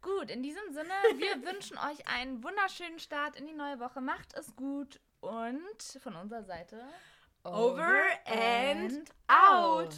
[0.02, 4.02] Gut, in diesem Sinne, wir wünschen euch einen wunderschönen Start in die neue Woche.
[4.02, 6.84] Macht es gut und von unserer Seite
[7.46, 9.96] Over and out.